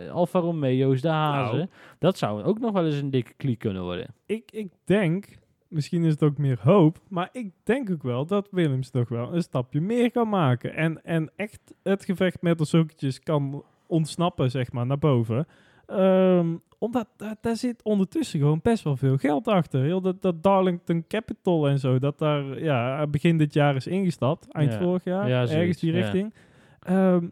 eh, 0.07 0.11
Alfa 0.11 0.39
Romeo's, 0.39 1.01
de 1.01 1.07
Hazen. 1.07 1.57
Nou. 1.57 1.69
Dat 1.99 2.17
zou 2.17 2.43
ook 2.43 2.59
nog 2.59 2.71
wel 2.71 2.85
eens 2.85 2.99
een 2.99 3.09
dikke 3.09 3.33
kliek 3.37 3.59
kunnen 3.59 3.83
worden. 3.83 4.07
Ik, 4.25 4.51
ik 4.51 4.71
denk, 4.83 5.25
misschien 5.67 6.03
is 6.03 6.11
het 6.11 6.23
ook 6.23 6.37
meer 6.37 6.59
hoop, 6.61 6.99
maar 7.07 7.29
ik 7.31 7.51
denk 7.63 7.91
ook 7.91 8.03
wel 8.03 8.25
dat 8.25 8.47
Williams 8.51 8.89
toch 8.89 9.09
wel 9.09 9.33
een 9.33 9.41
stapje 9.41 9.81
meer 9.81 10.11
kan 10.11 10.29
maken. 10.29 10.73
En, 10.73 11.03
en 11.03 11.31
echt 11.35 11.73
het 11.83 12.05
gevecht 12.05 12.41
met 12.41 12.57
de 12.57 12.65
zoekjes 12.65 13.19
kan 13.19 13.63
ontsnappen, 13.87 14.51
zeg 14.51 14.71
maar, 14.71 14.85
naar 14.85 14.97
boven. 14.97 15.47
Ehm, 15.87 16.55
omdat 16.79 17.07
daar, 17.17 17.35
daar 17.41 17.55
zit 17.55 17.83
ondertussen 17.83 18.39
gewoon 18.39 18.59
best 18.63 18.83
wel 18.83 18.97
veel 18.97 19.17
geld 19.17 19.47
achter. 19.47 19.81
Heel 19.81 20.01
dat, 20.01 20.21
dat 20.21 20.43
Darlington 20.43 21.05
Capital 21.07 21.67
en 21.67 21.79
zo, 21.79 21.99
dat 21.99 22.19
daar 22.19 22.63
ja, 22.63 23.07
begin 23.07 23.37
dit 23.37 23.53
jaar 23.53 23.75
is 23.75 23.87
ingestapt, 23.87 24.51
eind 24.51 24.73
Ja. 24.73 24.79
vorig 24.79 25.03
jaar, 25.03 25.27
Ja, 25.27 25.41
ergens 25.41 25.77
die 25.79 25.93
ja. 25.93 25.99
richting. 25.99 26.33
Ehm, 26.79 27.27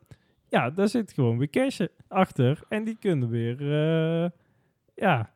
ja, 0.49 0.69
daar 0.69 0.87
zit 0.87 1.13
gewoon 1.13 1.37
weer 1.37 1.49
cash 1.49 1.81
achter. 2.07 2.59
En 2.69 2.83
die 2.83 2.97
kunnen 2.99 3.29
weer, 3.29 3.57
eh, 3.61 4.29
ja, 4.95 5.32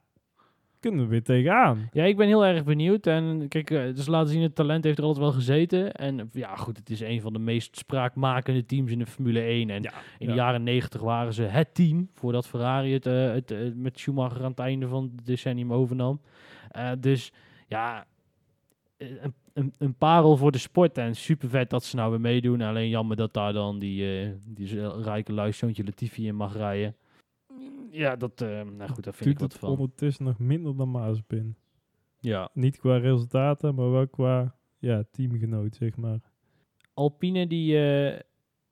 kunnen 0.79 0.99
we 1.03 1.07
weer 1.07 1.23
tegenaan. 1.23 1.89
Ja, 1.91 2.03
ik 2.03 2.17
ben 2.17 2.27
heel 2.27 2.45
erg 2.45 2.63
benieuwd. 2.63 3.07
En 3.07 3.47
kijk, 3.47 3.71
eh, 3.71 3.95
dus 3.95 4.07
laten 4.07 4.29
zien, 4.29 4.41
het 4.41 4.55
talent 4.55 4.83
heeft 4.83 4.97
er 4.97 5.03
altijd 5.03 5.23
wel 5.23 5.33
gezeten. 5.33 5.93
En 5.93 6.29
ja, 6.33 6.55
goed, 6.55 6.77
het 6.77 6.89
is 6.89 6.99
een 6.99 7.21
van 7.21 7.33
de 7.33 7.39
meest 7.39 7.77
spraakmakende 7.77 8.65
teams 8.65 8.91
in 8.91 8.99
de 8.99 9.05
Formule 9.05 9.39
1. 9.39 9.69
En 9.69 9.81
Ja, 9.81 9.91
in 10.17 10.27
ja. 10.27 10.31
de 10.31 10.37
jaren 10.37 10.63
90 10.63 11.01
waren 11.01 11.33
ze 11.33 11.43
het 11.43 11.73
team 11.73 12.09
voordat 12.13 12.47
Ferrari 12.47 12.93
het, 12.93 13.05
eh, 13.05 13.31
het 13.31 13.51
eh, 13.51 13.57
met 13.75 13.99
Schumacher 13.99 14.43
aan 14.43 14.49
het 14.49 14.59
einde 14.59 14.87
van 14.87 15.11
het 15.15 15.25
decennium 15.25 15.73
overnam. 15.73 16.21
Dus 16.99 17.31
ja, 17.67 18.05
een, 18.97 19.33
een, 19.53 19.73
een 19.77 19.95
parel 19.95 20.37
voor 20.37 20.51
de 20.51 20.57
sport. 20.57 20.97
En 20.97 21.15
super 21.15 21.49
vet 21.49 21.69
dat 21.69 21.83
ze 21.83 21.95
nou 21.95 22.09
weer 22.09 22.21
meedoen. 22.21 22.61
Alleen 22.61 22.89
jammer 22.89 23.17
dat 23.17 23.33
daar 23.33 23.53
dan 23.53 23.79
die, 23.79 24.33
die 24.47 25.01
rijke 25.01 25.33
luiszoontje 25.33 25.83
Latifi 25.83 26.27
in 26.27 26.35
mag 26.35 26.55
rijden. 26.55 26.95
Ja, 27.91 28.15
dat, 28.15 28.41
eh, 28.41 28.47
nou 28.77 28.89
goed, 28.91 29.03
daar 29.03 29.13
vind 29.13 29.29
ik 29.29 29.39
wat 29.39 29.51
het 29.51 29.61
van. 29.61 29.69
ondertussen 29.69 30.25
nog 30.25 30.39
minder 30.39 30.75
dan 30.77 30.89
Mazepin. 30.91 31.55
Ja. 32.19 32.49
Niet 32.53 32.77
qua 32.77 32.97
resultaten, 32.97 33.75
maar 33.75 33.91
wel 33.91 34.07
qua 34.07 34.55
ja, 34.79 35.03
teamgenoot, 35.11 35.75
zeg 35.75 35.95
maar. 35.97 36.19
Alpine 36.93 37.47
die 37.47 37.77
eh, 37.89 38.19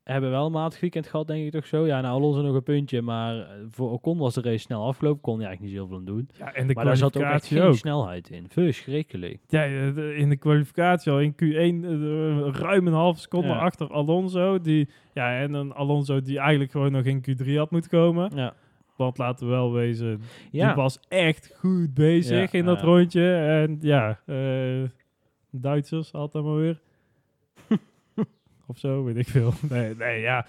hebben 0.04 0.30
wel 0.30 0.46
een 0.46 0.52
matig 0.52 0.80
weekend 0.80 1.08
gehad, 1.08 1.28
denk 1.28 1.46
ik 1.46 1.52
toch 1.52 1.66
zo. 1.66 1.86
Ja, 1.86 2.02
nou 2.02 2.14
Alonso 2.14 2.42
nog 2.42 2.56
een 2.56 2.64
puntje, 2.64 3.02
maar 3.02 3.38
eh, 3.40 3.46
voor 3.70 3.92
Ocon 3.92 4.18
was 4.18 4.34
de 4.34 4.42
race 4.42 4.58
snel 4.58 4.86
afgelopen. 4.86 5.22
Kon 5.22 5.38
hij 5.38 5.46
eigenlijk 5.48 5.74
niet 5.76 5.82
zoveel 5.84 5.98
aan 5.98 6.06
doen. 6.06 6.30
Ja, 6.38 6.54
en 6.54 6.68
de 6.68 6.74
maar 6.74 6.86
daar 6.86 6.98
zat 6.98 7.18
ook 7.18 7.24
echt 7.24 7.46
geen 7.46 7.62
ook. 7.62 7.76
snelheid 7.76 8.30
in. 8.30 8.50
Verschrikkelijk. 8.50 9.40
Ja, 9.48 9.64
in 9.64 10.30
de 10.30 10.38
kwalificatie 10.38 11.12
al 11.12 11.20
in 11.20 11.34
Q1 11.34 11.86
eh, 11.86 12.62
ruim 12.62 12.88
een 12.88 12.94
half 12.94 13.20
seconde 13.20 13.48
Ja. 13.48 13.58
achter 13.58 13.92
Alonso. 13.92 14.62
Die, 14.62 14.90
ja, 15.14 15.40
en 15.40 15.54
een 15.54 15.74
Alonso 15.74 16.22
die 16.22 16.40
eigenlijk 16.40 16.72
gewoon 16.72 16.92
nog 16.92 17.04
in 17.04 17.22
Q3 17.30 17.54
had 17.56 17.72
moeten 17.72 17.90
komen. 17.90 18.32
Ja. 18.36 18.54
Want 18.96 19.18
laten 19.18 19.46
we 19.48 19.52
wel 19.54 19.72
wezen, 19.74 20.22
Ja. 20.52 20.68
die 20.68 20.76
was 20.76 21.00
echt 21.08 21.52
goed 21.58 21.94
bezig 21.94 22.52
Ja, 22.52 22.58
in 22.60 22.66
dat 22.66 22.82
rondje. 22.82 23.36
En 23.36 23.78
ja, 23.82 24.20
eh, 24.26 24.84
Duitsers 25.52 26.14
altijd 26.14 26.44
maar 26.44 26.56
weer. 26.56 26.80
of 28.68 28.78
zo, 28.78 29.04
weet 29.04 29.16
ik 29.18 29.28
veel. 29.28 29.54
Nee, 29.70 29.96
nee, 29.96 30.22
ja. 30.22 30.46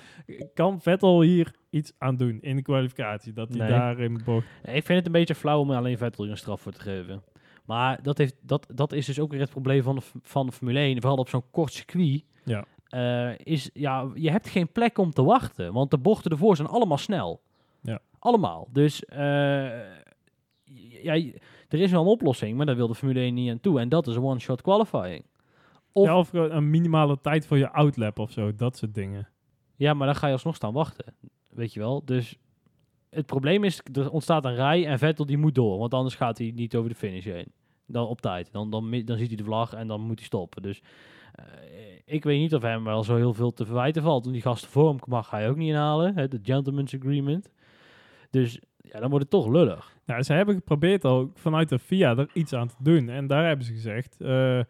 Kan 0.55 0.81
Vettel 0.81 1.21
hier 1.21 1.55
iets 1.71 1.93
aan 1.99 2.17
doen 2.17 2.39
in 2.41 2.57
de 2.57 2.63
kwalificatie? 2.63 3.33
Dat 3.33 3.49
hij 3.49 3.59
Nee. 3.59 3.69
daar 3.69 3.99
in 4.01 4.15
de 4.15 4.25
bocht... 4.25 4.47
Ik 4.65 4.85
vind 4.85 4.89
het 4.99 5.07
een 5.07 5.13
beetje 5.13 5.35
flauw 5.35 5.61
om 5.61 5.71
alleen 5.71 5.99
Vettel 5.99 6.23
hier 6.23 6.33
een 6.33 6.39
straf 6.39 6.61
voor 6.61 6.73
te 6.73 6.81
geven. 6.81 7.23
Maar 7.65 8.03
dat, 8.03 8.19
heeft, 8.19 8.37
dat, 8.41 8.67
dat 8.75 8.93
is 8.93 9.07
dus 9.07 9.21
ook 9.21 9.31
weer 9.31 9.41
het 9.41 9.51
probleem 9.51 9.83
van 9.83 9.95
de, 9.95 10.03
van 10.23 10.47
de 10.47 10.53
Formule 10.53 10.79
1. 10.79 11.01
Vooral 11.01 11.19
op 11.19 11.29
zo'n 11.29 11.51
kort 11.51 11.73
circuit. 11.73 12.25
Ja. 12.45 12.65
Eh, 12.89 13.39
is, 13.45 13.71
ja, 13.73 14.09
je 14.15 14.31
hebt 14.31 14.49
geen 14.49 14.73
plek 14.73 14.99
om 14.99 15.11
te 15.11 15.23
wachten. 15.25 15.73
Want 15.73 15.91
de 15.91 15.99
bochten 15.99 16.31
ervoor 16.31 16.57
zijn 16.57 16.69
allemaal 16.69 16.99
snel. 16.99 17.41
Ja. 17.83 17.99
Allemaal. 18.27 18.69
Dus 18.73 19.05
eh, 19.05 19.19
ja, 21.03 21.15
er 21.69 21.81
is 21.81 21.91
wel 21.91 22.01
een 22.01 22.07
oplossing, 22.07 22.57
maar 22.57 22.67
daar 22.67 22.77
wil 22.77 22.89
de 22.89 22.95
Formule 22.95 23.21
1 23.21 23.35
niet 23.35 23.51
aan 23.51 23.61
toe. 23.61 23.81
En 23.81 23.89
dat 23.89 24.07
is 24.07 24.17
one-shot 24.17 24.63
qualifying. 24.63 25.25
Of, 25.93 26.07
Ja, 26.07 26.19
of 26.19 26.33
een 26.33 26.71
minimale 26.71 27.21
tijd 27.21 27.47
voor 27.47 27.59
je 27.59 27.71
outlap 27.71 28.19
of 28.19 28.31
zo. 28.31 28.55
Dat 28.55 28.77
soort 28.77 28.95
dingen. 28.95 29.29
Ja, 29.77 29.95
maar 29.95 30.07
dan 30.07 30.17
ga 30.17 30.27
je 30.27 30.33
alsnog 30.33 30.55
staan 30.55 30.73
wachten. 30.73 31.15
Weet 31.49 31.73
je 31.75 31.81
wel? 31.81 32.05
Dus 32.05 32.39
het 33.11 33.27
probleem 33.27 33.65
is, 33.65 33.81
er 33.93 34.11
ontstaat 34.11 34.45
een 34.45 34.55
rij 34.55 34.87
en 34.87 34.99
Vettel 34.99 35.27
die 35.27 35.39
moet 35.39 35.55
door. 35.55 35.79
Want 35.79 35.95
anders 35.95 36.15
gaat 36.15 36.39
hij 36.39 36.53
niet 36.55 36.77
over 36.77 36.91
de 36.91 36.97
finish 36.97 37.25
heen. 37.25 37.53
Dan 37.87 38.07
op 38.07 38.21
tijd. 38.21 38.53
Dan, 38.53 38.71
dan, 38.71 39.03
dan 39.05 39.19
ziet 39.19 39.29
hij 39.29 39.37
de 39.37 39.45
vlag 39.45 39.73
en 39.73 39.87
dan 39.87 40.01
moet 40.01 40.19
hij 40.19 40.27
stoppen. 40.27 40.63
Dus 40.63 40.83
eh, 41.35 41.45
ik 42.05 42.25
weet 42.25 42.41
niet 42.41 42.55
of 42.55 42.63
hem 42.63 42.85
wel 42.85 43.05
zo 43.05 43.17
heel 43.17 43.35
veel 43.35 43.53
te 43.53 43.65
verwijten 43.65 44.03
valt. 44.03 44.23
Want 44.23 44.35
die 44.35 44.45
gasten 44.45 44.71
voor 44.71 44.89
hem 44.89 44.99
mag 45.07 45.31
hij 45.31 45.49
ook 45.49 45.57
niet 45.57 45.69
inhalen. 45.69 46.15
Hè, 46.15 46.29
de 46.29 46.41
gentleman's 46.43 46.95
agreement. 46.95 47.51
Dus 48.31 48.61
ja, 48.77 49.01
dan 49.01 49.11
wordt 49.11 49.25
het 49.25 49.43
toch 49.43 49.49
lullig. 49.49 49.95
Nou, 50.07 50.23
ze 50.23 50.33
hebben 50.33 50.55
geprobeerd 50.55 51.05
al 51.05 51.31
vanuit 51.35 51.69
de 51.69 51.79
FIA 51.79 52.17
er 52.17 52.29
iets 52.33 52.53
aan 52.53 52.69
te 52.69 52.75
doen. 52.79 53.09
En 53.09 53.27
daar 53.27 53.47
hebben 53.47 53.67
ze 53.67 53.73
gezegd, 53.73 54.21
eh, 54.21 54.61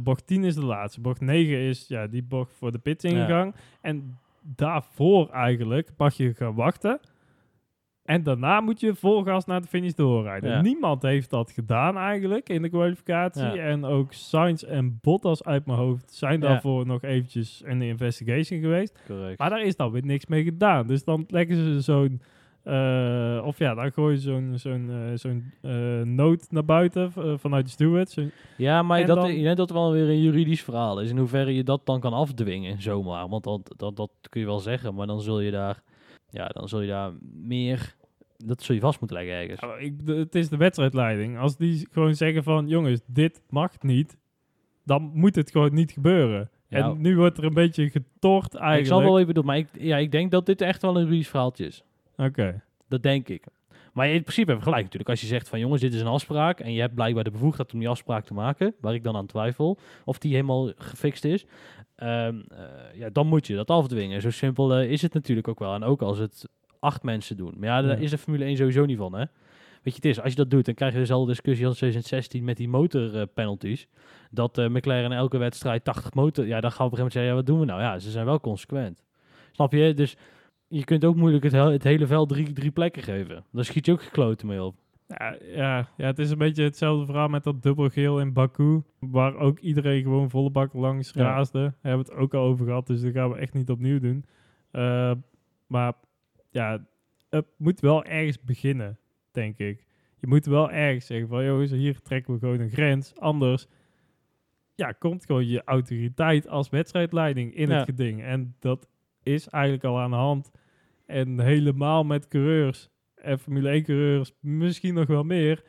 bocht 0.00 0.26
10 0.26 0.44
is 0.44 0.54
de 0.54 0.64
laatste. 0.64 1.00
Bocht 1.00 1.20
9 1.20 1.58
is 1.58 1.88
ja, 1.88 2.06
die 2.06 2.22
bocht 2.22 2.52
voor 2.52 2.72
de 2.72 2.78
pitsingang. 2.78 3.54
En 3.80 4.18
daarvoor 4.42 5.30
eigenlijk 5.30 5.90
mag 5.96 6.14
je 6.14 6.34
gaan 6.34 6.54
wachten. 6.54 7.00
En 8.06 8.22
daarna 8.22 8.60
moet 8.60 8.80
je 8.80 8.94
vol 8.94 9.22
gas 9.22 9.44
naar 9.44 9.60
de 9.60 9.68
finish 9.68 9.92
doorrijden. 9.92 10.50
Ja. 10.50 10.60
Niemand 10.60 11.02
heeft 11.02 11.30
dat 11.30 11.50
gedaan 11.50 11.96
eigenlijk 11.96 12.48
in 12.48 12.62
de 12.62 12.68
kwalificatie. 12.68 13.42
Ja. 13.42 13.54
En 13.54 13.84
ook 13.84 14.12
Sainz 14.12 14.62
en 14.62 14.98
Bottas 15.02 15.44
uit 15.44 15.66
mijn 15.66 15.78
hoofd 15.78 16.12
zijn 16.12 16.40
daarvoor 16.40 16.86
nog 16.86 17.02
eventjes 17.02 17.62
in 17.62 17.78
de 17.78 17.86
investigation 17.86 18.60
geweest. 18.60 19.02
Correct. 19.06 19.38
Maar 19.38 19.50
daar 19.50 19.62
is 19.62 19.76
dan 19.76 19.90
weer 19.90 20.04
niks 20.04 20.26
mee 20.26 20.44
gedaan. 20.44 20.86
Dus 20.86 21.04
dan 21.04 21.24
leggen 21.28 21.56
ze 21.56 21.80
zo'n... 21.80 22.20
eh, 22.66 23.42
of 23.44 23.58
ja, 23.58 23.74
dan 23.74 23.92
gooien 23.92 24.18
ze 24.18 24.30
zo'n 24.30 24.52
zo'n 24.58 24.90
eh, 24.90 25.16
zo'n 25.16 25.52
eh, 25.62 26.00
noot 26.02 26.46
naar 26.50 26.64
buiten 26.64 27.12
vanuit 27.38 27.64
de 27.64 27.70
steward. 27.70 28.10
Zo'n- 28.10 28.30
Ja, 28.56 28.82
maar 28.82 28.98
dat, 29.06 29.16
dan- 29.16 29.54
dat 29.54 29.70
wel 29.70 29.92
weer 29.92 30.08
een 30.08 30.22
juridisch 30.22 30.62
verhaal 30.62 31.00
is. 31.00 31.10
In 31.10 31.18
hoeverre 31.18 31.54
je 31.54 31.62
dat 31.64 31.80
dan 31.86 32.00
kan 32.00 32.12
afdwingen, 32.12 32.82
zomaar. 32.82 33.28
Want 33.28 33.44
dat, 33.44 33.74
dat, 33.76 33.96
dat 33.96 34.10
kun 34.28 34.40
je 34.40 34.46
wel 34.46 34.58
zeggen, 34.60 34.94
maar 34.94 35.06
dan 35.06 35.20
zul 35.20 35.40
je 35.40 35.50
daar, 35.50 35.82
ja, 36.30 36.46
dan 36.46 36.68
zul 36.68 36.80
je 36.80 36.88
daar 36.88 37.12
meer, 37.34 37.94
dat 38.36 38.62
zul 38.62 38.74
je 38.74 38.80
vast 38.80 39.00
moeten 39.00 39.16
leggen 39.18 39.34
ergens. 39.36 39.60
Ik, 39.84 40.06
de- 40.06 40.14
het 40.14 40.34
is 40.34 40.48
de 40.48 40.56
wedstrijdleiding. 40.56 41.38
Als 41.38 41.56
die 41.56 41.88
gewoon 41.90 42.14
zeggen 42.14 42.42
van... 42.42 42.68
Jongens, 42.68 43.00
dit 43.06 43.42
mag 43.50 43.82
niet. 43.82 44.16
Dan 44.84 45.10
moet 45.14 45.34
het 45.34 45.50
gewoon 45.50 45.74
niet 45.74 45.90
gebeuren. 45.92 46.50
Ja. 46.68 46.78
En 46.90 47.00
nu 47.00 47.16
wordt 47.16 47.38
er 47.38 47.44
een 47.44 47.54
beetje 47.54 47.90
getort 47.90 48.54
eigenlijk. 48.54 48.80
Ik 48.80 48.86
zal 48.86 49.02
wel 49.02 49.18
even 49.20 49.34
doen, 49.34 49.44
maar 49.44 49.56
ik, 49.58 49.68
ja, 49.78 49.96
ik 49.96 50.10
denk 50.10 50.30
dat 50.30 50.46
dit 50.46 50.60
echt 50.60 50.82
wel 50.82 50.96
een 50.96 51.02
juridisch 51.04 51.28
verhaaltje 51.28 51.66
is. 51.66 51.82
Oké. 52.16 52.62
Dat 52.88 53.02
denk 53.02 53.28
ik. 53.28 53.44
Maar 53.92 54.06
in 54.08 54.20
principe 54.22 54.46
hebben 54.46 54.56
we 54.56 54.62
gelijk 54.70 54.82
natuurlijk. 54.84 55.10
Als 55.10 55.20
je 55.20 55.26
zegt 55.26 55.48
van 55.48 55.58
jongens, 55.58 55.80
dit 55.80 55.94
is 55.94 56.00
een 56.00 56.06
afspraak 56.06 56.60
en 56.60 56.72
je 56.72 56.80
hebt 56.80 56.94
blijkbaar 56.94 57.24
de 57.24 57.30
bevoegdheid 57.30 57.72
om 57.72 57.78
die 57.78 57.88
afspraak 57.88 58.24
te 58.24 58.34
maken, 58.34 58.74
waar 58.80 58.94
ik 58.94 59.02
dan 59.02 59.16
aan 59.16 59.26
twijfel, 59.26 59.78
of 60.04 60.18
die 60.18 60.32
helemaal 60.34 60.72
gefixt 60.76 61.24
is, 61.24 61.44
ehm, 61.94 62.40
eh, 62.48 62.58
ja, 62.94 63.10
dan 63.10 63.26
moet 63.26 63.46
je 63.46 63.54
dat 63.54 63.70
afdwingen. 63.70 64.20
Zo 64.20 64.30
simpel 64.30 64.74
eh, 64.74 64.90
is 64.90 65.02
het 65.02 65.14
natuurlijk 65.14 65.48
ook 65.48 65.58
wel. 65.58 65.74
En 65.74 65.82
ook 65.84 66.02
als 66.02 66.18
het 66.18 66.48
acht 66.80 67.02
mensen 67.02 67.36
doen. 67.36 67.54
Maar 67.58 67.68
ja, 67.68 67.82
daar 67.82 67.96
Ja. 67.96 68.02
is 68.04 68.10
de 68.10 68.18
Formule 68.18 68.44
1 68.44 68.56
sowieso 68.56 68.84
niet 68.84 68.98
van, 68.98 69.12
hè. 69.12 69.24
Weet 69.82 69.94
je, 69.94 70.08
het 70.08 70.16
is, 70.16 70.20
als 70.20 70.30
je 70.30 70.36
dat 70.36 70.50
doet, 70.50 70.64
dan 70.64 70.74
krijg 70.74 70.92
je 70.92 70.98
dezelfde 70.98 71.28
discussie 71.28 71.66
als 71.66 71.76
2016 71.76 72.44
met 72.44 72.56
die 72.56 72.68
motorpenalties. 72.68 73.86
dat 74.30 74.58
eh, 74.58 74.66
McLaren 74.68 75.12
elke 75.12 75.38
wedstrijd 75.38 75.84
80 75.84 76.14
motor... 76.14 76.46
Ja, 76.46 76.60
dan 76.60 76.72
gaan 76.72 76.86
we 76.88 76.92
op 76.92 76.98
een 76.98 76.98
gegeven 76.98 76.98
moment 76.98 77.12
zeggen, 77.12 77.30
ja, 77.30 77.34
wat 77.36 77.46
doen 77.46 77.58
we 77.58 77.64
nou? 77.64 77.80
Ja, 77.80 77.98
ze 77.98 78.10
zijn 78.10 78.24
wel 78.24 78.40
consequent. 78.40 79.02
Snap 79.52 79.72
je? 79.72 79.94
Dus 79.94 80.16
je 80.68 80.84
kunt 80.84 81.04
ook 81.04 81.16
moeilijk 81.16 81.44
het, 81.44 81.52
he- 81.52 81.70
het 81.72 81.82
hele 81.84 82.06
veld 82.06 82.28
drie, 82.28 82.52
drie 82.52 82.70
plekken 82.70 83.02
geven. 83.02 83.44
Daar 83.52 83.64
schiet 83.64 83.86
je 83.86 83.92
ook 83.92 84.02
gekloten 84.02 84.46
mee 84.46 84.62
op. 84.62 84.76
Ja, 85.08 85.36
ja, 85.42 85.88
ja, 85.96 86.06
het 86.06 86.18
is 86.18 86.30
een 86.30 86.38
beetje 86.38 86.62
hetzelfde 86.64 87.06
verhaal 87.06 87.28
met 87.28 87.44
dat 87.44 87.62
dubbelgeel 87.62 88.20
in 88.20 88.32
Baku. 88.32 88.82
Waar 88.98 89.36
ook 89.36 89.58
iedereen 89.58 90.02
gewoon 90.02 90.30
volle 90.30 90.50
bak 90.50 90.72
langs 90.72 91.10
Ja. 91.12 91.22
raasde. 91.22 91.58
Daar 91.60 91.74
hebben 91.80 92.06
we 92.06 92.12
het 92.12 92.20
ook 92.22 92.34
al 92.34 92.44
over 92.44 92.66
gehad. 92.66 92.86
Dus 92.86 93.00
dat 93.00 93.12
gaan 93.12 93.30
we 93.30 93.36
echt 93.38 93.54
niet 93.54 93.70
opnieuw 93.70 93.98
doen. 94.00 94.24
Eh, 94.70 95.12
maar 95.66 95.92
ja, 96.50 96.86
het 97.30 97.46
moet 97.56 97.80
wel 97.80 98.04
ergens 98.04 98.40
beginnen, 98.42 98.98
denk 99.30 99.58
ik. 99.58 99.84
Je 100.20 100.26
moet 100.26 100.46
wel 100.46 100.70
ergens 100.70 101.06
zeggen 101.06 101.28
van... 101.28 101.44
jongens, 101.44 101.70
hier 101.70 102.00
trekken 102.02 102.32
we 102.34 102.38
gewoon 102.38 102.60
een 102.60 102.70
grens. 102.70 103.16
Anders 103.18 103.66
ja, 104.74 104.92
komt 104.92 105.24
gewoon 105.26 105.46
je 105.46 105.62
autoriteit 105.64 106.48
als 106.48 106.68
wedstrijdleiding 106.68 107.54
in 107.54 107.68
Ja. 107.68 107.76
het 107.76 107.84
geding. 107.84 108.22
En 108.22 108.54
dat 108.58 108.88
is 109.26 109.48
eigenlijk 109.48 109.84
al 109.84 109.98
aan 110.00 110.10
de 110.10 110.16
hand. 110.16 110.50
En 111.06 111.40
helemaal 111.40 112.04
met 112.04 112.28
coureurs 112.28 112.88
en 113.14 113.38
Formule 113.38 113.68
1 113.68 113.82
coureurs, 113.82 114.32
misschien 114.40 114.94
nog 114.94 115.06
wel 115.06 115.22
meer, 115.22 115.64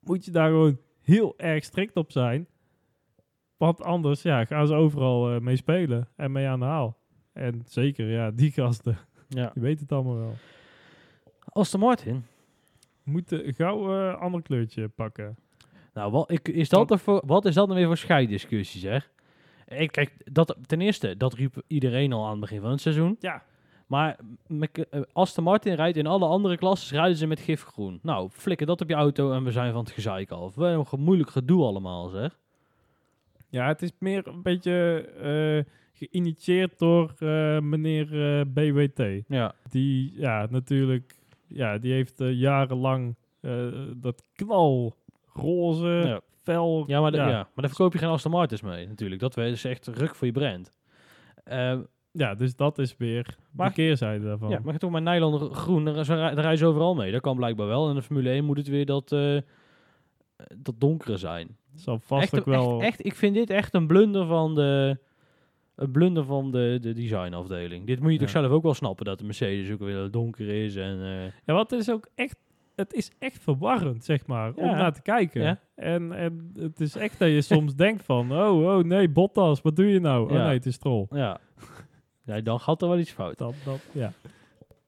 moet 0.00 0.24
je 0.24 0.30
daar 0.30 0.48
gewoon 0.48 0.78
heel 1.00 1.34
erg 1.36 1.64
strikt 1.64 1.96
op 1.96 2.12
zijn. 2.12 2.46
Want 3.56 3.82
anders 3.82 4.22
ja, 4.22 4.44
gaan 4.44 4.66
ze 4.66 4.74
overal 4.74 5.34
eh, 5.34 5.40
mee 5.40 5.56
spelen 5.56 6.08
en 6.16 6.32
mee 6.32 6.46
aan 6.46 6.58
de 6.58 6.64
haal. 6.64 6.96
En 7.32 7.62
zeker, 7.66 8.10
ja, 8.10 8.30
die 8.30 8.50
gasten, 8.50 8.98
Ja. 9.28 9.50
die 9.54 9.62
weten 9.62 9.80
het 9.82 9.92
allemaal 9.92 10.16
wel. 10.18 10.34
Aston 11.44 11.80
Martin. 11.80 12.24
Moeten 13.02 13.54
gauw 13.54 13.92
een 14.08 14.14
ander 14.16 14.42
kleurtje 14.42 14.88
pakken. 14.88 15.36
Nou, 15.94 16.12
wat, 16.12 16.30
ik, 16.30 16.48
is 16.48 16.68
dat 16.68 16.90
er 16.90 16.98
voor, 16.98 17.22
wat 17.26 17.44
is 17.44 17.54
dat 17.54 17.66
nou 17.66 17.78
weer 17.78 17.86
voor 17.88 17.96
scheiddiscussie, 17.96 18.80
zeg? 18.80 19.10
Ik, 19.78 19.92
kijk, 19.92 20.12
dat, 20.32 20.56
ten 20.66 20.80
eerste, 20.80 21.16
dat 21.16 21.34
riep 21.34 21.62
iedereen 21.66 22.12
al 22.12 22.24
aan 22.24 22.30
het 22.30 22.40
begin 22.40 22.60
van 22.60 22.70
het 22.70 22.80
seizoen. 22.80 23.16
Ja. 23.20 23.42
Maar 23.86 24.18
eh, 24.72 25.00
Aston 25.12 25.44
Martin 25.44 25.74
rijdt 25.74 25.96
in 25.96 26.06
alle 26.06 26.26
andere 26.26 26.56
klassen, 26.56 26.96
rijden 26.96 27.16
ze 27.16 27.26
met 27.26 27.40
gifgroen. 27.40 27.98
Nou, 28.02 28.28
flikker 28.30 28.66
dat 28.66 28.80
op 28.80 28.88
je 28.88 28.94
auto 28.94 29.32
en 29.32 29.44
we 29.44 29.50
zijn 29.50 29.72
van 29.72 29.84
het 29.84 29.92
gezeik 29.92 30.30
af. 30.30 30.54
Wat 30.54 30.92
een 30.92 31.00
moeilijk 31.00 31.30
gedoe 31.30 31.64
allemaal, 31.64 32.08
zeg. 32.08 32.38
Ja, 33.48 33.66
het 33.66 33.82
is 33.82 33.90
meer 33.98 34.26
een 34.26 34.42
beetje 34.42 35.08
eh, 35.20 35.74
geïnitieerd 35.92 36.78
door 36.78 37.14
eh, 37.18 37.60
meneer 37.60 38.06
BWT. 38.52 39.24
Ja. 39.28 39.54
Die, 39.70 40.12
ja, 40.16 40.46
natuurlijk, 40.50 41.14
ja, 41.46 41.78
die 41.78 41.92
heeft 41.92 42.18
jarenlang 42.18 43.16
dat 43.96 44.22
knalroze, 44.32 45.86
Ja. 45.86 46.20
Fel... 46.42 46.84
Ja, 46.86 47.00
maar, 47.00 47.10
da- 47.12 47.18
ja. 47.24 47.28
ja. 47.28 47.34
maar 47.36 47.48
daar 47.54 47.68
verkoop 47.68 47.92
je 47.92 47.98
geen 47.98 48.08
Aston 48.08 48.30
Martins 48.32 48.62
mee, 48.62 48.86
natuurlijk. 48.88 49.20
Dat 49.20 49.36
is 49.36 49.64
echt 49.64 49.86
ruk 49.86 50.14
voor 50.14 50.26
je 50.26 50.32
brand. 50.32 50.72
Eh, 51.44 51.78
Ja, 52.12 52.34
dus 52.34 52.56
dat 52.56 52.78
is 52.78 52.96
weer 52.96 53.36
Maar- 53.52 53.68
de 53.68 53.74
keerzijde 53.74 54.24
daarvan. 54.24 54.50
Ja, 54.50 54.60
maar 54.64 54.78
toch 54.78 54.90
maar 54.90 55.02
nylon 55.02 55.54
groen, 55.54 55.84
daar, 55.84 56.06
daar 56.06 56.34
rijden 56.34 56.58
ze 56.58 56.66
overal 56.66 56.94
mee. 56.94 57.12
Dat 57.12 57.20
kan 57.20 57.36
blijkbaar 57.36 57.66
wel. 57.66 57.82
En 57.84 57.90
in 57.90 57.96
de 57.96 58.02
Formule 58.02 58.30
1 58.30 58.44
moet 58.44 58.56
het 58.56 58.68
weer 58.68 58.86
dat, 58.86 59.12
eh, 59.12 59.36
dat 60.56 60.74
donkere 60.80 61.16
zijn. 61.16 61.56
Zal 61.74 61.98
vast 61.98 62.22
Echt, 62.22 62.38
ook 62.38 62.44
wel... 62.44 62.80
echt, 62.80 62.88
echt, 62.88 63.04
ik 63.06 63.14
vind 63.14 63.34
dit 63.34 63.50
echt 63.50 63.74
een 63.74 63.86
blunder 63.86 64.26
van 64.26 64.54
de, 64.54 64.98
een 65.74 65.90
blunder 65.90 66.24
van 66.24 66.50
de, 66.50 66.78
de 66.80 66.92
designafdeling. 66.92 67.86
Dit 67.86 68.00
moet 68.00 68.12
je 68.12 68.18
toch 68.18 68.28
zelf 68.30 68.50
ook 68.50 68.62
wel 68.62 68.74
snappen, 68.74 69.04
dat 69.04 69.18
de 69.18 69.24
Mercedes 69.24 69.70
ook 69.72 69.78
weer 69.80 70.10
donker 70.10 70.48
is. 70.64 70.76
En, 70.76 71.02
eh, 71.02 71.32
Ja, 71.46 71.58
het 71.58 71.72
is 71.72 71.90
ook 71.90 72.08
echt... 72.14 72.36
Het 72.82 72.92
is 72.92 73.10
echt 73.18 73.42
verwarrend, 73.42 74.04
zeg 74.04 74.26
maar, 74.26 74.54
om 74.54 74.64
naar 74.64 74.92
te 74.92 75.02
kijken. 75.02 75.42
Ja. 75.42 75.60
En, 75.74 76.12
en 76.12 76.52
het 76.58 76.80
is 76.80 76.96
echt 76.96 77.18
dat 77.18 77.28
je 77.28 77.40
soms 77.54 77.74
denkt 77.74 78.04
van... 78.04 78.32
Oh, 78.32 78.76
oh 78.76 78.84
nee, 78.84 79.08
Bottas, 79.08 79.62
wat 79.62 79.76
doe 79.76 79.86
je 79.86 80.00
nou? 80.00 80.32
Oh 80.32 80.44
nee, 80.44 80.56
het 80.56 80.66
is 80.66 80.74
Stroll. 80.74 81.06
ja. 81.10 81.40
dan 82.42 82.60
gaat 82.60 82.82
er 82.82 82.88
wel 82.88 82.98
iets 82.98 83.10
fout. 83.10 83.38
Dat, 83.38 83.54
dat, 83.64 83.80
ja. 83.92 84.12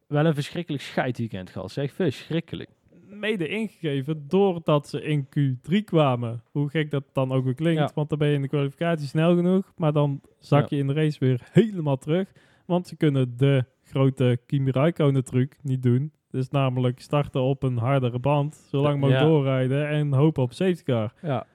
Wel 0.07 0.27
een 0.27 0.35
verschrikkelijk 0.35 0.83
scheidweekend 0.83 1.51
gehad, 1.51 1.71
zeg. 1.71 1.93
Verschrikkelijk. 1.93 2.71
Mede 3.07 3.49
ingegeven 3.49 4.29
doordat 4.29 4.89
ze 4.89 5.03
in 5.03 5.29
Q3 5.39 5.85
kwamen. 5.85 6.43
Hoe 6.51 6.71
gek 6.71 6.91
dat 6.91 7.05
dan 7.13 7.33
ook 7.33 7.45
weer 7.45 7.55
klinkt. 7.55 7.95
Want 7.95 8.09
dan 8.09 8.19
ben 8.19 8.29
je 8.29 8.35
in 8.35 8.43
de 8.43 8.49
kwalificatie 8.49 9.07
snel 9.07 9.35
genoeg. 9.35 9.73
Maar 9.77 9.93
dan 9.93 10.21
zak 10.39 10.69
je 10.69 10.77
in 10.77 10.87
de 10.87 10.93
race 10.93 11.19
weer 11.19 11.41
helemaal 11.53 11.97
terug. 11.97 12.33
Want 12.67 12.87
ze 12.87 12.97
kunnen 12.97 13.37
de 13.37 13.65
grote 13.83 14.39
Kimi 14.47 14.71
Räikkönen 14.71 15.25
truc 15.25 15.57
niet 15.63 15.83
doen. 15.83 16.13
Dus 16.35 16.49
namelijk 16.51 17.01
starten 17.01 17.41
op 17.43 17.63
een 17.63 17.77
hardere 17.79 18.19
band. 18.19 18.55
Zolang 18.71 19.01
mogelijk 19.01 19.23
Ja. 19.23 19.29
doorrijden. 19.29 19.89
En 19.89 20.13
hopen 20.13 20.43
op 20.43 20.53
safety 20.53 20.83
car. 20.83 21.13
Ja. 21.23 21.47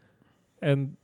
En 0.60 0.98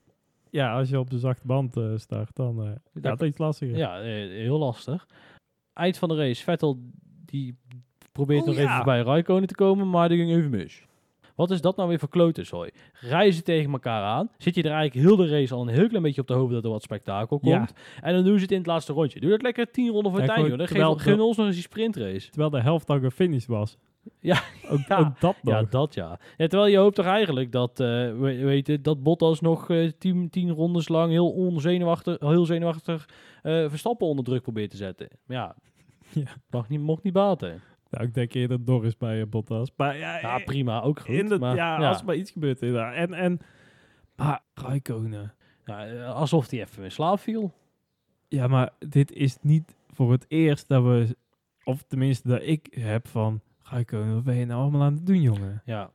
ja, 0.49 0.77
als 0.77 0.89
je 0.89 0.99
op 0.99 1.09
de 1.09 1.19
zachte 1.19 1.47
band 1.47 1.77
eh, 1.77 1.91
start, 1.95 2.35
dan 2.35 2.59
eh 2.63 2.65
Dat- 2.93 3.03
gaat 3.03 3.19
het 3.19 3.29
iets 3.29 3.37
lastiger. 3.37 3.77
Ja, 3.77 3.99
eh, 3.99 4.05
heel 4.29 4.57
lastig. 4.57 5.07
Eind 5.73 5.97
van 5.97 6.09
de 6.09 6.15
race, 6.15 6.43
Vettel 6.43 6.79
die 7.25 7.57
probeert 8.11 8.41
Oh, 8.41 8.47
nog 8.47 8.55
ja. 8.55 8.73
even 8.73 8.85
bij 8.85 9.01
Raikkonen 9.01 9.47
te 9.47 9.55
komen, 9.55 9.89
maar 9.89 10.09
die 10.09 10.17
ging 10.17 10.31
even 10.31 10.49
mis. 10.49 10.85
Wat 11.35 11.51
is 11.51 11.61
dat 11.61 11.75
nou 11.75 11.89
weer 11.89 11.99
voor 11.99 12.09
klotenzooi? 12.09 12.69
Rijden 12.93 13.33
ze 13.33 13.41
tegen 13.41 13.71
elkaar 13.71 14.03
aan? 14.03 14.29
Zit 14.37 14.55
je 14.55 14.63
er 14.63 14.71
eigenlijk 14.71 15.07
heel 15.07 15.15
de 15.15 15.27
race 15.27 15.53
al 15.53 15.61
een 15.61 15.73
heel 15.73 15.87
klein 15.87 16.03
beetje 16.03 16.21
op 16.21 16.27
de 16.27 16.33
hoofd 16.33 16.53
dat 16.53 16.63
er 16.63 16.69
wat 16.69 16.83
spektakel 16.83 17.39
Ja. 17.41 17.57
komt? 17.57 17.73
En 18.01 18.13
dan 18.13 18.23
doen 18.23 18.35
ze 18.35 18.41
het 18.41 18.51
in 18.51 18.57
het 18.57 18.67
laatste 18.67 18.93
rondje. 18.93 19.19
Doe 19.19 19.29
dat 19.29 19.41
lekker 19.41 19.71
tien 19.71 19.89
ronden 19.91 20.11
voor 20.11 20.21
Ja, 20.21 20.25
joh. 20.39 20.57
Dan 20.57 20.67
geef, 20.99 21.15
de- 21.15 21.23
ons 21.23 21.37
nog 21.37 21.45
eens 21.45 21.55
die 21.55 21.63
sprintrace. 21.63 22.29
Terwijl 22.29 22.49
de 22.49 22.61
helft 22.61 22.89
al 22.89 22.99
gefinished 22.99 23.47
was. 23.47 23.77
Ja. 24.19 24.41
Ook, 24.71 24.79
Ja. 24.87 24.97
ook 24.97 25.19
dat 25.19 25.35
nog. 25.41 25.53
Ja, 25.53 25.63
dat 25.69 25.93
ja. 25.93 26.19
ja. 26.37 26.47
Terwijl 26.47 26.71
je 26.71 26.77
hoopt 26.77 26.95
toch 26.95 27.05
eigenlijk 27.05 27.51
dat, 27.51 27.79
eh 27.79 27.85
we, 27.87 28.39
weet 28.43 28.67
je, 28.67 28.81
dat 28.81 29.03
Bottas 29.03 29.41
nog 29.41 29.69
eh, 29.69 29.91
tien, 29.97 30.29
tien 30.29 30.51
rondes 30.51 30.87
lang 30.87 31.11
heel 31.11 31.29
onzenuwachtig, 31.31 32.19
heel 32.19 32.45
zenuwachtig 32.45 33.09
eh, 33.41 33.69
Verstappen 33.69 34.07
onder 34.07 34.25
druk 34.25 34.41
probeert 34.41 34.69
te 34.71 34.77
zetten. 34.77 35.07
Maar 35.25 35.37
ja, 35.37 35.55
Ja. 36.13 36.23
Mag 36.49 36.69
niet, 36.69 36.79
mocht 36.79 37.03
niet 37.03 37.13
baten. 37.13 37.61
Nou, 37.95 38.07
ik 38.07 38.13
denk 38.13 38.33
eerder 38.33 38.59
Norris 38.65 38.97
bij 38.97 39.21
eh, 39.21 39.27
Bottas. 39.27 39.71
Maar 39.75 39.97
ja, 39.97 40.19
Ja, 40.19 40.39
eh, 40.39 40.45
prima, 40.45 40.81
ook 40.81 40.99
goed. 40.99 41.09
in 41.09 41.27
de, 41.29 41.39
maar, 41.39 41.55
ja, 41.55 41.87
als 41.87 41.99
er 41.99 42.05
maar 42.05 42.15
iets 42.15 42.31
gebeurt 42.31 42.61
inderdaad. 42.61 42.93
En, 42.93 43.13
en 43.13 43.39
maar 44.15 44.41
Raikkonen. 44.53 45.33
Ja, 45.65 45.87
eh, 45.87 46.15
alsof 46.15 46.49
hij 46.49 46.59
even 46.59 46.83
in 46.83 46.91
slaap 46.91 47.19
viel. 47.19 47.53
Ja, 48.27 48.47
maar 48.47 48.69
dit 48.79 49.11
is 49.11 49.37
niet 49.41 49.75
voor 49.91 50.11
het 50.11 50.25
eerst 50.27 50.67
dat 50.67 50.83
we, 50.83 51.17
of 51.63 51.83
tenminste 51.87 52.27
dat 52.27 52.41
ik 52.41 52.67
heb 52.79 53.07
van 53.07 53.41
Raikkonen, 53.63 54.13
wat 54.13 54.23
ben 54.23 54.35
je 54.35 54.45
nou 54.45 54.61
allemaal 54.61 54.81
aan 54.83 54.93
het 54.93 55.05
doen, 55.05 55.21
jongen? 55.21 55.61
Ja. 55.65 55.91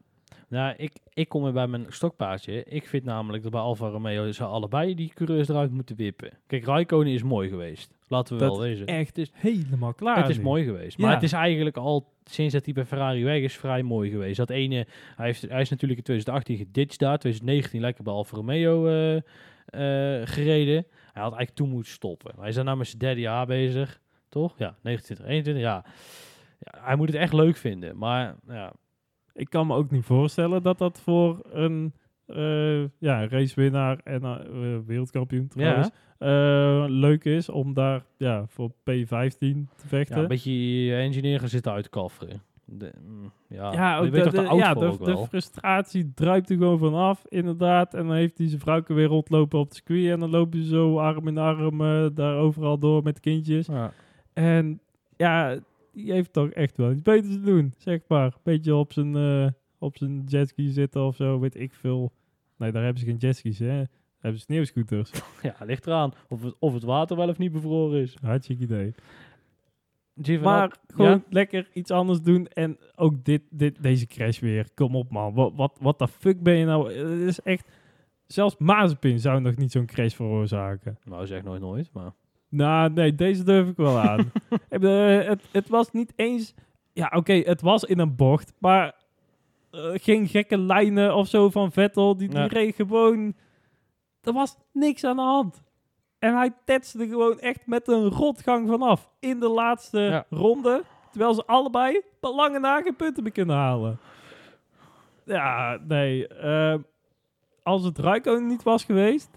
Nou, 0.51 0.75
ik, 0.77 0.93
ik 1.15 1.29
kom 1.29 1.43
weer 1.43 1.53
bij 1.53 1.67
mijn 1.67 1.87
stokpaardje. 1.89 2.65
Ik 2.65 2.87
vind 2.87 3.05
namelijk 3.05 3.43
dat 3.43 3.53
bij 3.53 3.61
Alfa 3.61 3.89
Romeo 3.89 4.33
ze 4.33 4.45
allebei 4.45 4.95
die 4.95 5.13
coureurs 5.15 5.49
eruit 5.49 5.71
moeten 5.71 5.97
wippen. 5.97 6.31
Kijk, 6.47 6.65
Raikkonen 6.65 7.13
is 7.13 7.23
mooi 7.23 7.49
geweest. 7.49 7.95
Laten 8.09 8.35
we 8.35 8.41
Dat 8.41 8.51
wel 8.51 8.61
wezen. 8.61 8.87
Echt 8.87 9.19
is 9.19 9.31
helemaal 9.35 9.95
klaar 9.95 10.17
Het 10.17 10.29
is 10.29 10.37
nu. 10.37 10.43
mooi 10.43 10.65
geweest. 10.65 10.99
Ja. 10.99 11.05
Maar 11.05 11.15
het 11.15 11.23
is 11.23 11.33
eigenlijk 11.33 11.77
al 11.77 12.13
sinds 12.25 12.53
dat 12.53 12.65
hij 12.65 12.75
bij 12.75 12.85
Ferrari 12.85 13.25
weg 13.25 13.43
is 13.43 13.57
vrij 13.57 13.83
mooi 13.83 14.11
geweest. 14.11 14.37
Dat 14.37 14.51
ene, 14.51 14.87
hij, 15.17 15.27
heeft, 15.27 15.43
hij 15.43 15.61
is 15.61 15.71
natuurlijk 15.71 15.99
in 15.99 16.05
2018 16.05 16.57
geditcht 16.57 16.99
daar. 16.99 17.19
2019 17.19 17.81
lekker 17.81 18.05
bij 18.05 18.13
Alfa 18.13 18.37
Romeo 18.37 18.87
eh, 18.87 19.17
eh, 19.17 20.29
gereden. 20.29 20.87
Hij 21.13 21.23
had 21.23 21.33
eigenlijk 21.33 21.55
toen 21.55 21.69
moeten 21.69 21.93
stoppen. 21.93 22.35
Hij 22.39 22.49
is 22.49 22.55
daar 22.55 22.65
nou 22.65 22.77
met 22.77 22.87
zijn 22.87 22.99
derde 22.99 23.21
jaar 23.21 23.47
bezig. 23.47 24.01
Toch? 24.29 24.55
Ja, 24.59 24.77
29, 24.83 25.27
21, 25.27 25.63
ja. 25.63 25.85
ja. 26.59 26.85
Hij 26.85 26.97
moet 26.97 27.09
het 27.09 27.17
echt 27.17 27.33
leuk 27.33 27.57
vinden. 27.57 27.97
Maar 27.97 28.37
ja, 28.49 28.73
Ik 29.41 29.51
kan 29.51 29.67
me 29.67 29.75
ook 29.75 29.91
niet 29.91 30.05
voorstellen 30.05 30.63
dat 30.63 30.79
dat 30.79 31.01
voor 31.01 31.41
een 31.53 31.93
eh, 32.27 32.81
ja, 32.99 33.29
racewinnaar 33.29 34.01
en 34.05 34.23
eh, 34.23 34.37
wereldkampioen 34.87 35.49
trouwens 35.49 35.91
eh, 36.19 36.85
leuk 36.89 37.25
is 37.25 37.49
om 37.49 37.75
daar 37.75 38.05
ja, 38.17 38.45
voor 38.49 38.71
P15 38.71 39.39
te 39.39 39.87
vechten. 39.87 40.17
ja, 40.17 40.23
een 40.23 40.29
beetje 40.29 40.85
je 40.85 40.95
engineer 40.95 41.41
gaan 41.41 41.49
zitten 41.49 41.73
uitkafferen. 41.73 42.43
De, 42.65 42.93
mm, 43.07 43.33
ja, 43.49 43.99
ook 43.99 44.13
de, 44.13 44.31
de- 44.31 44.43
ja, 44.43 44.75
de, 44.75 44.87
ook 44.87 45.05
de 45.05 45.27
frustratie 45.29 46.13
druipt 46.15 46.51
er 46.51 46.57
gewoon 46.57 46.79
vanaf, 46.79 47.25
inderdaad. 47.29 47.95
En 47.95 48.07
dan 48.07 48.17
heeft 48.17 48.39
hij 48.39 48.49
zijn 48.49 48.61
vrouwke 48.61 48.95
weer 48.95 49.07
rondlopen 49.07 49.59
op 49.59 49.69
de 49.69 49.75
circuit. 49.75 50.11
En 50.11 50.21
dan 50.21 50.31
loop 50.31 50.55
je 50.55 50.65
zo 50.65 50.99
arm 50.99 51.29
in 51.29 51.39
arm 51.39 51.79
daar 52.15 52.37
overal 52.37 52.79
door 52.79 53.03
met 53.03 53.21
kindjes. 53.21 53.67
Ja. 53.67 53.93
En 54.33 54.81
ja, 55.17 55.59
die 55.93 56.13
heeft 56.13 56.33
toch 56.33 56.49
echt 56.51 56.77
wel 56.77 56.91
iets 56.91 57.03
beters 57.03 57.35
te 57.35 57.41
doen, 57.41 57.75
zeg 57.79 58.01
maar. 58.09 58.35
Beetje 58.43 58.75
op 58.75 58.93
zijn, 58.93 59.17
eh, 59.17 59.47
op 59.79 59.97
zijn 59.97 60.25
jetski 60.27 60.69
zitten 60.69 61.03
of 61.07 61.17
zo, 61.17 61.39
weet 61.41 61.61
ik 61.61 61.75
veel. 61.75 62.13
Nee, 62.57 62.73
daar 62.73 62.83
hebben 62.83 63.01
ze 63.01 63.07
geen 63.09 63.17
jetskis, 63.17 63.59
hè. 63.59 63.67
Daar 63.67 63.89
hebben 64.19 64.41
ze 64.41 64.47
sneeuwscooters. 64.47 65.11
ja, 65.43 65.55
ligt 65.65 65.87
eraan 65.87 66.13
of 66.29 66.43
het, 66.43 66.55
of 66.59 66.75
het 66.75 66.83
water 66.83 67.17
wel 67.17 67.29
of 67.29 67.39
niet 67.39 67.53
bevroren 67.53 68.01
is. 68.01 68.17
Hartstikke 68.23 68.63
idee. 68.63 68.95
Maar 70.41 70.77
gewoon 70.87 71.11
Ja? 71.11 71.23
lekker 71.29 71.69
iets 71.73 71.91
anders 71.91 72.23
doen. 72.23 72.47
En 72.47 72.79
ook 72.97 73.25
dit, 73.25 73.43
dit, 73.51 73.83
deze 73.83 74.07
crash 74.07 74.39
weer. 74.39 74.69
Kom 74.75 74.97
op, 74.97 75.11
man. 75.11 75.35
Wat, 75.35 75.53
wat, 75.55 75.79
wat 75.81 75.99
de 75.99 76.09
fuck 76.09 76.43
ben 76.43 76.57
je 76.57 76.65
nou? 76.65 76.93
Het 76.93 77.29
is 77.29 77.41
echt... 77.41 77.69
Zelfs 78.27 78.57
Mazepin 78.59 79.21
zou 79.21 79.41
nog 79.41 79.57
niet 79.57 79.73
zo'n 79.73 79.87
crash 79.87 80.15
veroorzaken. 80.15 80.99
Nou, 81.05 81.27
zeg 81.27 81.43
nooit 81.43 81.61
nooit, 81.61 81.93
maar... 81.93 82.13
Nou, 82.51 82.93
nee, 82.93 83.15
deze 83.15 83.43
durf 83.43 83.69
ik 83.69 83.77
wel 83.77 83.99
aan. 83.99 84.19
Ik 84.51 84.69
bedoel, 84.69 85.07
eh, 85.07 85.29
het, 85.29 85.43
het 85.53 85.69
was 85.69 85.91
niet 85.93 86.13
eens... 86.17 86.55
Ja, 86.93 87.13
oké, 87.17 87.33
het 87.33 87.61
was 87.61 87.85
in 87.85 87.99
een 87.99 88.17
bocht. 88.17 88.53
Maar 88.59 88.95
eh, 89.71 89.81
geen 89.95 90.29
gekke 90.29 90.59
lijnen 90.59 91.15
of 91.15 91.29
zo 91.29 91.51
van 91.51 91.73
Vettel. 91.73 92.17
Die, 92.17 92.29
die 92.29 92.47
reed 92.47 92.75
gewoon... 92.75 93.35
Er 94.23 94.33
was 94.33 94.57
niks 94.73 95.05
aan 95.05 95.17
de 95.17 95.23
hand. 95.23 95.63
En 96.19 96.35
hij 96.37 96.51
tetste 96.65 97.09
gewoon 97.09 97.39
echt 97.39 97.67
met 97.67 97.89
een 97.89 98.09
rotgang 98.09 98.69
vanaf. 98.69 99.11
In 99.21 99.41
de 99.41 99.49
laatste 99.49 100.01
Ja. 100.01 100.25
ronde. 100.31 100.83
Terwijl 101.11 101.35
ze 101.35 101.47
allebei 101.47 102.01
per 102.21 102.31
lange 102.35 102.59
na 102.59 102.81
geen 102.81 102.97
punten 102.97 103.23
meer 103.23 103.33
kunnen 103.33 103.57
halen. 103.57 103.99
Ja, 105.25 105.79
nee. 105.89 106.29
eh, 106.29 106.75
als 107.63 107.85
het 107.85 107.99
Raikkonen 107.99 108.47
niet 108.47 108.63
was 108.63 108.85
geweest, 108.85 109.31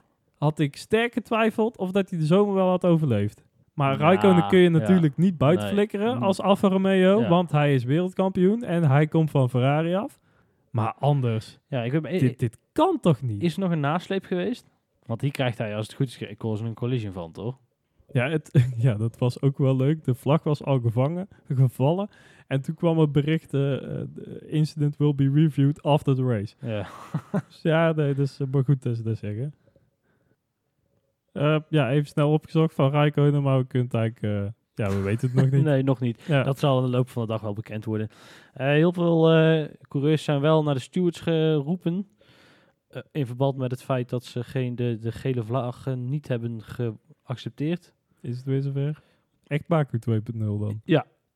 had 0.44 0.60
ik 0.60 0.76
sterk 0.76 1.14
getwijfeld 1.14 1.78
of 1.78 1.92
dat 1.92 2.10
hij 2.10 2.20
de 2.20 2.26
zomer 2.26 2.54
wel 2.56 2.70
had 2.70 2.86
overleefd. 2.86 3.44
Maar 3.74 3.92
Ja, 3.92 3.98
Raikkonen 3.98 4.48
kun 4.48 4.58
je 4.58 4.64
ja. 4.64 4.70
natuurlijk 4.78 5.18
niet 5.18 5.38
buiten 5.38 5.66
Nee. 5.66 5.74
flikkeren 5.74 6.16
Mm. 6.18 6.24
als 6.24 6.42
Alfa 6.42 6.68
Romeo, 6.68 7.22
Ja. 7.22 7.30
want 7.30 7.52
hij 7.52 7.74
is 7.74 7.84
wereldkampioen 7.84 8.64
en 8.64 8.84
hij 8.84 9.08
komt 9.08 9.32
van 9.32 9.50
Ferrari 9.50 9.94
af. 9.96 10.20
Maar 10.72 10.94
anders, 11.00 11.60
Ja, 11.68 11.84
ik 11.84 11.92
weet, 11.92 12.20
dit, 12.20 12.40
dit 12.40 12.58
kan 12.72 12.98
toch 13.02 13.22
niet? 13.22 13.44
is 13.44 13.54
er 13.54 13.60
nog 13.60 13.72
een 13.72 13.80
nasleep 13.80 14.24
geweest? 14.26 14.70
Want 15.06 15.22
hier 15.22 15.32
krijgt 15.32 15.58
hij, 15.58 15.76
als 15.76 15.86
het 15.88 15.96
goed 15.96 16.08
is, 16.08 16.62
een 16.62 16.74
collision 16.74 17.14
van, 17.14 17.32
toch? 17.32 17.60
Ja, 18.12 18.30
het, 18.30 18.66
ja, 18.78 18.94
dat 18.94 19.18
was 19.18 19.42
ook 19.42 19.58
wel 19.58 19.76
leuk. 19.76 20.04
De 20.04 20.16
vlag 20.16 20.44
was 20.44 20.64
al 20.64 20.80
gevangen, 20.80 21.28
gevallen. 21.56 22.10
En 22.48 22.62
toen 22.62 22.76
kwam 22.76 23.00
het 23.00 23.12
bericht, 23.12 23.50
the 23.50 24.44
incident 24.48 24.98
will 24.98 25.16
be 25.16 25.32
reviewed 25.34 25.82
after 25.82 26.16
the 26.16 26.24
race. 26.24 26.56
Ja. 26.60 26.88
Dus 27.48 27.60
ja, 27.62 27.92
nee, 27.92 28.14
dat 28.14 28.26
is 28.26 28.40
eh, 28.40 28.48
maar 28.52 28.64
goed 28.64 28.84
dat 28.84 28.96
ze 28.96 29.04
dat 29.04 29.18
zeggen. 29.18 29.54
Eh, 31.34 31.60
ja, 31.70 31.92
even 31.92 32.08
snel 32.08 32.32
opgezocht 32.32 32.74
van 32.76 32.92
Raikkonen, 32.92 33.42
maar 33.44 33.58
we 33.58 33.66
kunnen 33.66 33.88
het 33.88 33.98
eigenlijk... 33.98 34.46
eh, 34.46 34.86
ja, 34.86 34.96
we 34.96 35.02
weten 35.02 35.28
het 35.28 35.38
nog 35.38 35.52
niet. 35.52 35.64
nee, 35.64 35.84
nog 35.84 36.00
niet. 36.00 36.22
Ja. 36.22 36.44
Dat 36.44 36.60
zal 36.60 36.78
in 36.78 36.86
de 36.86 36.92
loop 36.92 37.10
van 37.10 37.22
de 37.22 37.28
dag 37.28 37.42
wel 37.42 37.54
bekend 37.54 37.86
worden. 37.86 38.10
Eh, 38.54 38.68
heel 38.68 38.94
veel 38.94 39.22
coureurs 39.88 40.24
zijn 40.24 40.42
wel 40.42 40.64
naar 40.64 40.74
de 40.74 40.80
stewards 40.80 41.20
geroepen. 41.20 42.08
in 43.12 43.26
verband 43.26 43.58
met 43.58 43.72
het 43.72 43.84
feit 43.84 44.10
dat 44.10 44.24
ze 44.24 44.44
geen, 44.44 44.76
de, 44.76 44.98
de 45.00 45.12
gele 45.12 45.44
vlaggen 45.44 46.10
niet 46.10 46.28
hebben 46.28 46.62
geaccepteerd. 46.62 47.94
Is 48.22 48.38
het 48.38 48.46
weer 48.46 48.62
zover? 48.62 49.02
Echt 49.48 49.68
Baku 49.68 50.00
2.0 50.10 50.38
dan? 50.38 50.82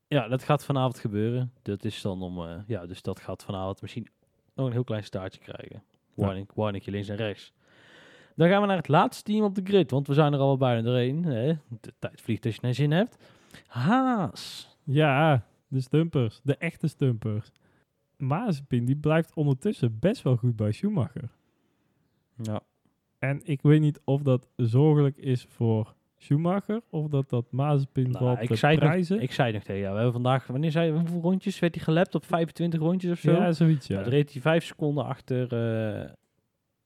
Ja, 0.08 0.28
dat 0.28 0.44
gaat 0.44 0.66
vanavond 0.66 1.00
gebeuren. 1.00 1.52
Dat 1.62 1.84
is 1.86 2.02
dan 2.02 2.22
om, 2.22 2.64
ja, 2.68 2.86
dus 2.86 3.02
dat 3.02 3.20
gaat 3.20 3.44
vanavond 3.44 3.82
misschien 3.82 4.08
nog 4.56 4.66
een 4.66 4.72
heel 4.72 4.84
klein 4.84 5.04
staartje 5.04 5.40
krijgen. 5.40 5.84
Ja. 6.14 6.44
Warning, 6.54 6.86
links 6.86 7.08
en 7.10 7.16
rechts. 7.16 7.54
Dan 8.38 8.50
gaan 8.50 8.62
we 8.62 8.68
naar 8.68 8.78
het 8.78 8.88
laatste 8.88 9.24
team 9.24 9.44
op 9.44 9.56
de 9.56 9.62
grid, 9.64 9.92
want 9.92 10.08
we 10.08 10.14
zijn 10.14 10.34
er 10.34 10.40
al 10.40 10.58
bijna 10.58 10.82
doorheen. 10.82 11.24
Hè? 11.24 11.54
De 11.82 11.94
tijd 12.00 12.22
vliegt 12.22 12.46
als 12.46 12.56
je 12.56 12.62
naar 12.62 12.74
zin 12.74 12.92
hebt. 12.92 13.18
Haas. 13.68 14.76
Ja, 14.84 15.46
de 15.68 15.82
stumpers. 15.82 16.40
De 16.44 16.56
echte 16.58 16.88
stumpers. 16.88 17.52
Mazepin, 18.18 18.86
die 18.86 18.96
blijft 18.96 19.34
ondertussen 19.34 20.00
best 20.00 20.22
wel 20.22 20.36
goed 20.36 20.56
bij 20.56 20.72
Schumacher. 20.72 21.30
Ja. 22.44 22.62
En 23.20 23.42
ik 23.44 23.62
weet 23.62 23.82
niet 23.82 24.02
of 24.04 24.22
dat 24.22 24.48
zorgelijk 24.56 25.18
is 25.18 25.46
voor 25.50 25.96
Schumacher 26.18 26.82
of 26.90 27.08
dat 27.08 27.30
dat 27.30 27.52
Mazepin 27.52 28.10
Nou, 28.12 28.26
valt 28.26 28.50
ik, 28.50 28.58
zei 28.58 28.78
nog, 28.78 29.20
ik 29.20 29.32
zei 29.32 29.52
nog 29.54 29.64
tegen 29.64 29.82
jou, 29.82 29.90
we 29.96 30.02
hebben 30.02 30.22
vandaag, 30.22 30.48
wanneer 30.48 30.72
zei 30.72 30.92
hoeveel 30.92 31.22
rondjes 31.22 31.60
werd 31.60 31.76
hij 31.76 31.84
gelapt? 31.84 32.16
Op 32.16 32.26
25 32.26 32.80
rondjes 32.80 33.12
of 33.12 33.20
zo? 33.20 33.32
ja, 33.32 33.52
zoiets, 33.52 33.88
Ja. 33.88 34.00
dan 34.02 34.10
reed 34.10 34.32
hij 34.34 34.42
5 34.42 34.66
seconden 34.66 35.06
achter, 35.06 35.54
eh, 35.54 36.12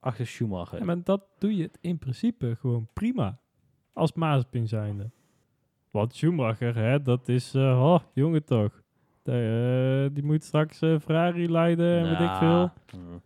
achter 0.02 0.26
Schumacher. 0.26 0.78
Ja, 0.78 0.84
maar 0.84 1.02
dat 1.04 1.22
doe 1.38 1.56
je 1.56 1.62
het 1.62 1.78
in 1.80 1.98
principe 1.98 2.56
gewoon 2.60 2.88
prima. 2.92 3.38
Als 3.92 4.12
Mazepin 4.12 4.68
zijnde. 4.68 5.10
Want 5.90 6.14
Schumacher, 6.14 6.74
hè, 6.76 7.02
dat 7.02 7.28
is... 7.28 7.54
eh 7.54 7.82
oh, 7.92 8.00
jongen 8.12 8.44
toch. 8.44 8.82
De, 9.22 10.06
eh, 10.08 10.14
die 10.14 10.24
moet 10.24 10.44
straks 10.44 10.80
eh, 10.80 10.98
Ferrari 11.00 11.50
leiden 11.50 11.98
en 11.98 12.08
weet 12.18 12.28
ik 12.30 12.34
veel. 12.36 12.70
mm, 13.00 13.20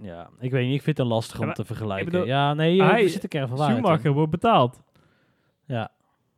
Ja, 0.00 0.30
ik 0.38 0.50
weet 0.50 0.66
niet, 0.66 0.74
ik 0.74 0.82
vind 0.82 0.98
het 0.98 1.06
lastig 1.06 1.40
Ja, 1.40 1.46
om 1.46 1.52
te 1.52 1.64
vergelijken. 1.64 2.10
bedoel, 2.10 2.26
ja, 2.26 2.54
nee, 2.54 2.82
hij- 2.82 3.02
er 3.02 3.08
zit 3.08 3.22
een 3.22 3.28
kern 3.28 3.48
van 3.48 3.56
waarheid. 3.56 3.78
Schumacher 3.84 4.12
wordt 4.12 4.30
betaald. 4.30 4.82
Ja, 5.66 5.90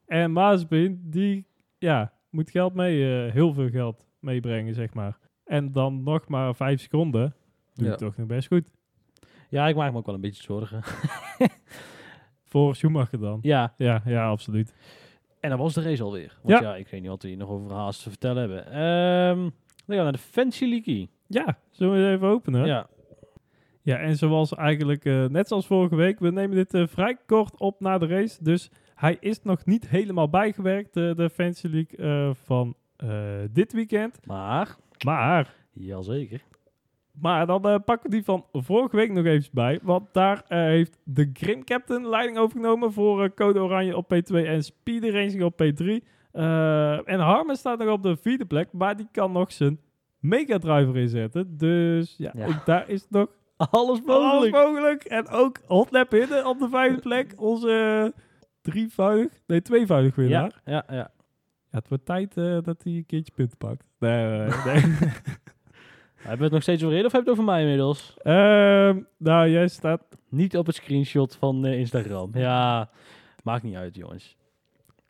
En 0.06 0.32
Mazepin, 0.32 1.00
die 1.04 1.46
ja, 1.78 2.12
moet 2.30 2.50
geld 2.50 2.74
mee, 2.74 3.02
heel 3.30 3.52
veel 3.52 3.68
geld 3.70 4.06
meebrengen, 4.18 4.74
zeg 4.74 4.94
maar. 4.94 5.18
En 5.44 5.72
dan 5.72 6.02
nog 6.02 6.28
maar 6.28 6.54
vijf 6.54 6.80
seconden. 6.80 7.34
Doe 7.74 7.84
Ja. 7.86 7.90
je 7.90 7.96
toch 7.98 8.16
nog 8.16 8.26
best 8.26 8.48
goed. 8.48 8.64
Ja, 9.50 9.68
ik 9.68 9.76
maak 9.76 9.92
me 9.92 9.98
ook 9.98 10.06
wel 10.06 10.14
een 10.14 10.20
beetje 10.20 10.42
zorgen. 10.42 10.82
Voor 12.50 12.76
Schumacher 12.76 13.18
dan. 13.20 13.38
ja, 13.42 13.74
Ja, 13.76 14.02
ja, 14.04 14.28
absoluut. 14.28 14.74
en 15.40 15.50
dan 15.50 15.58
was 15.58 15.74
de 15.74 15.82
race 15.82 16.02
alweer. 16.02 16.38
Want 16.42 16.60
ja, 16.62 16.68
Ja. 16.70 16.76
ik 16.76 16.88
weet 16.88 17.00
niet 17.00 17.10
wat 17.10 17.22
we 17.22 17.28
hier 17.28 17.36
nog 17.36 17.48
over 17.48 17.72
Haas 17.72 18.02
te 18.02 18.08
vertellen 18.08 18.50
hebben. 18.50 18.64
Dan 18.64 19.52
gaan 19.86 19.96
we 19.96 20.02
naar 20.02 20.12
de 20.12 20.18
Fancy 20.18 20.64
Leaky. 20.64 21.08
Ja, 21.26 21.58
zullen 21.70 22.02
we 22.06 22.10
even 22.14 22.28
openen? 22.28 22.66
Ja, 22.66 22.86
Ja, 23.82 23.96
en 23.96 24.16
zoals 24.16 24.54
eigenlijk, 24.54 25.04
eh, 25.04 25.24
net 25.26 25.48
zoals 25.48 25.66
vorige 25.66 25.94
week, 25.96 26.18
we 26.18 26.30
nemen 26.30 26.56
dit 26.56 26.74
eh, 26.74 26.86
vrij 26.86 27.16
kort 27.26 27.58
op 27.58 27.80
na 27.80 27.98
de 27.98 28.06
race. 28.06 28.42
Dus 28.44 28.70
hij 28.94 29.16
is 29.20 29.42
nog 29.42 29.64
niet 29.64 29.88
helemaal 29.88 30.28
bijgewerkt, 30.30 30.96
eh, 30.96 31.14
de 31.14 31.30
Fantasy 31.30 31.66
League 31.66 32.34
van 32.34 32.74
dit 33.50 33.72
weekend. 33.72 34.26
maar, 34.26 34.76
Maar, 35.04 35.54
jazeker. 35.72 36.40
Maar 37.20 37.46
dan 37.46 37.64
eh, 37.64 37.74
pakken 37.84 38.10
we 38.10 38.16
die 38.16 38.24
van 38.24 38.44
vorige 38.52 38.96
week 38.96 39.12
nog 39.12 39.24
even 39.24 39.50
bij. 39.52 39.78
Want 39.82 40.08
daar 40.12 40.42
eh, 40.48 40.58
heeft 40.58 40.98
de 41.04 41.30
Grim 41.32 41.64
Captain 41.64 42.08
leiding 42.08 42.38
overgenomen 42.38 42.92
voor 42.92 43.24
eh, 43.24 43.30
Code 43.34 43.60
Oranje 43.60 43.96
op 43.96 44.14
P2 44.14 44.34
en 44.34 44.62
Speed 44.64 45.04
Racing 45.04 45.42
op 45.42 45.62
P3. 45.62 45.86
Eh, 46.32 47.08
en 47.08 47.18
Harman 47.20 47.56
staat 47.56 47.78
nog 47.78 47.88
op 47.88 48.02
de 48.02 48.16
vierde 48.16 48.44
plek, 48.44 48.68
maar 48.72 48.96
die 48.96 49.08
kan 49.12 49.32
nog 49.32 49.52
zijn 49.52 49.80
Mega 50.18 50.58
Driver 50.58 50.96
inzetten. 50.96 51.56
Dus 51.56 52.14
ja, 52.18 52.30
Ja. 52.34 52.46
ook 52.46 52.66
daar 52.66 52.88
is 52.88 53.06
nog 53.08 53.26
Alles 53.56 54.00
alles 54.06 54.50
mogelijk. 54.50 55.04
En 55.04 55.28
ook 55.28 55.58
Hotlap 55.66 56.10
Hidden 56.10 56.46
op 56.46 56.58
de 56.58 56.68
vijfde 56.68 57.00
plek. 57.00 57.32
Onze 57.36 58.12
drievoudig, 58.62 59.32
nee 59.46 59.62
tweevoudig 59.62 60.14
winnaar. 60.14 60.60
Ja, 60.64 60.72
ja, 60.72 60.94
ja. 60.94 61.10
Ja, 61.72 61.78
het 61.78 61.88
wordt 61.88 62.04
tijd 62.04 62.34
dat 62.34 62.82
hij 62.82 62.92
een 62.92 63.06
keertje 63.06 63.32
punten 63.34 63.58
pakt. 63.58 63.84
Nee, 63.98 64.26
nee, 64.38 64.48
nee. 64.64 64.82
Hebben 66.20 66.38
we 66.38 66.44
het 66.44 66.52
nog 66.52 66.62
steeds 66.62 66.82
over 66.82 66.94
reden 66.94 67.06
of 67.06 67.12
heb 67.12 67.24
je 67.24 67.30
het 67.30 67.38
over 67.38 67.52
mij 67.52 67.60
inmiddels? 67.60 68.14
Ehm, 68.22 68.98
nou, 69.16 69.48
jij 69.48 69.68
staat... 69.68 70.02
Niet 70.28 70.56
op 70.56 70.66
het 70.66 70.74
screenshot 70.74 71.36
van 71.36 71.66
eh, 71.66 71.78
Instagram. 71.78 72.30
Ja, 72.34 72.90
maakt 73.42 73.62
niet 73.62 73.74
uit, 73.74 73.96
jongens. 73.96 74.36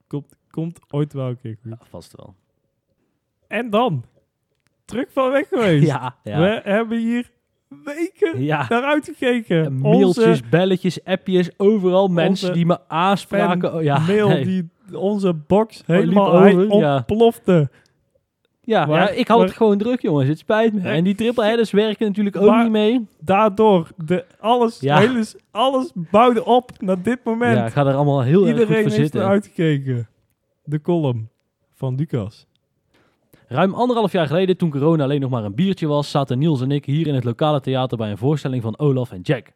Komt, 0.07 0.37
komt 0.51 0.81
ooit 0.91 1.13
wel 1.13 1.29
een 1.29 1.41
keer 1.41 1.57
goed. 1.63 1.73
Ja, 1.73 1.87
vast 1.89 2.15
wel. 2.17 2.35
En 3.49 3.71
dan 3.71 4.05
terug 4.85 5.13
van 5.13 5.31
weg 5.31 5.49
geweest. 5.49 5.87
Ja, 5.93 6.17
ja. 6.23 6.41
We 6.41 6.61
hebben 6.65 6.99
hier 6.99 7.31
weken 7.85 8.43
ja. 8.43 8.67
naar 8.69 8.83
uitgekeken. 8.83 9.65
En 9.65 9.75
Mailtjes, 9.75 10.49
belletjes, 10.49 11.05
appjes, 11.05 11.51
overal 11.57 12.09
mensen 12.09 12.53
die 12.53 12.67
me 12.67 12.89
aanspraken. 12.89 13.75
Oh, 13.75 13.83
ja, 13.83 13.99
mail 13.99 14.29
nee. 14.29 14.45
die 14.45 14.71
onze 14.93 15.35
box 15.35 15.77
liep 15.77 15.87
helemaal 15.87 16.33
over, 16.33 16.69
hij 16.69 16.79
ja. 16.79 16.95
ontplofte. 16.97 17.71
Ja, 18.71 18.87
Maar- 18.87 19.01
ja, 19.01 19.09
ik 19.09 19.29
had 19.29 19.39
maar- 19.39 19.47
het 19.47 19.57
gewoon 19.57 19.79
druk, 19.79 20.01
jongens. 20.03 20.29
Het 20.29 20.39
spijt 20.39 20.73
me. 20.73 20.81
En 20.89 21.05
die 21.05 21.15
triple 21.15 21.45
headers 21.45 21.71
werken 21.71 22.07
natuurlijk 22.07 22.37
ook 22.37 22.47
Maar- 22.51 22.63
niet 22.63 22.73
mee. 22.73 23.07
Daardoor, 23.21 23.89
de, 23.97 24.25
alles, 24.41 24.81
Ja. 24.81 24.97
alles, 25.07 25.35
alles 25.51 25.93
bouwde 25.95 26.45
op 26.45 26.71
naar 26.79 27.03
dit 27.03 27.19
moment. 27.25 27.57
Ja, 27.59 27.67
ik 27.67 27.73
ga 27.73 27.87
er 27.87 27.95
allemaal 27.95 28.23
heel 28.23 28.33
erg 28.33 28.51
goed 28.51 28.61
Iedereen 28.61 28.67
voor 28.67 28.77
heeft 28.93 28.95
zitten. 29.03 29.21
er 29.21 29.27
uitgekeken. 29.27 30.09
De 30.65 30.81
column 30.81 31.29
van 31.75 31.95
Lucas. 31.95 32.47
Ruim 33.49 33.75
anderhalf 33.75 34.13
jaar 34.13 34.27
geleden, 34.27 34.57
toen 34.57 34.71
corona 34.71 35.05
alleen 35.05 35.21
nog 35.21 35.31
maar 35.31 35.45
een 35.45 35.55
biertje 35.55 35.87
was, 35.87 36.11
zaten 36.11 36.39
Niels 36.39 36.61
en 36.61 36.71
ik 36.71 36.85
hier 36.85 37.07
in 37.07 37.15
het 37.15 37.25
lokale 37.25 37.61
theater 37.61 37.97
bij 37.99 38.11
een 38.11 38.19
voorstelling 38.19 38.63
van 38.63 38.79
Olaf 38.79 39.11
en 39.13 39.21
Jack. 39.21 39.53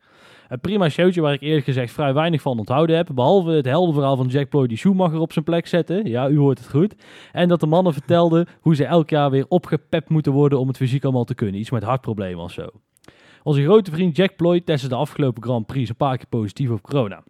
Een 0.48 0.60
prima 0.60 0.88
showtje 0.88 1.20
waar 1.20 1.32
ik 1.32 1.40
eerlijk 1.40 1.64
gezegd 1.64 1.92
vrij 1.92 2.14
weinig 2.14 2.42
van 2.42 2.58
onthouden 2.58 2.96
heb, 2.96 3.08
behalve 3.14 3.50
het 3.50 3.64
heldenverhaal 3.64 4.16
van 4.16 4.26
Jack 4.26 4.48
Ploy 4.48 4.66
die 4.66 4.76
Schumacher 4.76 5.18
op 5.18 5.32
zijn 5.32 5.44
plek 5.44 5.66
zette. 5.66 6.00
Ja, 6.04 6.28
u 6.28 6.38
hoort 6.38 6.58
het 6.58 6.70
goed. 6.70 6.94
En 7.32 7.48
dat 7.48 7.60
de 7.60 7.66
mannen 7.66 7.92
vertelden 7.92 8.46
hoe 8.60 8.74
ze 8.74 8.84
elk 8.84 9.10
jaar 9.10 9.30
weer 9.30 9.46
opgepept 9.48 10.08
moeten 10.08 10.32
worden 10.32 10.58
om 10.58 10.68
het 10.68 10.76
fysiek 10.76 11.04
allemaal 11.04 11.24
te 11.24 11.34
kunnen. 11.34 11.60
Iets 11.60 11.70
met 11.70 11.82
hartproblemen 11.82 12.44
of 12.44 12.52
zo. 12.52 12.66
Onze 13.42 13.62
grote 13.62 13.90
vriend 13.90 14.16
Jack 14.16 14.36
Ploy 14.36 14.60
testte 14.60 14.88
de 14.88 14.94
afgelopen 14.94 15.42
Grand 15.42 15.66
Prix 15.66 15.88
een 15.88 15.96
paar 15.96 16.16
keer 16.16 16.26
positief 16.28 16.70
op 16.70 16.82
corona. 16.82 17.22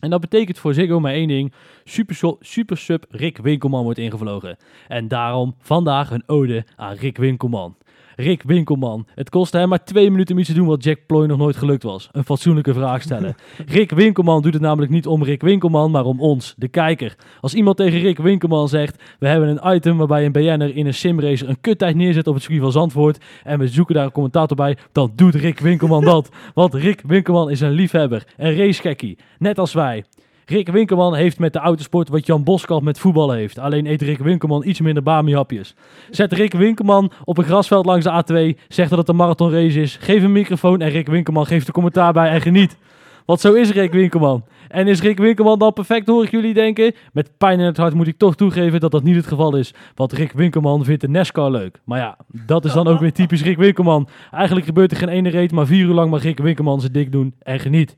En 0.00 0.10
dat 0.10 0.20
betekent 0.20 0.58
voor 0.58 0.74
Ziggo 0.74 1.00
maar 1.00 1.12
één 1.12 1.28
ding. 1.28 1.52
Super, 1.84 2.36
super 2.40 2.76
sub 2.76 3.04
Rick 3.08 3.38
Winkelman 3.38 3.84
wordt 3.84 3.98
ingevlogen. 3.98 4.56
En 4.88 5.08
daarom 5.08 5.54
vandaag 5.58 6.10
een 6.10 6.22
ode 6.26 6.64
aan 6.76 6.94
Rick 6.94 7.16
Winkelman. 7.16 7.76
Rick 8.16 8.42
Winkelman. 8.42 9.06
Het 9.14 9.30
kostte 9.30 9.58
hem 9.58 9.68
maar 9.68 9.84
twee 9.84 10.10
minuten 10.10 10.34
om 10.34 10.40
iets 10.40 10.48
te 10.48 10.54
doen 10.54 10.66
wat 10.66 10.84
Jack 10.84 10.98
Ploy 11.06 11.26
nog 11.26 11.38
nooit 11.38 11.56
gelukt 11.56 11.82
was. 11.82 12.08
Een 12.12 12.24
fatsoenlijke 12.24 12.74
vraag 12.74 13.02
stellen. 13.02 13.36
Rick 13.66 13.90
Winkelman 13.90 14.42
doet 14.42 14.52
het 14.52 14.62
namelijk 14.62 14.92
niet 14.92 15.06
om 15.06 15.24
Rick 15.24 15.42
Winkelman, 15.42 15.90
maar 15.90 16.04
om 16.04 16.20
ons, 16.20 16.54
de 16.56 16.68
kijker. 16.68 17.16
Als 17.40 17.54
iemand 17.54 17.76
tegen 17.76 18.00
Rick 18.00 18.18
Winkelman 18.18 18.68
zegt, 18.68 19.02
we 19.18 19.28
hebben 19.28 19.48
een 19.48 19.74
item 19.74 19.96
waarbij 19.96 20.24
een 20.24 20.32
BN'er 20.32 20.76
in 20.76 20.86
een 20.86 20.94
simracer 20.94 21.48
een 21.48 21.60
kuttijd 21.60 21.96
neerzet 21.96 22.26
op 22.26 22.34
het 22.34 22.42
circuit 22.42 22.62
van 22.62 22.72
Zandvoort 22.72 23.24
en 23.44 23.58
we 23.58 23.68
zoeken 23.68 23.94
daar 23.94 24.04
een 24.04 24.12
commentator 24.12 24.56
bij, 24.56 24.76
dan 24.92 25.12
doet 25.14 25.34
Rick 25.34 25.58
Winkelman 25.58 26.04
dat. 26.04 26.28
Want 26.54 26.74
Rick 26.74 27.02
Winkelman 27.06 27.50
is 27.50 27.60
een 27.60 27.70
liefhebber, 27.70 28.26
een 28.36 28.56
racegekkie, 28.56 29.18
net 29.38 29.58
als 29.58 29.72
wij. 29.72 30.04
Rick 30.48 30.68
Winkelman 30.68 31.14
heeft 31.14 31.38
met 31.38 31.52
de 31.52 31.58
autosport 31.58 32.08
wat 32.08 32.26
Jan 32.26 32.44
Boskamp 32.44 32.82
met 32.82 32.98
voetballen 32.98 33.36
heeft. 33.36 33.58
Alleen 33.58 33.86
eet 33.86 34.02
Rick 34.02 34.18
Winkelman 34.18 34.66
iets 34.66 34.80
minder 34.80 35.02
Bami-hapjes. 35.02 35.74
Zet 36.10 36.32
Rick 36.32 36.52
Winkelman 36.52 37.12
op 37.24 37.38
een 37.38 37.44
grasveld 37.44 37.86
langs 37.86 38.04
de 38.04 38.54
A2. 38.54 38.60
Zeg 38.68 38.88
dat 38.88 38.98
het 38.98 39.08
een 39.08 39.16
marathonrace 39.16 39.80
is. 39.80 39.96
Geef 40.00 40.22
een 40.22 40.32
microfoon 40.32 40.80
en 40.80 40.88
Rick 40.88 41.06
Winkelman 41.06 41.46
geeft 41.46 41.66
de 41.66 41.72
commentaar 41.72 42.12
bij 42.12 42.30
en 42.30 42.40
geniet. 42.40 42.76
Want 43.24 43.40
zo 43.40 43.52
is 43.52 43.70
Rick 43.70 43.92
Winkelman. 43.92 44.44
En 44.68 44.88
is 44.88 45.00
Rick 45.00 45.18
Winkelman 45.18 45.58
dan 45.58 45.72
perfect, 45.72 46.06
hoor 46.06 46.24
ik 46.24 46.30
jullie 46.30 46.54
denken? 46.54 46.94
Met 47.12 47.30
pijn 47.38 47.60
in 47.60 47.66
het 47.66 47.76
hart 47.76 47.94
moet 47.94 48.06
ik 48.06 48.18
toch 48.18 48.36
toegeven 48.36 48.80
dat 48.80 48.90
dat 48.90 49.02
niet 49.02 49.16
het 49.16 49.26
geval 49.26 49.56
is. 49.56 49.74
Want 49.94 50.12
Rick 50.12 50.32
Winkelman 50.32 50.84
vindt 50.84 51.00
de 51.00 51.08
NASCAR 51.08 51.50
leuk. 51.50 51.80
Maar 51.84 51.98
ja, 51.98 52.16
dat 52.26 52.64
is 52.64 52.72
dan 52.72 52.86
ook 52.86 53.00
weer 53.00 53.12
typisch 53.12 53.42
Rick 53.42 53.56
Winkelman. 53.56 54.08
Eigenlijk 54.30 54.66
gebeurt 54.66 54.90
er 54.90 54.96
geen 54.96 55.08
ene 55.08 55.28
reet, 55.28 55.52
maar 55.52 55.66
vier 55.66 55.86
uur 55.86 55.94
lang 55.94 56.10
mag 56.10 56.22
Rick 56.22 56.38
Winkelman 56.38 56.80
zijn 56.80 56.92
dik 56.92 57.12
doen 57.12 57.34
en 57.42 57.60
geniet. 57.60 57.96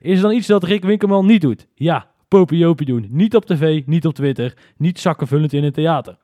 Is 0.00 0.16
er 0.16 0.22
dan 0.22 0.32
iets 0.32 0.46
dat 0.46 0.64
Rick 0.64 0.84
Winkelman 0.84 1.26
niet 1.26 1.40
doet? 1.40 1.66
Ja, 1.74 2.06
popiopie 2.28 2.86
doen. 2.86 3.06
Niet 3.10 3.36
op 3.36 3.44
tv, 3.44 3.82
niet 3.86 4.06
op 4.06 4.14
Twitter, 4.14 4.54
niet 4.76 5.00
zakkenvullend 5.00 5.52
in 5.52 5.64
een 5.64 5.72
theater. 5.72 6.16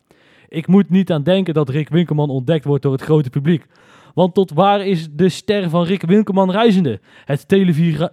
Ik 0.48 0.66
moet 0.66 0.90
niet 0.90 1.12
aan 1.12 1.22
denken 1.22 1.54
dat 1.54 1.68
Rick 1.68 1.88
Winkelman 1.88 2.30
ontdekt 2.30 2.64
wordt 2.64 2.82
door 2.82 2.92
het 2.92 3.02
grote 3.02 3.30
publiek. 3.30 3.66
Want 4.14 4.34
tot 4.34 4.52
waar 4.52 4.86
is 4.86 5.08
de 5.12 5.28
ster 5.28 5.70
van 5.70 5.84
Rick 5.84 6.02
Winkelman 6.02 6.50
reizende? 6.50 7.00
Het, 7.24 7.44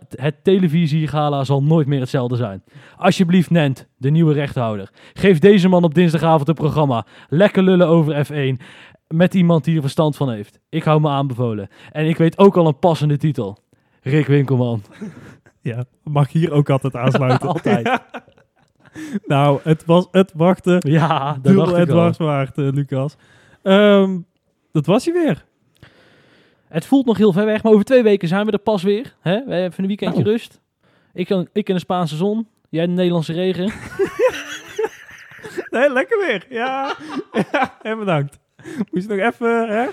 het 0.10 0.44
televisiegala 0.44 1.44
zal 1.44 1.64
nooit 1.64 1.88
meer 1.88 2.00
hetzelfde 2.00 2.36
zijn. 2.36 2.64
Alsjeblieft, 2.98 3.50
Nent, 3.50 3.88
de 3.98 4.10
nieuwe 4.10 4.34
rechthouder. 4.34 4.90
Geef 5.14 5.40
deze 5.40 5.68
man 5.68 5.84
op 5.84 5.94
dinsdagavond 5.94 6.48
een 6.48 6.54
programma. 6.54 7.06
Lekker 7.30 7.64
lullen 7.64 7.88
over 7.88 8.26
F1. 8.26 8.64
Met 9.08 9.34
iemand 9.34 9.64
die 9.64 9.76
er 9.76 9.82
verstand 9.82 10.16
van 10.16 10.32
heeft. 10.32 10.60
Ik 10.70 10.84
hou 10.84 11.02
me 11.02 11.10
aanbevolen. 11.10 11.68
En 11.92 12.06
ik 12.06 12.18
weet 12.18 12.38
ook 12.38 12.58
al 12.58 12.68
een 12.68 12.80
passende 12.80 13.18
titel. 13.18 13.58
Rick 14.02 14.28
Winkelman. 14.28 14.82
Ja, 15.64 15.84
mag 16.04 16.32
hier 16.32 16.52
ook 16.52 16.70
altijd 16.70 16.96
aansluiten. 16.96 17.48
Altijd. 17.54 18.00
nou, 19.26 19.60
het 19.64 19.86
was 19.86 20.08
het 20.12 20.32
wachten. 20.36 20.78
Ja, 20.92 21.38
dat 21.42 21.56
dacht 21.56 21.74
al. 21.74 21.86
dwars 21.86 22.18
waard, 22.18 22.58
Lucas. 22.58 23.16
Ehm, 23.64 24.18
dat 24.72 24.86
was 24.86 25.06
hij 25.06 25.14
weer. 25.14 25.46
Het 26.68 26.86
voelt 26.86 27.06
nog 27.06 27.18
heel 27.18 27.32
ver 27.34 27.46
weg, 27.46 27.64
maar 27.64 27.72
over 27.72 27.86
twee 27.86 28.04
weken 28.04 28.28
zijn 28.28 28.46
we 28.46 28.52
er 28.52 28.58
pas 28.60 28.84
weer. 28.84 29.16
Hè? 29.22 29.32
We 29.32 29.38
hebben 29.38 29.64
even 29.64 29.82
een 29.84 29.88
weekendje 29.88 30.20
Nou. 30.20 30.32
rust. 30.32 30.62
Ik, 31.14 31.26
kan- 31.28 31.48
ik 31.54 31.68
in 31.70 31.74
de 31.76 31.82
Spaanse 31.82 32.16
zon. 32.16 32.48
Jij 32.70 32.84
in 32.84 32.90
de 32.90 32.96
Nederlandse 32.96 33.34
regen. 33.34 33.72
Nee, 35.70 35.90
lekker 35.92 36.20
weer. 36.28 36.46
Ja, 36.50 36.96
ja 37.52 37.78
en 37.82 38.00
bedankt. 38.00 38.40
Moest 38.92 39.10
je 39.10 39.16
nog 39.16 39.26
even, 39.34 39.68
hè? 39.70 39.86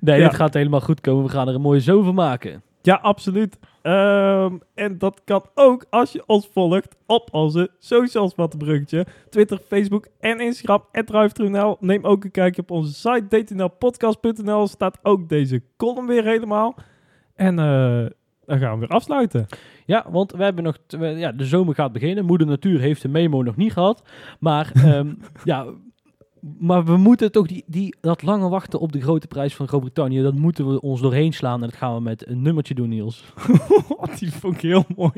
Nee, 0.00 0.18
Ja. 0.20 0.28
dit 0.28 0.36
gaat 0.36 0.54
helemaal 0.54 0.80
goed 0.80 1.00
komen. 1.00 1.24
We 1.24 1.30
gaan 1.30 1.48
er 1.48 1.54
een 1.54 1.60
mooie 1.60 1.80
zomer 1.80 2.04
van 2.04 2.14
maken. 2.14 2.62
Ja, 2.82 2.94
absoluut. 3.02 3.58
Ehm, 3.82 4.54
en 4.74 4.98
dat 4.98 5.20
kan 5.24 5.42
ook 5.54 5.84
als 5.90 6.12
je 6.12 6.22
ons 6.26 6.48
volgt 6.52 6.96
op 7.06 7.28
onze 7.32 7.70
socials, 7.78 8.34
wat 8.34 8.52
een 8.52 8.58
bruggetje. 8.58 9.06
Twitter, 9.28 9.58
Facebook 9.68 10.06
en 10.20 10.40
Instagram, 10.40 10.84
@drive.nl. 11.04 11.76
Neem 11.80 12.04
ook 12.04 12.24
een 12.24 12.30
kijkje 12.30 12.62
op 12.62 12.70
onze 12.70 12.92
site, 12.92 13.26
dtnlpodcast.nl. 13.28 14.66
Staat 14.66 14.98
ook 15.02 15.28
deze 15.28 15.62
column 15.76 16.06
weer 16.06 16.24
helemaal. 16.24 16.74
En 17.34 17.58
eh, 17.58 18.06
dan 18.44 18.58
gaan 18.58 18.74
we 18.74 18.80
weer 18.80 18.96
afsluiten. 18.96 19.46
Ja, 19.86 20.06
want 20.10 20.32
we 20.32 20.42
hebben 20.42 20.64
nog... 20.64 20.76
Ja, 20.98 21.32
de 21.32 21.44
zomer 21.44 21.74
gaat 21.74 21.92
beginnen. 21.92 22.24
Moeder 22.24 22.46
Natuur 22.46 22.80
heeft 22.80 23.02
de 23.02 23.08
memo 23.08 23.42
nog 23.42 23.56
niet 23.56 23.72
gehad. 23.72 24.08
Maar 24.40 24.70
ehm, 24.74 25.14
ja... 25.44 25.66
Maar 26.58 26.84
we 26.84 26.96
moeten 26.96 27.32
toch 27.32 27.46
die, 27.46 27.64
die, 27.66 27.94
dat 28.00 28.22
lange 28.22 28.48
wachten 28.48 28.80
op 28.80 28.92
de 28.92 29.00
grote 29.00 29.26
prijs 29.26 29.54
van 29.54 29.68
Groot-Brittannië, 29.68 30.22
dat 30.22 30.34
moeten 30.34 30.68
we 30.72 30.80
ons 30.80 31.00
doorheen 31.00 31.32
slaan. 31.32 31.62
En 31.62 31.68
dat 31.68 31.76
gaan 31.78 31.94
we 31.94 32.00
met 32.00 32.26
een 32.28 32.42
nummertje 32.42 32.74
doen, 32.74 32.88
Niels. 32.88 33.24
Die 34.18 34.32
vond 34.32 34.54
ik 34.54 34.60
heel 34.60 34.84
mooi. 34.96 35.12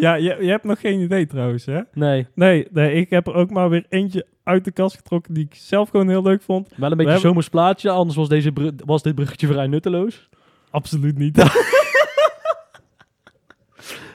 ja, 0.00 0.14
je, 0.14 0.36
je 0.40 0.48
hebt 0.50 0.64
nog 0.64 0.80
geen 0.80 1.00
idee 1.00 1.26
trouwens, 1.26 1.64
hè? 1.64 1.80
Nee, 1.92 2.26
Nee, 2.34 2.66
nee, 2.70 2.94
ik 2.94 3.10
heb 3.10 3.26
er 3.26 3.34
ook 3.34 3.50
maar 3.50 3.68
weer 3.70 3.86
eentje 3.88 4.26
uit 4.42 4.64
de 4.64 4.70
kast 4.72 4.96
getrokken 4.96 5.34
die 5.34 5.44
ik 5.44 5.54
zelf 5.54 5.88
gewoon 5.88 6.08
heel 6.08 6.22
leuk 6.22 6.42
vond. 6.42 6.68
wel 6.76 6.90
een 6.90 6.96
beetje 6.96 7.12
hebben- 7.12 7.28
zomers 7.28 7.48
plaatje, 7.48 7.90
anders 7.90 8.16
was, 8.16 8.28
deze 8.28 8.52
was 8.84 9.02
dit 9.02 9.14
bruggetje 9.14 9.46
vrij 9.46 9.66
nutteloos. 9.66 10.28
Absoluut 10.70 11.18
niet. 11.18 11.36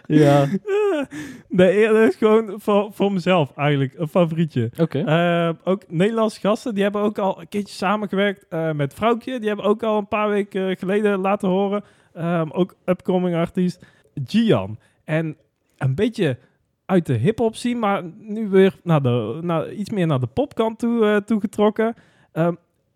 Ja, 0.08 0.48
nee, 1.50 1.88
dat 1.88 2.10
is 2.10 2.16
gewoon 2.16 2.54
voor, 2.58 2.90
voor 2.94 3.12
mezelf 3.12 3.52
eigenlijk 3.56 3.94
een 3.98 4.08
favorietje. 4.08 4.72
oké. 4.80 5.00
Eh, 5.00 5.50
ook 5.64 5.84
Nederlandse 5.88 6.40
gasten, 6.40 6.74
die 6.74 6.84
hebben 6.84 7.02
ook 7.02 7.18
al 7.18 7.40
een 7.40 7.48
keertje 7.48 7.76
samengewerkt 7.76 8.46
eh, 8.50 8.72
met 8.72 8.94
Vrouwtje. 8.94 9.40
Die 9.40 9.48
hebben 9.48 9.66
ook 9.66 9.84
al 9.84 9.98
een 9.98 10.08
paar 10.08 10.30
weken 10.30 10.78
geleden 10.78 11.20
laten 11.20 11.50
horen. 11.50 11.84
Ehm, 12.14 12.50
ook 12.52 12.76
upcoming 12.86 13.36
artiest 13.36 13.86
Gian. 14.26 14.80
En 15.04 15.38
een 15.78 15.96
beetje 15.96 16.38
uit 16.86 17.06
de 17.06 17.14
hip-hop 17.14 17.56
scene, 17.56 17.80
maar 17.80 18.04
nu 18.18 18.50
weer 18.50 18.76
naar 18.84 19.02
de, 19.02 19.40
naar, 19.42 19.72
iets 19.72 19.90
meer 19.90 20.08
naar 20.08 20.20
de 20.20 20.28
popkant 20.28 20.80
toe, 20.80 21.06
eh, 21.06 21.16
toegetrokken. 21.16 21.96
Ehm, 22.32 22.54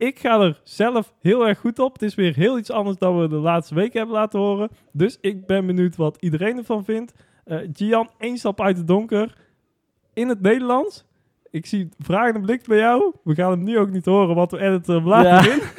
ik 0.07 0.19
ga 0.19 0.39
er 0.41 0.59
zelf 0.63 1.13
heel 1.19 1.47
erg 1.47 1.59
goed 1.59 1.79
op. 1.79 1.93
Het 1.93 2.01
is 2.01 2.15
weer 2.15 2.35
heel 2.35 2.57
iets 2.57 2.71
anders 2.71 2.97
dan 2.97 3.19
we 3.19 3.27
de 3.27 3.35
laatste 3.35 3.75
weken 3.75 3.97
hebben 3.97 4.15
laten 4.17 4.39
horen. 4.39 4.69
Dus 4.91 5.17
ik 5.21 5.45
ben 5.47 5.65
benieuwd 5.65 5.95
wat 5.95 6.17
iedereen 6.19 6.57
ervan 6.57 6.83
vindt. 6.83 7.13
Eh 7.45 7.57
Gian, 7.73 8.09
één 8.17 8.37
stap 8.37 8.61
uit 8.61 8.77
het 8.77 8.87
donker. 8.87 9.35
In 10.13 10.29
het 10.29 10.41
Nederlands. 10.41 11.05
Ik 11.51 11.65
zie 11.65 11.89
vragende 11.99 12.39
blik 12.39 12.65
bij 12.67 12.77
jou. 12.77 13.13
We 13.23 13.35
gaan 13.35 13.51
hem 13.51 13.63
nu 13.63 13.77
ook 13.77 13.89
niet 13.91 14.05
horen, 14.05 14.35
want 14.35 14.51
we 14.51 14.59
editen 14.59 14.95
hem 14.95 15.07
later 15.07 15.49
Ja. 15.49 15.53
in. 15.53 15.61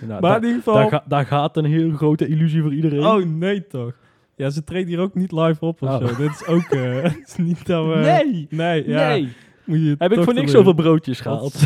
Nou, 0.00 0.20
Maar 0.20 0.30
da- 0.30 0.36
in 0.36 0.42
ieder 0.42 0.56
geval... 0.56 0.74
daar, 0.74 0.88
ga- 0.90 1.04
daar 1.08 1.26
gaat 1.26 1.56
een 1.56 1.64
heel 1.64 1.90
grote 1.90 2.26
illusie 2.28 2.62
voor 2.62 2.74
iedereen. 2.74 3.06
Oh, 3.06 3.24
nee 3.24 3.66
toch. 3.66 3.92
Ja, 4.36 4.50
ze 4.50 4.64
treden 4.64 4.88
hier 4.88 5.00
ook 5.00 5.14
niet 5.14 5.32
live 5.32 5.64
op 5.64 5.82
of 5.82 5.88
Oh. 5.88 6.06
zo. 6.08 6.16
Dit 6.16 6.30
is 6.30 6.46
ook... 6.46 6.62
eh, 6.70 7.04
is 7.26 7.36
niet 7.36 7.66
dat 7.66 7.86
we... 7.86 7.94
nee! 7.94 8.46
Nee, 8.50 8.88
ja. 8.88 9.08
Nee! 9.08 9.28
Moet 9.64 9.78
je 9.78 9.94
Heb 9.98 10.12
ik 10.12 10.22
voor 10.22 10.34
niks 10.34 10.50
zoveel 10.50 10.74
broodjes 10.74 11.20
gehaald. 11.20 11.54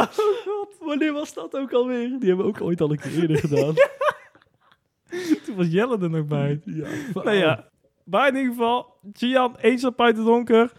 oh 0.00 0.46
god, 0.46 0.68
wanneer 0.80 1.12
was 1.12 1.34
dat 1.34 1.56
ook 1.56 1.72
alweer? 1.72 2.08
Die 2.08 2.28
hebben 2.28 2.46
we 2.46 2.52
ook 2.52 2.60
ooit 2.60 2.80
al 2.80 2.90
een 2.90 2.98
keer 2.98 3.20
eerder 3.20 3.38
gedaan. 3.38 3.74
Toen 5.44 5.56
was 5.56 5.66
Jelle 5.66 5.98
er 5.98 6.10
nog 6.10 6.26
bij. 6.26 6.60
ja. 6.64 6.86
Nou 7.14 7.30
ja, 7.36 7.68
maar 8.04 8.28
in 8.28 8.36
ieder 8.36 8.52
geval, 8.52 8.98
Gian, 9.12 9.58
één 9.58 9.78
stap 9.78 10.00
uit 10.00 10.16
het 10.16 10.26
donker. 10.26 10.72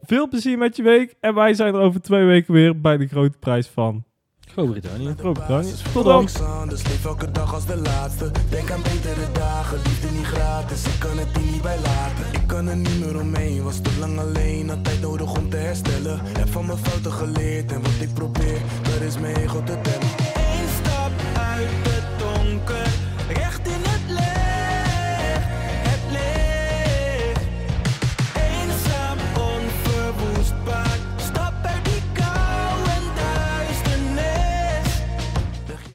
Veel 0.00 0.28
plezier 0.28 0.58
met 0.58 0.76
je 0.76 0.82
week. 0.82 1.14
En 1.20 1.34
wij 1.34 1.54
zijn 1.54 1.74
er 1.74 1.80
over 1.80 2.00
twee 2.00 2.24
weken 2.24 2.52
weer 2.54 2.80
bij 2.80 2.96
de 2.96 3.06
grote 3.06 3.38
prijs 3.38 3.66
van 3.68 4.04
Groot-Brittannië. 4.48 5.14
Groot-Brittannië. 5.18 5.72
Tot 5.92 6.04
dan. 6.04 6.22
Dus 6.68 6.82
leef 6.88 7.04
elke 7.04 7.30
dag 7.30 7.54
als 7.54 7.66
de 7.66 7.76
laatste. 7.76 8.30
Denk 8.50 8.70
aan 8.70 8.82
betere 8.82 9.32
dagen, 9.32 9.76
liefde 9.76 10.10
gratis, 10.36 10.84
ik 10.84 10.98
kan 10.98 11.18
het 11.18 11.28
hier 11.36 11.52
niet 11.52 11.62
bij 11.62 11.78
laten. 11.80 12.26
Ik 12.32 12.46
kan 12.46 12.68
er 12.68 12.76
niet 12.76 13.00
meer 13.04 13.20
omheen, 13.20 13.62
was 13.62 13.78
te 13.80 13.90
lang 13.98 14.18
alleen 14.18 14.68
Had 14.68 14.84
tijd 14.84 15.00
nodig 15.00 15.36
om 15.36 15.50
te 15.50 15.56
herstellen. 15.56 16.20
Heb 16.38 16.48
van 16.52 16.66
mijn 16.66 16.78
fouten 16.78 17.12
geleerd 17.12 17.72
en 17.72 17.82
wat 17.82 18.00
ik 18.00 18.14
probeer 18.14 18.60
Dat 18.82 19.00
is 19.00 19.18
mee 19.18 19.48
God 19.48 19.66
te 19.66 19.80
temmen 19.80 20.08
Eén 20.34 20.68
stap 20.82 21.12
uit. 21.34 21.85